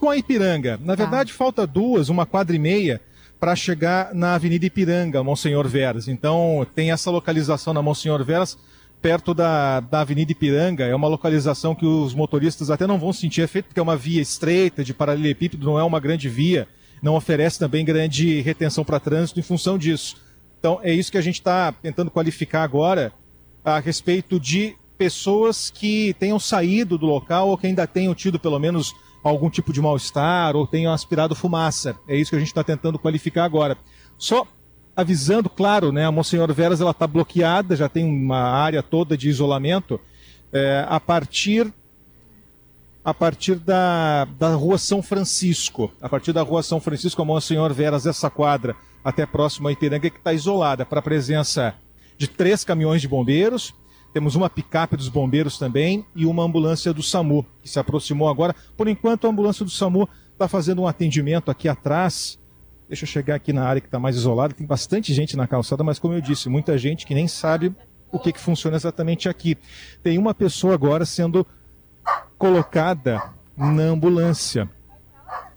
com 0.00 0.08
a 0.08 0.16
Ipiranga. 0.16 0.80
Na 0.82 0.96
tá. 0.96 1.02
verdade, 1.02 1.34
falta 1.34 1.66
duas, 1.66 2.08
uma 2.08 2.24
quadra 2.24 2.56
e 2.56 2.58
meia 2.58 2.98
para 3.38 3.54
chegar 3.54 4.14
na 4.14 4.34
Avenida 4.34 4.64
Ipiranga, 4.64 5.22
Monsenhor 5.22 5.68
Veras. 5.68 6.08
Então, 6.08 6.66
tem 6.74 6.90
essa 6.90 7.10
localização 7.10 7.74
na 7.74 7.82
Monsenhor 7.82 8.24
Veras, 8.24 8.56
perto 9.02 9.34
da, 9.34 9.80
da 9.80 10.00
Avenida 10.00 10.32
Ipiranga. 10.32 10.86
É 10.86 10.94
uma 10.94 11.08
localização 11.08 11.74
que 11.74 11.84
os 11.84 12.14
motoristas 12.14 12.70
até 12.70 12.86
não 12.86 12.98
vão 12.98 13.12
sentir 13.12 13.42
efeito, 13.42 13.66
porque 13.66 13.80
é 13.80 13.82
uma 13.82 13.96
via 13.96 14.22
estreita, 14.22 14.82
de 14.82 14.94
paralelepípedo, 14.94 15.66
não 15.66 15.78
é 15.78 15.84
uma 15.84 16.00
grande 16.00 16.30
via, 16.30 16.66
não 17.02 17.16
oferece 17.16 17.58
também 17.58 17.84
grande 17.84 18.40
retenção 18.40 18.84
para 18.84 18.98
trânsito 18.98 19.38
em 19.38 19.42
função 19.42 19.76
disso. 19.76 20.16
Então, 20.58 20.80
é 20.82 20.94
isso 20.94 21.12
que 21.12 21.18
a 21.18 21.22
gente 21.22 21.34
está 21.34 21.72
tentando 21.72 22.10
qualificar 22.10 22.62
agora 22.62 23.12
a 23.64 23.78
respeito 23.78 24.38
de 24.40 24.76
pessoas 24.96 25.70
que 25.70 26.14
tenham 26.18 26.38
saído 26.38 26.96
do 26.96 27.06
local 27.06 27.48
ou 27.48 27.58
que 27.58 27.66
ainda 27.66 27.86
tenham 27.86 28.14
tido 28.14 28.38
pelo 28.38 28.58
menos 28.58 28.94
algum 29.22 29.48
tipo 29.48 29.72
de 29.72 29.80
mal-estar 29.80 30.56
ou 30.56 30.66
tenham 30.66 30.92
aspirado 30.92 31.34
fumaça. 31.34 31.96
É 32.08 32.16
isso 32.16 32.30
que 32.30 32.36
a 32.36 32.38
gente 32.38 32.48
está 32.48 32.64
tentando 32.64 32.98
qualificar 32.98 33.44
agora. 33.44 33.76
Só 34.18 34.46
avisando, 34.94 35.48
claro, 35.48 35.90
né, 35.90 36.04
a 36.04 36.12
Monsenhor 36.12 36.52
Veras 36.52 36.80
ela 36.80 36.90
está 36.90 37.06
bloqueada, 37.06 37.74
já 37.74 37.88
tem 37.88 38.04
uma 38.04 38.42
área 38.42 38.82
toda 38.82 39.16
de 39.16 39.28
isolamento 39.28 39.98
é, 40.52 40.84
a 40.88 41.00
partir 41.00 41.72
a 43.04 43.12
partir 43.12 43.56
da, 43.56 44.24
da 44.38 44.54
rua 44.54 44.78
São 44.78 45.02
Francisco. 45.02 45.92
A 46.00 46.08
partir 46.08 46.32
da 46.32 46.42
rua 46.42 46.62
São 46.62 46.80
Francisco, 46.80 47.20
a 47.20 47.24
Monsenhor 47.24 47.72
Veras, 47.74 48.06
essa 48.06 48.30
quadra 48.30 48.76
até 49.04 49.26
próximo 49.26 49.66
a 49.66 49.72
Ipiranga, 49.72 50.08
que 50.08 50.18
está 50.18 50.32
isolada 50.32 50.86
para 50.86 51.00
a 51.00 51.02
presença 51.02 51.74
de 52.16 52.28
três 52.28 52.64
caminhões 52.64 53.00
de 53.00 53.08
bombeiros, 53.08 53.74
temos 54.12 54.34
uma 54.34 54.50
picape 54.50 54.96
dos 54.96 55.08
bombeiros 55.08 55.58
também 55.58 56.04
e 56.14 56.26
uma 56.26 56.44
ambulância 56.44 56.92
do 56.92 57.02
SAMU, 57.02 57.46
que 57.62 57.68
se 57.68 57.78
aproximou 57.78 58.28
agora. 58.28 58.54
Por 58.76 58.86
enquanto, 58.86 59.26
a 59.26 59.30
ambulância 59.30 59.64
do 59.64 59.70
SAMU 59.70 60.08
está 60.32 60.46
fazendo 60.46 60.82
um 60.82 60.86
atendimento 60.86 61.50
aqui 61.50 61.66
atrás. 61.66 62.38
Deixa 62.88 63.04
eu 63.04 63.08
chegar 63.08 63.36
aqui 63.36 63.54
na 63.54 63.64
área 63.64 63.80
que 63.80 63.88
está 63.88 63.98
mais 63.98 64.14
isolada. 64.14 64.52
Tem 64.52 64.66
bastante 64.66 65.14
gente 65.14 65.34
na 65.34 65.46
calçada, 65.46 65.82
mas 65.82 65.98
como 65.98 66.12
eu 66.12 66.20
disse, 66.20 66.50
muita 66.50 66.76
gente 66.76 67.06
que 67.06 67.14
nem 67.14 67.26
sabe 67.26 67.74
o 68.10 68.18
que, 68.18 68.32
que 68.32 68.38
funciona 68.38 68.76
exatamente 68.76 69.30
aqui. 69.30 69.56
Tem 70.02 70.18
uma 70.18 70.34
pessoa 70.34 70.74
agora 70.74 71.06
sendo 71.06 71.46
colocada 72.36 73.22
na 73.56 73.84
ambulância. 73.84 74.68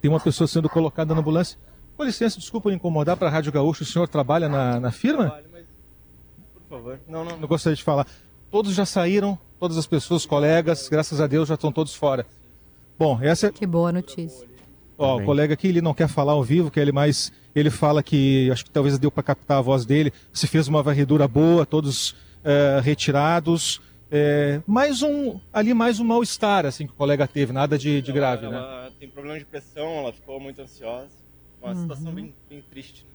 Tem 0.02 0.10
uma 0.10 0.20
pessoa 0.20 0.48
sendo 0.48 0.70
colocada 0.70 1.14
na 1.14 1.20
ambulância. 1.20 1.60
Com 1.98 2.06
licença, 2.06 2.40
desculpa 2.40 2.72
incomodar 2.72 3.18
para 3.18 3.28
a 3.28 3.32
Rádio 3.32 3.52
Gaúcho. 3.52 3.84
O 3.84 3.86
senhor 3.86 4.08
trabalha 4.08 4.48
na, 4.48 4.80
na 4.80 4.92
firma? 4.92 5.26
Trabalho, 5.26 5.50
favor. 6.78 7.00
Não, 7.08 7.26
não, 7.26 7.38
não 7.38 7.48
gostaria 7.48 7.76
de 7.76 7.84
falar 7.84 8.08
todos 8.56 8.74
já 8.74 8.86
saíram, 8.86 9.38
todas 9.60 9.78
as 9.78 9.86
pessoas, 9.86 10.26
colegas, 10.26 10.88
graças 10.88 11.20
a 11.20 11.28
Deus 11.28 11.50
já 11.50 11.56
estão 11.56 11.74
todos 11.74 11.94
fora. 11.94 12.26
Bom, 12.98 13.20
essa 13.22 13.52
Que 13.52 13.66
boa 13.66 13.92
notícia. 13.92 14.48
Ó, 14.98 15.18
o 15.18 15.26
colega 15.26 15.56
aqui, 15.56 15.68
ele 15.68 15.82
não 15.82 15.94
quer 15.94 16.08
falar 16.08 16.32
ao 16.32 16.42
vivo, 16.42 16.72
que 16.72 16.80
ele 16.80 16.94
mais 16.94 17.34
ele 17.54 17.70
fala 17.70 18.02
que 18.02 18.50
acho 18.50 18.64
que 18.64 18.72
talvez 18.72 18.98
deu 18.98 19.12
para 19.12 19.24
captar 19.24 19.58
a 19.58 19.62
voz 19.62 19.86
dele. 19.86 20.14
Se 20.32 20.48
fez 20.48 20.70
uma 20.70 20.82
varredura 20.82 21.28
boa, 21.28 21.66
todos 21.66 22.16
é, 22.46 22.80
retirados. 22.82 23.82
É, 24.10 24.62
mais 24.66 25.02
um 25.02 25.38
ali 25.52 25.74
mais 25.74 26.00
um 26.00 26.06
mal 26.06 26.24
estar 26.24 26.66
assim 26.66 26.88
que 26.88 26.94
o 26.94 26.96
colega 26.96 27.28
teve, 27.28 27.52
nada 27.52 27.78
de, 27.78 28.02
de 28.02 28.12
grave, 28.14 28.46
ela, 28.46 28.54
né? 28.54 28.58
Ela 28.58 28.92
tem 28.98 29.10
problema 29.10 29.38
de 29.38 29.44
pressão, 29.44 29.98
ela 29.98 30.14
ficou 30.14 30.40
muito 30.40 30.62
ansiosa, 30.62 31.10
uma 31.62 31.74
uhum. 31.74 31.82
situação 31.82 32.14
bem, 32.14 32.34
bem 32.48 32.64
triste. 32.70 33.04
Né? 33.04 33.15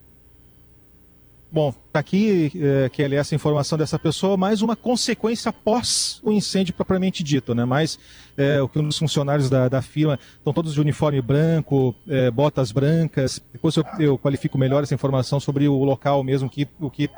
Bom, 1.52 1.74
tá 1.92 1.98
aqui, 1.98 2.52
é, 2.54 2.88
que 2.88 3.02
é 3.02 3.12
essa 3.16 3.34
informação 3.34 3.76
dessa 3.76 3.98
pessoa, 3.98 4.36
mais 4.36 4.62
uma 4.62 4.76
consequência 4.76 5.48
após 5.48 6.20
o 6.22 6.30
incêndio 6.30 6.72
propriamente 6.72 7.24
dito, 7.24 7.56
né? 7.56 7.64
Mas 7.64 7.98
é, 8.36 8.62
o 8.62 8.68
que 8.68 8.78
um 8.78 8.86
dos 8.86 8.96
funcionários 8.96 9.50
da, 9.50 9.68
da 9.68 9.82
firma 9.82 10.16
estão 10.38 10.52
todos 10.52 10.74
de 10.74 10.80
uniforme 10.80 11.20
branco, 11.20 11.92
é, 12.08 12.30
botas 12.30 12.70
brancas. 12.70 13.42
Depois 13.52 13.74
eu, 13.74 13.84
eu, 13.98 14.16
qualifico 14.16 14.56
melhor 14.56 14.84
essa 14.84 14.94
informação 14.94 15.40
sobre 15.40 15.66
o 15.66 15.82
local 15.82 16.22
mesmo, 16.22 16.48
que, 16.48 16.68
o 16.78 16.88
que, 16.88 17.10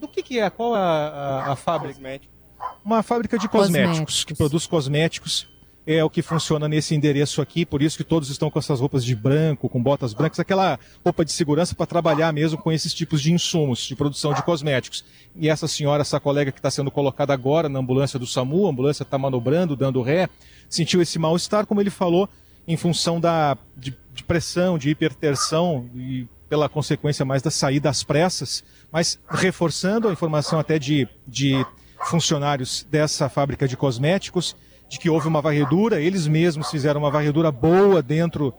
do 0.00 0.06
que, 0.06 0.22
que 0.22 0.38
é, 0.38 0.48
qual 0.50 0.74
a, 0.74 0.78
a, 0.78 1.52
a 1.52 1.56
fábrica? 1.56 2.20
Uma 2.84 3.02
fábrica 3.02 3.36
de 3.38 3.48
cosméticos, 3.48 3.88
cosméticos, 3.88 4.24
que 4.24 4.34
produz 4.34 4.66
cosméticos 4.68 5.48
é 5.90 6.04
o 6.04 6.10
que 6.10 6.20
funciona 6.20 6.68
nesse 6.68 6.94
endereço 6.94 7.40
aqui, 7.40 7.64
por 7.64 7.80
isso 7.80 7.96
que 7.96 8.04
todos 8.04 8.28
estão 8.28 8.50
com 8.50 8.58
essas 8.58 8.78
roupas 8.78 9.02
de 9.02 9.16
branco, 9.16 9.70
com 9.70 9.82
botas 9.82 10.12
brancas, 10.12 10.38
aquela 10.38 10.78
roupa 11.02 11.24
de 11.24 11.32
segurança 11.32 11.74
para 11.74 11.86
trabalhar 11.86 12.30
mesmo 12.30 12.58
com 12.58 12.70
esses 12.70 12.92
tipos 12.92 13.22
de 13.22 13.32
insumos 13.32 13.78
de 13.86 13.96
produção 13.96 14.34
de 14.34 14.42
cosméticos. 14.42 15.02
E 15.34 15.48
essa 15.48 15.66
senhora, 15.66 16.02
essa 16.02 16.20
colega 16.20 16.52
que 16.52 16.58
está 16.58 16.70
sendo 16.70 16.90
colocada 16.90 17.32
agora 17.32 17.70
na 17.70 17.78
ambulância 17.78 18.18
do 18.18 18.26
SAMU, 18.26 18.66
a 18.66 18.70
ambulância 18.70 19.02
está 19.02 19.16
manobrando, 19.16 19.74
dando 19.74 20.02
ré, 20.02 20.28
sentiu 20.68 21.00
esse 21.00 21.18
mal-estar, 21.18 21.64
como 21.64 21.80
ele 21.80 21.88
falou, 21.88 22.28
em 22.66 22.76
função 22.76 23.18
da, 23.18 23.56
de, 23.74 23.96
de 24.12 24.22
pressão, 24.24 24.76
de 24.76 24.90
hipertensão 24.90 25.88
e 25.94 26.28
pela 26.50 26.68
consequência 26.68 27.24
mais 27.24 27.40
da 27.40 27.50
saída 27.50 27.88
às 27.88 28.02
pressas, 28.02 28.62
mas 28.92 29.18
reforçando 29.26 30.06
a 30.06 30.12
informação 30.12 30.58
até 30.58 30.78
de, 30.78 31.08
de 31.26 31.64
funcionários 32.10 32.86
dessa 32.90 33.30
fábrica 33.30 33.66
de 33.66 33.74
cosméticos, 33.74 34.54
de 34.88 34.98
que 34.98 35.10
houve 35.10 35.28
uma 35.28 35.40
varredura, 35.40 36.00
eles 36.00 36.26
mesmos 36.26 36.70
fizeram 36.70 37.00
uma 37.00 37.10
varredura 37.10 37.52
boa 37.52 38.02
dentro 38.02 38.54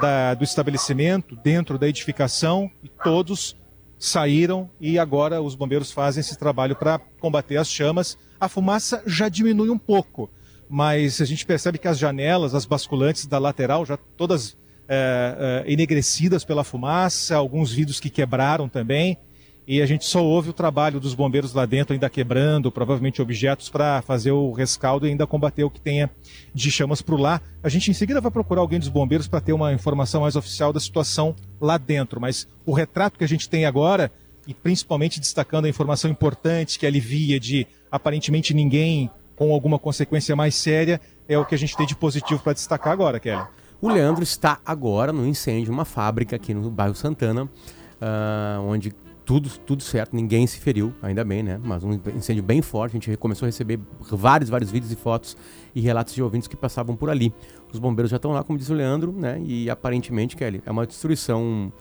da, 0.00 0.34
do 0.34 0.44
estabelecimento, 0.44 1.36
dentro 1.36 1.78
da 1.78 1.88
edificação, 1.88 2.70
e 2.82 2.88
todos 2.88 3.56
saíram 3.98 4.70
e 4.80 4.98
agora 4.98 5.40
os 5.40 5.54
bombeiros 5.54 5.90
fazem 5.90 6.20
esse 6.20 6.38
trabalho 6.38 6.76
para 6.76 6.98
combater 7.20 7.56
as 7.56 7.68
chamas. 7.68 8.18
A 8.38 8.48
fumaça 8.48 9.02
já 9.06 9.28
diminui 9.28 9.70
um 9.70 9.78
pouco, 9.78 10.30
mas 10.68 11.20
a 11.20 11.24
gente 11.24 11.46
percebe 11.46 11.78
que 11.78 11.88
as 11.88 11.98
janelas, 11.98 12.54
as 12.54 12.66
basculantes 12.66 13.26
da 13.26 13.38
lateral, 13.38 13.84
já 13.86 13.96
todas 13.96 14.56
é, 14.88 15.64
é, 15.66 15.72
enegrecidas 15.72 16.44
pela 16.44 16.64
fumaça, 16.64 17.36
alguns 17.36 17.72
vidros 17.72 18.00
que 18.00 18.10
quebraram 18.10 18.68
também 18.68 19.18
e 19.66 19.82
a 19.82 19.86
gente 19.86 20.04
só 20.04 20.24
ouve 20.24 20.50
o 20.50 20.52
trabalho 20.52 21.00
dos 21.00 21.12
bombeiros 21.12 21.52
lá 21.52 21.66
dentro, 21.66 21.92
ainda 21.92 22.08
quebrando, 22.08 22.70
provavelmente 22.70 23.20
objetos, 23.20 23.68
para 23.68 24.00
fazer 24.02 24.30
o 24.30 24.52
rescaldo 24.52 25.06
e 25.06 25.10
ainda 25.10 25.26
combater 25.26 25.64
o 25.64 25.70
que 25.70 25.80
tenha 25.80 26.08
de 26.54 26.70
chamas 26.70 27.02
por 27.02 27.18
lá. 27.18 27.40
A 27.64 27.68
gente 27.68 27.90
em 27.90 27.94
seguida 27.94 28.20
vai 28.20 28.30
procurar 28.30 28.60
alguém 28.60 28.78
dos 28.78 28.88
bombeiros 28.88 29.26
para 29.26 29.40
ter 29.40 29.52
uma 29.52 29.72
informação 29.72 30.20
mais 30.20 30.36
oficial 30.36 30.72
da 30.72 30.78
situação 30.78 31.34
lá 31.60 31.76
dentro, 31.78 32.20
mas 32.20 32.46
o 32.64 32.72
retrato 32.72 33.18
que 33.18 33.24
a 33.24 33.28
gente 33.28 33.48
tem 33.48 33.64
agora, 33.64 34.12
e 34.46 34.54
principalmente 34.54 35.18
destacando 35.18 35.64
a 35.64 35.68
informação 35.68 36.08
importante 36.08 36.78
que 36.78 36.86
alivia 36.86 37.40
de 37.40 37.66
aparentemente 37.90 38.54
ninguém 38.54 39.10
com 39.34 39.52
alguma 39.52 39.80
consequência 39.80 40.36
mais 40.36 40.54
séria, 40.54 41.00
é 41.28 41.36
o 41.36 41.44
que 41.44 41.56
a 41.56 41.58
gente 41.58 41.76
tem 41.76 41.86
de 41.86 41.96
positivo 41.96 42.40
para 42.40 42.52
destacar 42.52 42.92
agora, 42.92 43.18
Kelly. 43.18 43.42
O 43.80 43.88
Leandro 43.88 44.22
está 44.22 44.60
agora 44.64 45.12
no 45.12 45.26
incêndio, 45.26 45.72
uma 45.72 45.84
fábrica 45.84 46.36
aqui 46.36 46.54
no 46.54 46.70
bairro 46.70 46.94
Santana, 46.94 47.44
uh, 47.44 48.62
onde 48.62 48.94
tudo, 49.26 49.50
tudo 49.66 49.82
certo, 49.82 50.14
ninguém 50.14 50.46
se 50.46 50.58
feriu, 50.58 50.94
ainda 51.02 51.24
bem, 51.24 51.42
né? 51.42 51.60
Mas 51.62 51.82
um 51.82 51.92
incêndio 52.14 52.44
bem 52.44 52.62
forte, 52.62 52.92
a 52.92 53.00
gente 53.00 53.16
começou 53.16 53.44
a 53.44 53.48
receber 53.48 53.80
vários, 54.00 54.48
vários 54.48 54.70
vídeos 54.70 54.92
e 54.92 54.96
fotos 54.96 55.36
e 55.74 55.80
relatos 55.80 56.14
de 56.14 56.22
ouvintes 56.22 56.46
que 56.46 56.56
passavam 56.56 56.94
por 56.94 57.10
ali. 57.10 57.34
Os 57.72 57.80
bombeiros 57.80 58.08
já 58.08 58.16
estão 58.16 58.30
lá, 58.30 58.44
como 58.44 58.56
diz 58.56 58.70
o 58.70 58.74
Leandro, 58.74 59.12
né? 59.12 59.42
E 59.44 59.68
aparentemente, 59.68 60.36
Kelly, 60.36 60.62
é 60.64 60.70
uma 60.70 60.86
destruição 60.86 61.72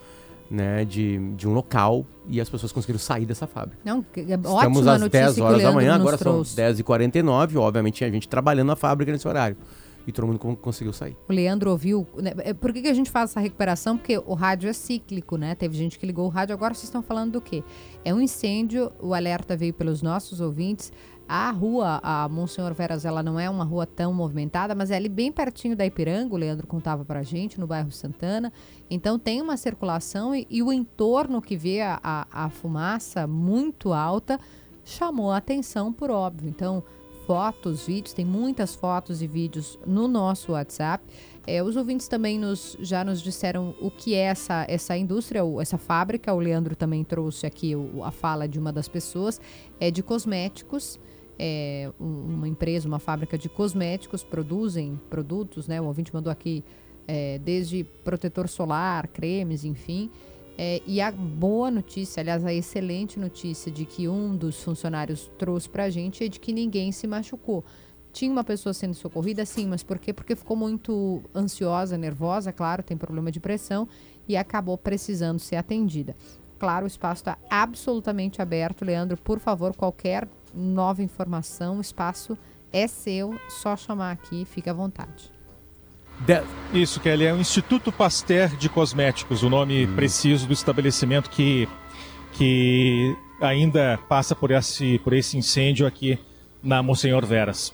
né, 0.49 0.83
de, 0.85 1.19
de 1.35 1.47
um 1.47 1.53
local 1.53 2.03
e 2.27 2.41
as 2.41 2.49
pessoas 2.49 2.71
conseguiram 2.71 2.99
sair 2.99 3.27
dessa 3.27 3.45
fábrica. 3.45 3.77
Não, 3.85 4.03
é 4.17 4.33
Estamos 4.33 4.87
às 4.87 5.07
10 5.07 5.37
horas 5.37 5.61
da 5.61 5.71
manhã, 5.71 5.93
agora 5.93 6.17
trouxe. 6.17 6.55
são 6.55 6.65
10h49, 6.65 7.57
obviamente 7.57 8.03
a 8.03 8.09
gente 8.09 8.27
trabalhando 8.27 8.67
na 8.67 8.75
fábrica 8.75 9.11
nesse 9.11 9.27
horário 9.27 9.55
e 10.07 10.11
todo 10.11 10.27
mundo 10.27 10.39
conseguiu 10.57 10.93
sair. 10.93 11.17
O 11.27 11.33
Leandro 11.33 11.71
ouviu. 11.71 12.07
Né, 12.15 12.33
é, 12.37 12.53
por 12.53 12.71
que, 12.71 12.81
que 12.81 12.87
a 12.87 12.93
gente 12.93 13.09
faz 13.09 13.31
essa 13.31 13.39
recuperação? 13.39 13.97
Porque 13.97 14.17
o 14.17 14.33
rádio 14.33 14.69
é 14.69 14.73
cíclico, 14.73 15.37
né? 15.37 15.55
Teve 15.55 15.75
gente 15.75 15.97
que 15.97 16.05
ligou 16.05 16.25
o 16.25 16.29
rádio, 16.29 16.53
agora 16.53 16.73
vocês 16.73 16.85
estão 16.85 17.01
falando 17.01 17.33
do 17.33 17.41
quê? 17.41 17.63
É 18.03 18.13
um 18.13 18.21
incêndio, 18.21 18.91
o 18.99 19.13
alerta 19.13 19.55
veio 19.55 19.73
pelos 19.73 20.01
nossos 20.01 20.39
ouvintes. 20.39 20.91
A 21.27 21.49
rua, 21.49 21.99
a 22.03 22.29
Monsenhor 22.29 22.71
Veras, 22.75 23.03
ela 23.03 23.23
não 23.23 23.39
é 23.39 23.49
uma 23.49 23.63
rua 23.63 23.87
tão 23.87 24.13
movimentada, 24.13 24.75
mas 24.75 24.91
é 24.91 24.95
ali 24.95 25.09
bem 25.09 25.31
pertinho 25.31 25.75
da 25.75 25.83
Ipiranga, 25.83 26.35
o 26.35 26.37
Leandro 26.37 26.67
contava 26.67 27.03
pra 27.03 27.23
gente, 27.23 27.59
no 27.59 27.65
bairro 27.65 27.91
Santana. 27.91 28.53
Então 28.91 29.17
tem 29.17 29.41
uma 29.41 29.57
circulação 29.57 30.35
e, 30.35 30.45
e 30.51 30.61
o 30.61 30.71
entorno 30.71 31.41
que 31.41 31.57
vê 31.57 31.81
a, 31.81 31.99
a, 32.03 32.45
a 32.45 32.49
fumaça 32.49 33.25
muito 33.25 33.91
alta 33.91 34.39
chamou 34.83 35.31
a 35.31 35.37
atenção 35.37 35.91
por 35.91 36.11
óbvio. 36.11 36.47
Então, 36.47 36.83
fotos, 37.25 37.87
vídeos, 37.87 38.13
tem 38.13 38.23
muitas 38.25 38.75
fotos 38.75 39.21
e 39.21 39.27
vídeos 39.27 39.77
no 39.85 40.07
nosso 40.07 40.51
WhatsApp. 40.51 41.03
É, 41.47 41.61
os 41.61 41.75
ouvintes 41.75 42.07
também 42.07 42.39
nos, 42.39 42.77
já 42.79 43.03
nos 43.03 43.21
disseram 43.21 43.75
o 43.79 43.91
que 43.91 44.15
é 44.15 44.21
essa, 44.21 44.65
essa 44.67 44.97
indústria, 44.97 45.41
essa 45.61 45.77
fábrica. 45.77 46.33
O 46.33 46.39
Leandro 46.39 46.75
também 46.75 47.03
trouxe 47.03 47.45
aqui 47.45 47.73
a 48.03 48.11
fala 48.11 48.47
de 48.47 48.57
uma 48.57 48.71
das 48.71 48.87
pessoas. 48.87 49.39
É 49.79 49.91
de 49.91 50.01
cosméticos. 50.01 50.99
É 51.37 51.91
uma 51.99 52.47
empresa, 52.47 52.87
uma 52.87 52.99
fábrica 52.99 53.37
de 53.37 53.49
cosméticos, 53.49 54.23
produzem 54.23 54.99
produtos, 55.09 55.67
né? 55.67 55.81
O 55.81 55.85
ouvinte 55.85 56.13
mandou 56.13 56.31
aqui 56.31 56.63
é, 57.07 57.39
desde 57.39 57.83
protetor 58.03 58.47
solar, 58.47 59.07
cremes, 59.09 59.65
enfim. 59.65 60.09
É, 60.57 60.81
e 60.87 61.01
a 61.01 61.11
boa 61.11 61.69
notícia, 61.69 62.21
aliás, 62.21 62.45
a 62.45 62.53
excelente 62.53 63.19
notícia 63.19 63.71
de 63.71 63.85
que 63.85 64.07
um 64.07 64.35
dos 64.35 64.63
funcionários 64.63 65.29
trouxe 65.37 65.69
para 65.69 65.83
a 65.83 65.89
gente 65.89 66.23
é 66.23 66.27
de 66.27 66.39
que 66.39 66.53
ninguém 66.53 66.91
se 66.91 67.05
machucou. 67.05 67.63
Tinha 68.13 68.31
uma 68.31 68.45
pessoa 68.45 68.73
sendo 68.73 68.93
socorrida, 68.93 69.45
sim, 69.45 69.67
mas 69.67 69.83
por 69.83 69.99
quê? 69.99 70.13
Porque 70.13 70.35
ficou 70.35 70.55
muito 70.55 71.21
ansiosa, 71.35 71.97
nervosa, 71.97 72.53
claro, 72.53 72.81
tem 72.81 72.95
problema 72.95 73.29
de 73.29 73.41
pressão 73.41 73.89
e 74.25 74.37
acabou 74.37 74.77
precisando 74.77 75.39
ser 75.39 75.57
atendida. 75.57 76.15
Claro, 76.57 76.85
o 76.85 76.87
espaço 76.87 77.21
está 77.21 77.37
absolutamente 77.49 78.41
aberto. 78.41 78.85
Leandro, 78.85 79.17
por 79.17 79.39
favor, 79.39 79.75
qualquer 79.75 80.25
nova 80.53 81.03
informação, 81.03 81.79
o 81.79 81.81
espaço 81.81 82.37
é 82.71 82.87
seu, 82.87 83.37
só 83.49 83.75
chamar 83.75 84.11
aqui, 84.11 84.45
fica 84.45 84.71
à 84.71 84.73
vontade. 84.73 85.34
De... 86.19 86.41
Isso, 86.73 86.99
Kelly, 86.99 87.25
é 87.25 87.33
o 87.33 87.37
Instituto 87.37 87.91
Pasteur 87.91 88.49
de 88.49 88.69
Cosméticos, 88.69 89.43
o 89.43 89.49
nome 89.49 89.85
hum. 89.85 89.95
preciso 89.95 90.47
do 90.47 90.53
estabelecimento 90.53 91.29
que, 91.29 91.67
que 92.33 93.15
ainda 93.41 93.99
passa 94.09 94.35
por 94.35 94.51
esse, 94.51 94.99
por 94.99 95.13
esse 95.13 95.37
incêndio 95.37 95.85
aqui 95.85 96.19
na 96.63 96.81
Monsenhor 96.81 97.25
Veras. 97.25 97.73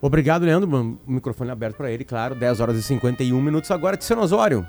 Obrigado, 0.00 0.44
Leandro. 0.44 0.98
O 1.06 1.10
microfone 1.10 1.50
aberto 1.50 1.76
para 1.76 1.90
ele, 1.90 2.04
claro. 2.04 2.34
10 2.34 2.60
horas 2.60 2.76
e 2.76 2.82
51 2.82 3.40
minutos 3.40 3.70
agora. 3.70 3.96
Tiziano 3.96 4.22
Osório, 4.22 4.66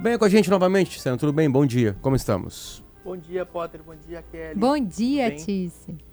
venha 0.00 0.18
com 0.18 0.24
a 0.24 0.28
gente 0.28 0.48
novamente. 0.48 0.90
Tiziano, 0.90 1.18
tudo 1.18 1.32
bem? 1.32 1.50
Bom 1.50 1.66
dia. 1.66 1.96
Como 2.00 2.14
estamos? 2.14 2.82
Bom 3.04 3.16
dia, 3.16 3.44
Potter. 3.44 3.82
Bom 3.82 3.94
dia, 4.06 4.22
Kelly. 4.30 4.54
Bom 4.54 4.78
dia, 4.78 5.34
Tice. 5.34 6.09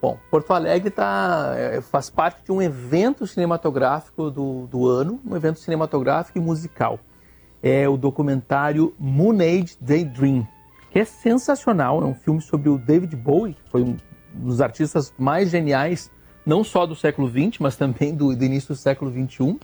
Bom, 0.00 0.18
Porto 0.30 0.52
Alegre 0.52 0.90
tá, 0.90 1.52
é, 1.56 1.80
faz 1.82 2.08
parte 2.08 2.42
de 2.42 2.50
um 2.50 2.62
evento 2.62 3.26
cinematográfico 3.26 4.30
do, 4.30 4.66
do 4.66 4.88
ano, 4.88 5.20
um 5.26 5.36
evento 5.36 5.58
cinematográfico 5.58 6.38
e 6.38 6.40
musical. 6.40 6.98
É 7.62 7.86
o 7.86 7.98
documentário 7.98 8.94
Moon 8.98 9.38
Age 9.40 9.76
Daydream, 9.78 10.48
que 10.90 10.98
é 10.98 11.04
sensacional. 11.04 12.02
É 12.02 12.06
um 12.06 12.14
filme 12.14 12.40
sobre 12.40 12.70
o 12.70 12.78
David 12.78 13.14
Bowie, 13.14 13.52
que 13.52 13.70
foi 13.70 13.82
um 13.82 13.96
dos 14.32 14.62
artistas 14.62 15.12
mais 15.18 15.50
geniais, 15.50 16.10
não 16.46 16.64
só 16.64 16.86
do 16.86 16.96
século 16.96 17.28
XX, 17.28 17.58
mas 17.60 17.76
também 17.76 18.14
do, 18.14 18.34
do 18.34 18.44
início 18.44 18.68
do 18.68 18.76
século 18.76 19.10
XXI. 19.10 19.58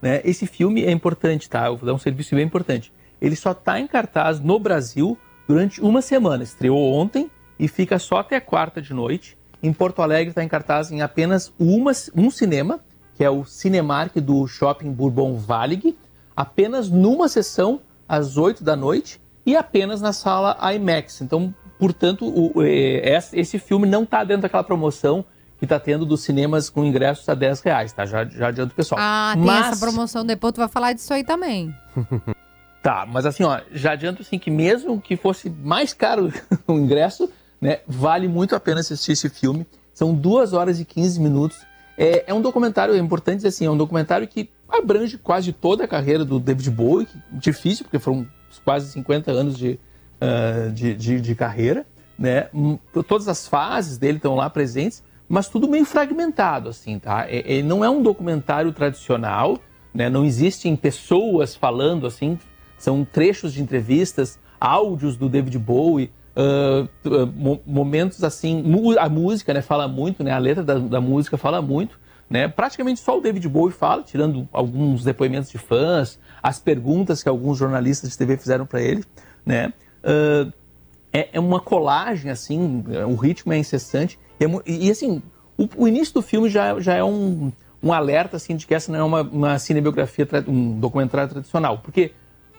Né? 0.00 0.22
Esse 0.24 0.46
filme 0.46 0.84
é 0.84 0.90
importante, 0.90 1.50
tá? 1.50 1.66
Eu 1.66 1.76
vou 1.76 1.86
dar 1.86 1.92
um 1.92 1.98
serviço 1.98 2.34
bem 2.34 2.46
importante. 2.46 2.90
Ele 3.20 3.36
só 3.36 3.52
está 3.52 3.78
em 3.78 3.86
cartaz 3.86 4.40
no 4.40 4.58
Brasil 4.58 5.18
durante 5.46 5.82
uma 5.82 6.00
semana. 6.00 6.42
Estreou 6.42 6.94
ontem 6.94 7.30
e 7.58 7.68
fica 7.68 7.98
só 7.98 8.16
até 8.16 8.40
quarta 8.40 8.80
de 8.80 8.94
noite. 8.94 9.36
Em 9.62 9.72
Porto 9.72 10.02
Alegre 10.02 10.30
está 10.30 10.42
em 10.42 10.48
cartaz 10.48 10.90
em 10.90 11.02
apenas 11.02 11.52
uma, 11.58 11.92
um 12.16 12.30
cinema, 12.30 12.80
que 13.14 13.22
é 13.22 13.30
o 13.30 13.44
Cinemark 13.44 14.16
do 14.16 14.46
Shopping 14.46 14.90
Bourbon 14.90 15.36
Valig, 15.36 15.96
apenas 16.34 16.90
numa 16.90 17.28
sessão 17.28 17.80
às 18.08 18.36
8 18.36 18.64
da 18.64 18.74
noite 18.74 19.20
e 19.46 19.54
apenas 19.54 20.00
na 20.00 20.12
sala 20.12 20.58
IMAX. 20.74 21.20
Então, 21.20 21.54
portanto, 21.78 22.26
o, 22.26 22.62
é, 22.62 23.18
esse 23.32 23.58
filme 23.58 23.86
não 23.86 24.02
está 24.02 24.24
dentro 24.24 24.42
daquela 24.42 24.64
promoção 24.64 25.24
que 25.58 25.64
está 25.64 25.78
tendo 25.78 26.04
dos 26.04 26.22
cinemas 26.22 26.68
com 26.68 26.84
ingressos 26.84 27.28
a 27.28 27.34
10 27.34 27.60
reais, 27.60 27.92
tá? 27.92 28.04
Já, 28.04 28.24
já 28.24 28.48
adianto 28.48 28.74
pessoal. 28.74 29.00
Ah, 29.00 29.30
tem 29.34 29.44
mas... 29.44 29.68
essa 29.68 29.78
promoção, 29.78 30.26
depois 30.26 30.52
tu 30.52 30.56
vai 30.56 30.66
falar 30.66 30.92
disso 30.92 31.14
aí 31.14 31.22
também. 31.22 31.72
tá, 32.82 33.06
mas 33.08 33.24
assim, 33.24 33.44
ó, 33.44 33.60
já 33.70 33.92
adianto 33.92 34.22
assim 34.22 34.40
que 34.40 34.50
mesmo 34.50 35.00
que 35.00 35.16
fosse 35.16 35.48
mais 35.48 35.94
caro 35.94 36.32
o 36.66 36.72
ingresso, 36.72 37.30
né? 37.62 37.78
Vale 37.86 38.26
muito 38.26 38.56
a 38.56 38.60
pena 38.60 38.80
assistir 38.80 39.12
esse 39.12 39.28
filme. 39.28 39.64
São 39.94 40.12
duas 40.12 40.52
horas 40.52 40.80
e 40.80 40.84
15 40.84 41.20
minutos. 41.20 41.58
É, 41.96 42.24
é 42.26 42.34
um 42.34 42.42
documentário, 42.42 42.92
é 42.92 42.98
importante 42.98 43.36
dizer 43.36 43.48
assim, 43.48 43.66
é 43.66 43.70
um 43.70 43.76
documentário 43.76 44.26
que 44.26 44.50
abrange 44.68 45.16
quase 45.16 45.52
toda 45.52 45.84
a 45.84 45.88
carreira 45.88 46.24
do 46.24 46.40
David 46.40 46.68
Bowie. 46.70 47.06
Difícil, 47.30 47.84
porque 47.84 48.00
foram 48.00 48.26
quase 48.64 48.90
50 48.90 49.30
anos 49.30 49.56
de, 49.56 49.78
uh, 50.20 50.72
de, 50.72 50.94
de, 50.94 51.20
de, 51.20 51.34
carreira. 51.36 51.86
Né? 52.18 52.48
Hum, 52.52 52.78
todas 53.06 53.28
as 53.28 53.46
fases 53.46 53.96
dele 53.96 54.16
estão 54.16 54.34
lá 54.34 54.50
presentes, 54.50 55.02
mas 55.28 55.48
tudo 55.48 55.68
meio 55.68 55.84
fragmentado, 55.84 56.68
assim, 56.68 56.98
tá? 56.98 57.26
É, 57.28 57.58
é, 57.58 57.62
não 57.62 57.84
é 57.84 57.88
um 57.88 58.02
documentário 58.02 58.72
tradicional, 58.72 59.58
né? 59.94 60.10
Não 60.10 60.24
existem 60.24 60.74
pessoas 60.76 61.54
falando, 61.54 62.06
assim, 62.06 62.38
são 62.76 63.04
trechos 63.04 63.52
de 63.52 63.62
entrevistas, 63.62 64.38
áudios 64.60 65.16
do 65.16 65.28
David 65.28 65.58
Bowie, 65.58 66.10
Uh, 66.34 66.88
momentos 67.66 68.24
assim, 68.24 68.64
a 68.98 69.08
música 69.08 69.52
né, 69.52 69.60
fala 69.60 69.86
muito, 69.86 70.24
né, 70.24 70.30
a 70.32 70.38
letra 70.38 70.64
da, 70.64 70.78
da, 70.78 71.00
música 71.00 71.36
fala 71.36 71.60
muito, 71.60 72.00
né, 72.28 72.48
praticamente 72.48 73.00
só 73.00 73.18
o 73.18 73.20
David 73.20 73.46
Bowie 73.50 73.74
fala, 73.74 74.02
tirando 74.02 74.48
alguns 74.50 75.04
depoimentos 75.04 75.50
de 75.50 75.58
fãs, 75.58 76.18
as 76.42 76.58
perguntas 76.58 77.22
que 77.22 77.28
alguns 77.28 77.58
jornalistas 77.58 78.10
de 78.10 78.16
TV 78.16 78.38
fizeram 78.38 78.64
para 78.64 78.80
ele, 78.80 79.04
né, 79.44 79.74
uh, 80.02 80.50
é, 81.12 81.28
é, 81.34 81.40
uma 81.40 81.60
colagem 81.60 82.30
assim, 82.30 82.82
o 83.06 83.14
ritmo 83.14 83.52
é 83.52 83.58
incessante 83.58 84.18
e, 84.40 84.44
é, 84.44 84.48
e 84.64 84.90
assim, 84.90 85.22
o, 85.58 85.68
o, 85.76 85.86
início 85.86 86.14
do 86.14 86.22
filme 86.22 86.48
já, 86.48 86.80
já 86.80 86.94
é 86.94 87.04
um, 87.04 87.52
um 87.82 87.92
alerta 87.92 88.38
assim 88.38 88.56
de 88.56 88.66
que 88.66 88.74
essa 88.74 88.90
não 88.90 88.98
é 88.98 89.04
uma, 89.04 89.22
uma 89.22 89.58
cinebiografia, 89.58 90.26
um 90.48 90.80
documentário 90.80 91.28
tradicional, 91.28 91.78
porque 91.78 92.12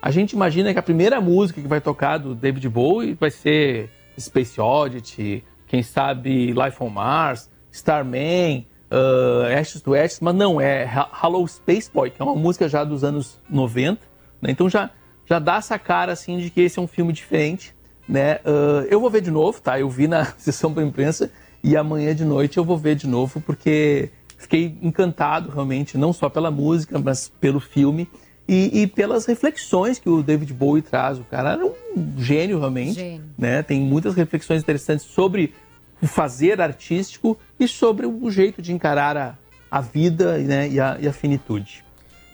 a 0.04 0.12
gente 0.12 0.34
imagina 0.34 0.74
que 0.74 0.78
a 0.78 0.84
primeira 0.84 1.22
música 1.22 1.62
que 1.62 1.68
vai 1.68 1.80
tocar 1.80 2.18
do 2.18 2.36
David 2.36 2.68
Bowie 2.68 3.14
vai 3.14 3.32
ser 3.32 3.89
Space 4.20 4.60
Oddity, 4.60 5.45
quem 5.66 5.82
sabe 5.82 6.47
Life 6.47 6.76
on 6.82 6.89
Mars, 6.89 7.49
Starman, 7.72 8.68
uh, 8.91 9.58
Ashes 9.58 9.82
to 9.82 9.95
Ashes, 9.95 10.20
mas 10.20 10.36
não, 10.36 10.60
é 10.60 10.84
Hello 11.24 11.47
Space 11.47 11.89
Boy, 11.89 12.10
que 12.10 12.22
é 12.22 12.26
uma 12.26 12.36
música 12.36 12.68
já 12.68 12.84
dos 12.84 13.01
anos 13.01 13.39
90, 13.49 14.01
né? 14.41 14.51
Então 14.51 14.70
já, 14.70 14.89
já 15.26 15.39
dá 15.39 15.56
essa 15.56 15.80
cara, 15.80 16.12
assim, 16.12 16.38
de 16.38 16.49
que 16.49 16.60
esse 16.60 16.78
é 16.78 16.82
um 16.82 16.88
filme 16.88 17.14
diferente, 17.14 17.74
né? 18.06 18.41
Uh, 18.43 18.86
eu 18.89 18.99
vou 18.99 19.10
ver 19.10 19.22
de 19.22 19.32
novo, 19.32 19.62
tá? 19.62 19.80
Eu 19.80 19.89
vi 19.89 20.10
na 20.10 20.26
sessão 20.36 20.74
para 20.74 20.84
imprensa 20.84 21.32
e 21.64 21.78
amanhã 21.78 22.14
de 22.14 22.26
noite 22.26 22.58
eu 22.58 22.66
vou 22.66 22.78
ver 22.78 22.95
de 22.95 23.08
novo, 23.08 23.39
porque 23.39 24.10
fiquei 24.38 24.78
encantado 24.82 25.49
realmente, 25.49 25.97
não 25.97 26.12
só 26.12 26.28
pela 26.28 26.51
música, 26.51 26.99
mas 26.99 27.32
pelo 27.39 27.62
filme 27.62 28.10
e, 28.47 28.81
e, 28.81 28.87
pelas 28.87 29.25
reflexões 29.25 29.99
que 29.99 30.09
o 30.09 30.21
David 30.21 30.53
Bowie 30.53 30.81
traz. 30.81 31.17
O 31.17 31.23
cara 31.23 31.53
era 31.53 31.65
um 31.65 31.73
gênio 32.17 32.59
realmente, 32.59 32.95
gênio. 32.95 33.23
né? 33.37 33.63
Tem 33.63 33.79
muitas 33.79 34.15
reflexões 34.15 34.61
interessantes 34.61 35.05
sobre 35.05 35.53
o 36.01 36.07
fazer 36.07 36.59
artístico 36.59 37.37
e 37.57 37.67
sobre 37.67 38.05
o 38.05 38.29
jeito 38.29 38.61
de 38.61 38.73
encarar 38.73 39.15
a, 39.15 39.35
a 39.71 39.79
vida 39.79 40.37
né? 40.39 40.69
e, 40.69 40.79
a, 40.79 40.97
e 40.99 41.07
a 41.07 41.13
finitude. 41.13 41.83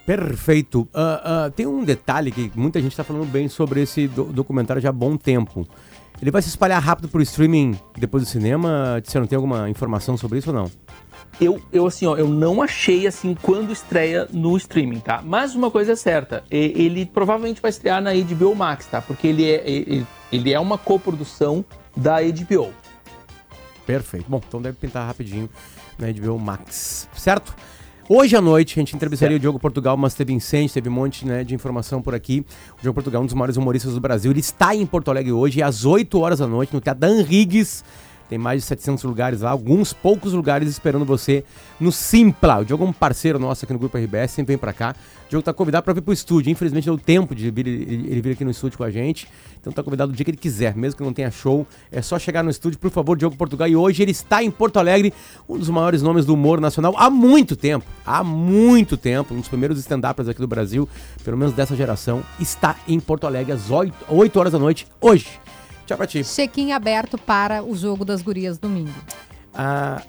Perfeito. 0.06 0.82
Uh, 0.92 1.48
uh, 1.48 1.52
tem 1.52 1.68
um 1.68 1.84
detalhe 1.84 2.32
que 2.32 2.52
muita 2.56 2.82
gente 2.82 2.94
está 2.94 3.04
falando 3.04 3.30
bem 3.30 3.48
sobre 3.48 3.82
esse 3.84 4.08
do 4.08 4.24
documentário 4.24 4.82
já 4.82 4.90
há 4.90 4.92
bom 4.92 5.16
tempo. 5.16 5.68
Ele 6.20 6.32
vai 6.32 6.42
se 6.42 6.50
espalhar 6.50 6.82
rápido 6.82 7.08
por 7.08 7.22
streaming 7.22 7.80
depois 7.96 8.24
do 8.24 8.30
cinema? 8.30 9.00
Você 9.04 9.20
não 9.20 9.28
tem 9.28 9.36
alguma 9.36 9.70
informação 9.70 10.18
sobre 10.18 10.40
isso 10.40 10.50
ou 10.50 10.56
não? 10.56 10.72
Eu, 11.40 11.62
eu 11.72 11.86
assim, 11.86 12.06
ó, 12.06 12.18
eu 12.18 12.28
não 12.28 12.62
achei 12.62 13.08
assim 13.08 13.36
quando 13.42 13.72
estreia 13.72 14.28
no 14.32 14.58
streaming, 14.58 15.00
tá? 15.00 15.22
Mas 15.24 15.56
uma 15.56 15.72
coisa 15.72 15.94
é 15.94 15.96
certa, 15.96 16.44
ele 16.52 17.06
provavelmente 17.06 17.62
vai 17.62 17.70
estrear 17.70 18.02
na 18.02 18.12
HBO 18.14 18.54
Max, 18.56 18.88
tá? 18.88 19.02
Porque 19.02 19.28
ele 19.28 19.50
é, 19.50 19.70
ele, 19.70 20.08
ele 20.32 20.54
é 20.54 20.60
uma 20.60 20.78
coprodução 20.78 21.64
da 21.96 22.18
HBO. 22.22 22.74
Perfeito. 23.86 24.26
Bom, 24.28 24.42
então 24.46 24.62
deve 24.62 24.78
pintar 24.78 25.08
rapidinho 25.08 25.50
na 25.98 26.12
HBO 26.12 26.38
Max, 26.38 27.08
certo? 27.16 27.56
Hoje 28.12 28.36
à 28.36 28.42
noite 28.42 28.80
a 28.80 28.82
gente 28.82 28.96
entrevistaria 28.96 29.38
o 29.38 29.40
Diogo 29.40 29.60
Portugal, 29.60 29.96
mas 29.96 30.16
teve 30.16 30.34
incêndio, 30.34 30.74
teve 30.74 30.90
um 30.90 30.92
monte 30.92 31.28
né, 31.28 31.44
de 31.44 31.54
informação 31.54 32.02
por 32.02 32.16
aqui. 32.16 32.44
O 32.80 32.82
Diogo 32.82 32.96
Portugal 32.96 33.22
é 33.22 33.24
um 33.24 33.26
dos 33.28 33.36
maiores 33.36 33.56
humoristas 33.56 33.94
do 33.94 34.00
Brasil. 34.00 34.32
Ele 34.32 34.40
está 34.40 34.74
em 34.76 34.84
Porto 34.84 35.12
Alegre 35.12 35.32
hoje, 35.32 35.62
às 35.62 35.86
8 35.86 36.20
horas 36.20 36.40
da 36.40 36.48
noite, 36.48 36.74
no 36.74 36.82
Teatro 36.82 37.02
Dan 37.02 37.22
Riggs. 37.22 37.84
Tem 38.30 38.38
mais 38.38 38.62
de 38.62 38.68
700 38.68 39.04
lugares 39.06 39.42
lá, 39.42 39.50
alguns 39.50 39.92
poucos 39.92 40.34
lugares 40.34 40.70
esperando 40.70 41.04
você 41.04 41.44
no 41.80 41.92
Simpla. 41.92 42.60
O 42.60 42.66
Diogo 42.66 42.86
é 42.86 42.88
um 42.88 42.94
parceiro 42.94 43.40
nosso 43.40 43.66
aqui 43.66 43.74
no 43.74 43.80
Grupo 43.80 43.98
RBS, 43.98 44.32
sempre 44.34 44.54
vem 44.54 44.58
pra 44.58 44.72
cá. 44.72 44.96
O 45.26 45.30
Diogo 45.30 45.44
tá 45.44 45.52
convidado 45.52 45.84
para 45.84 45.94
vir 45.94 46.02
pro 46.02 46.14
estúdio. 46.14 46.52
Infelizmente 46.52 46.86
deu 46.86 46.98
tempo 46.98 47.34
de 47.34 47.50
vir, 47.50 47.68
ele 47.68 48.22
vir 48.22 48.34
aqui 48.34 48.46
no 48.46 48.52
estúdio 48.52 48.78
com 48.78 48.84
a 48.84 48.92
gente. 48.92 49.28
Então 49.60 49.74
tá 49.74 49.82
convidado 49.82 50.12
o 50.12 50.16
dia 50.16 50.24
que 50.24 50.30
ele 50.30 50.38
quiser, 50.38 50.76
mesmo 50.76 50.98
que 50.98 51.04
não 51.04 51.12
tenha 51.12 51.32
show. 51.32 51.66
É 51.92 52.04
só 52.04 52.20
chegar 52.20 52.44
no 52.44 52.52
estúdio, 52.52 52.78
por 52.78 52.92
favor, 52.92 53.18
Diogo 53.18 53.36
Portugal. 53.36 53.68
E 53.68 53.76
hoje 53.76 54.04
ele 54.04 54.12
está 54.12 54.44
em 54.44 54.52
Porto 54.52 54.78
Alegre, 54.78 55.12
um 55.48 55.58
dos 55.58 55.70
maiores 55.70 56.04
nomes 56.04 56.24
do 56.24 56.36
humor 56.36 56.62
nacional 56.62 56.94
há 56.98 57.10
muito 57.10 57.56
tempo. 57.56 57.86
Há 58.06 58.24
muito 58.24 58.96
tempo. 58.96 59.34
Um 59.34 59.38
dos 59.38 59.48
primeiros 59.48 59.80
stand-uppers 59.80 60.30
aqui 60.30 60.40
do 60.40 60.48
Brasil, 60.48 60.88
pelo 61.24 61.36
menos 61.36 61.56
dessa 61.56 61.76
geração, 61.76 62.24
está 62.40 62.76
em 62.88 63.00
Porto 63.00 63.26
Alegre 63.26 63.54
às 63.54 63.72
8, 63.72 63.94
8 64.08 64.40
horas 64.40 64.54
da 64.54 64.60
noite, 64.60 64.88
hoje. 65.02 65.28
Tchau 65.90 65.98
pra 65.98 66.06
ti. 66.06 66.24
Check-in 66.24 66.72
aberto 66.72 67.18
para 67.18 67.64
o 67.64 67.76
jogo 67.76 68.06
das 68.06 68.22
gurias 68.22 68.60
domingo. 68.60 68.94
Ah, 69.52 70.00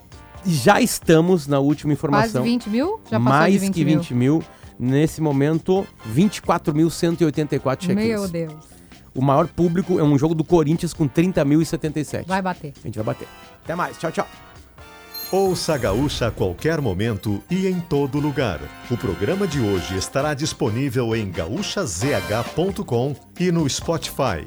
já 0.44 0.78
estamos 0.78 1.46
na 1.46 1.58
última 1.58 1.94
informação. 1.94 2.42
Mais 2.42 2.62
de 2.62 2.68
20 2.68 2.68
mil? 2.68 3.00
Já 3.10 3.18
passou 3.18 3.38
Mais 3.38 3.52
de 3.54 3.58
20 3.60 3.74
que 3.74 3.84
20 3.84 4.14
mil. 4.14 4.34
mil. 4.34 4.44
Nesse 4.78 5.22
momento, 5.22 5.86
24.184 6.14 7.78
check-ins. 7.78 7.96
Meu 7.96 8.28
Deus. 8.28 8.52
O 9.14 9.22
maior 9.22 9.48
público 9.48 9.98
é 9.98 10.02
um 10.02 10.18
jogo 10.18 10.34
do 10.34 10.44
Corinthians 10.44 10.92
com 10.92 11.08
30.077. 11.08 12.26
Vai 12.26 12.42
bater. 12.42 12.74
A 12.78 12.86
gente 12.86 12.96
vai 12.96 13.04
bater. 13.06 13.28
Até 13.64 13.74
mais. 13.74 13.96
Tchau, 13.96 14.12
tchau. 14.12 14.28
Ouça 15.32 15.74
a 15.74 15.78
Gaúcha 15.78 16.26
a 16.26 16.30
qualquer 16.30 16.82
momento 16.82 17.42
e 17.50 17.66
em 17.66 17.80
todo 17.80 18.20
lugar. 18.20 18.60
O 18.90 18.98
programa 18.98 19.46
de 19.46 19.60
hoje 19.60 19.96
estará 19.96 20.34
disponível 20.34 21.16
em 21.16 21.30
gaúchazh.com 21.30 23.16
e 23.38 23.50
no 23.50 23.66
Spotify. 23.70 24.46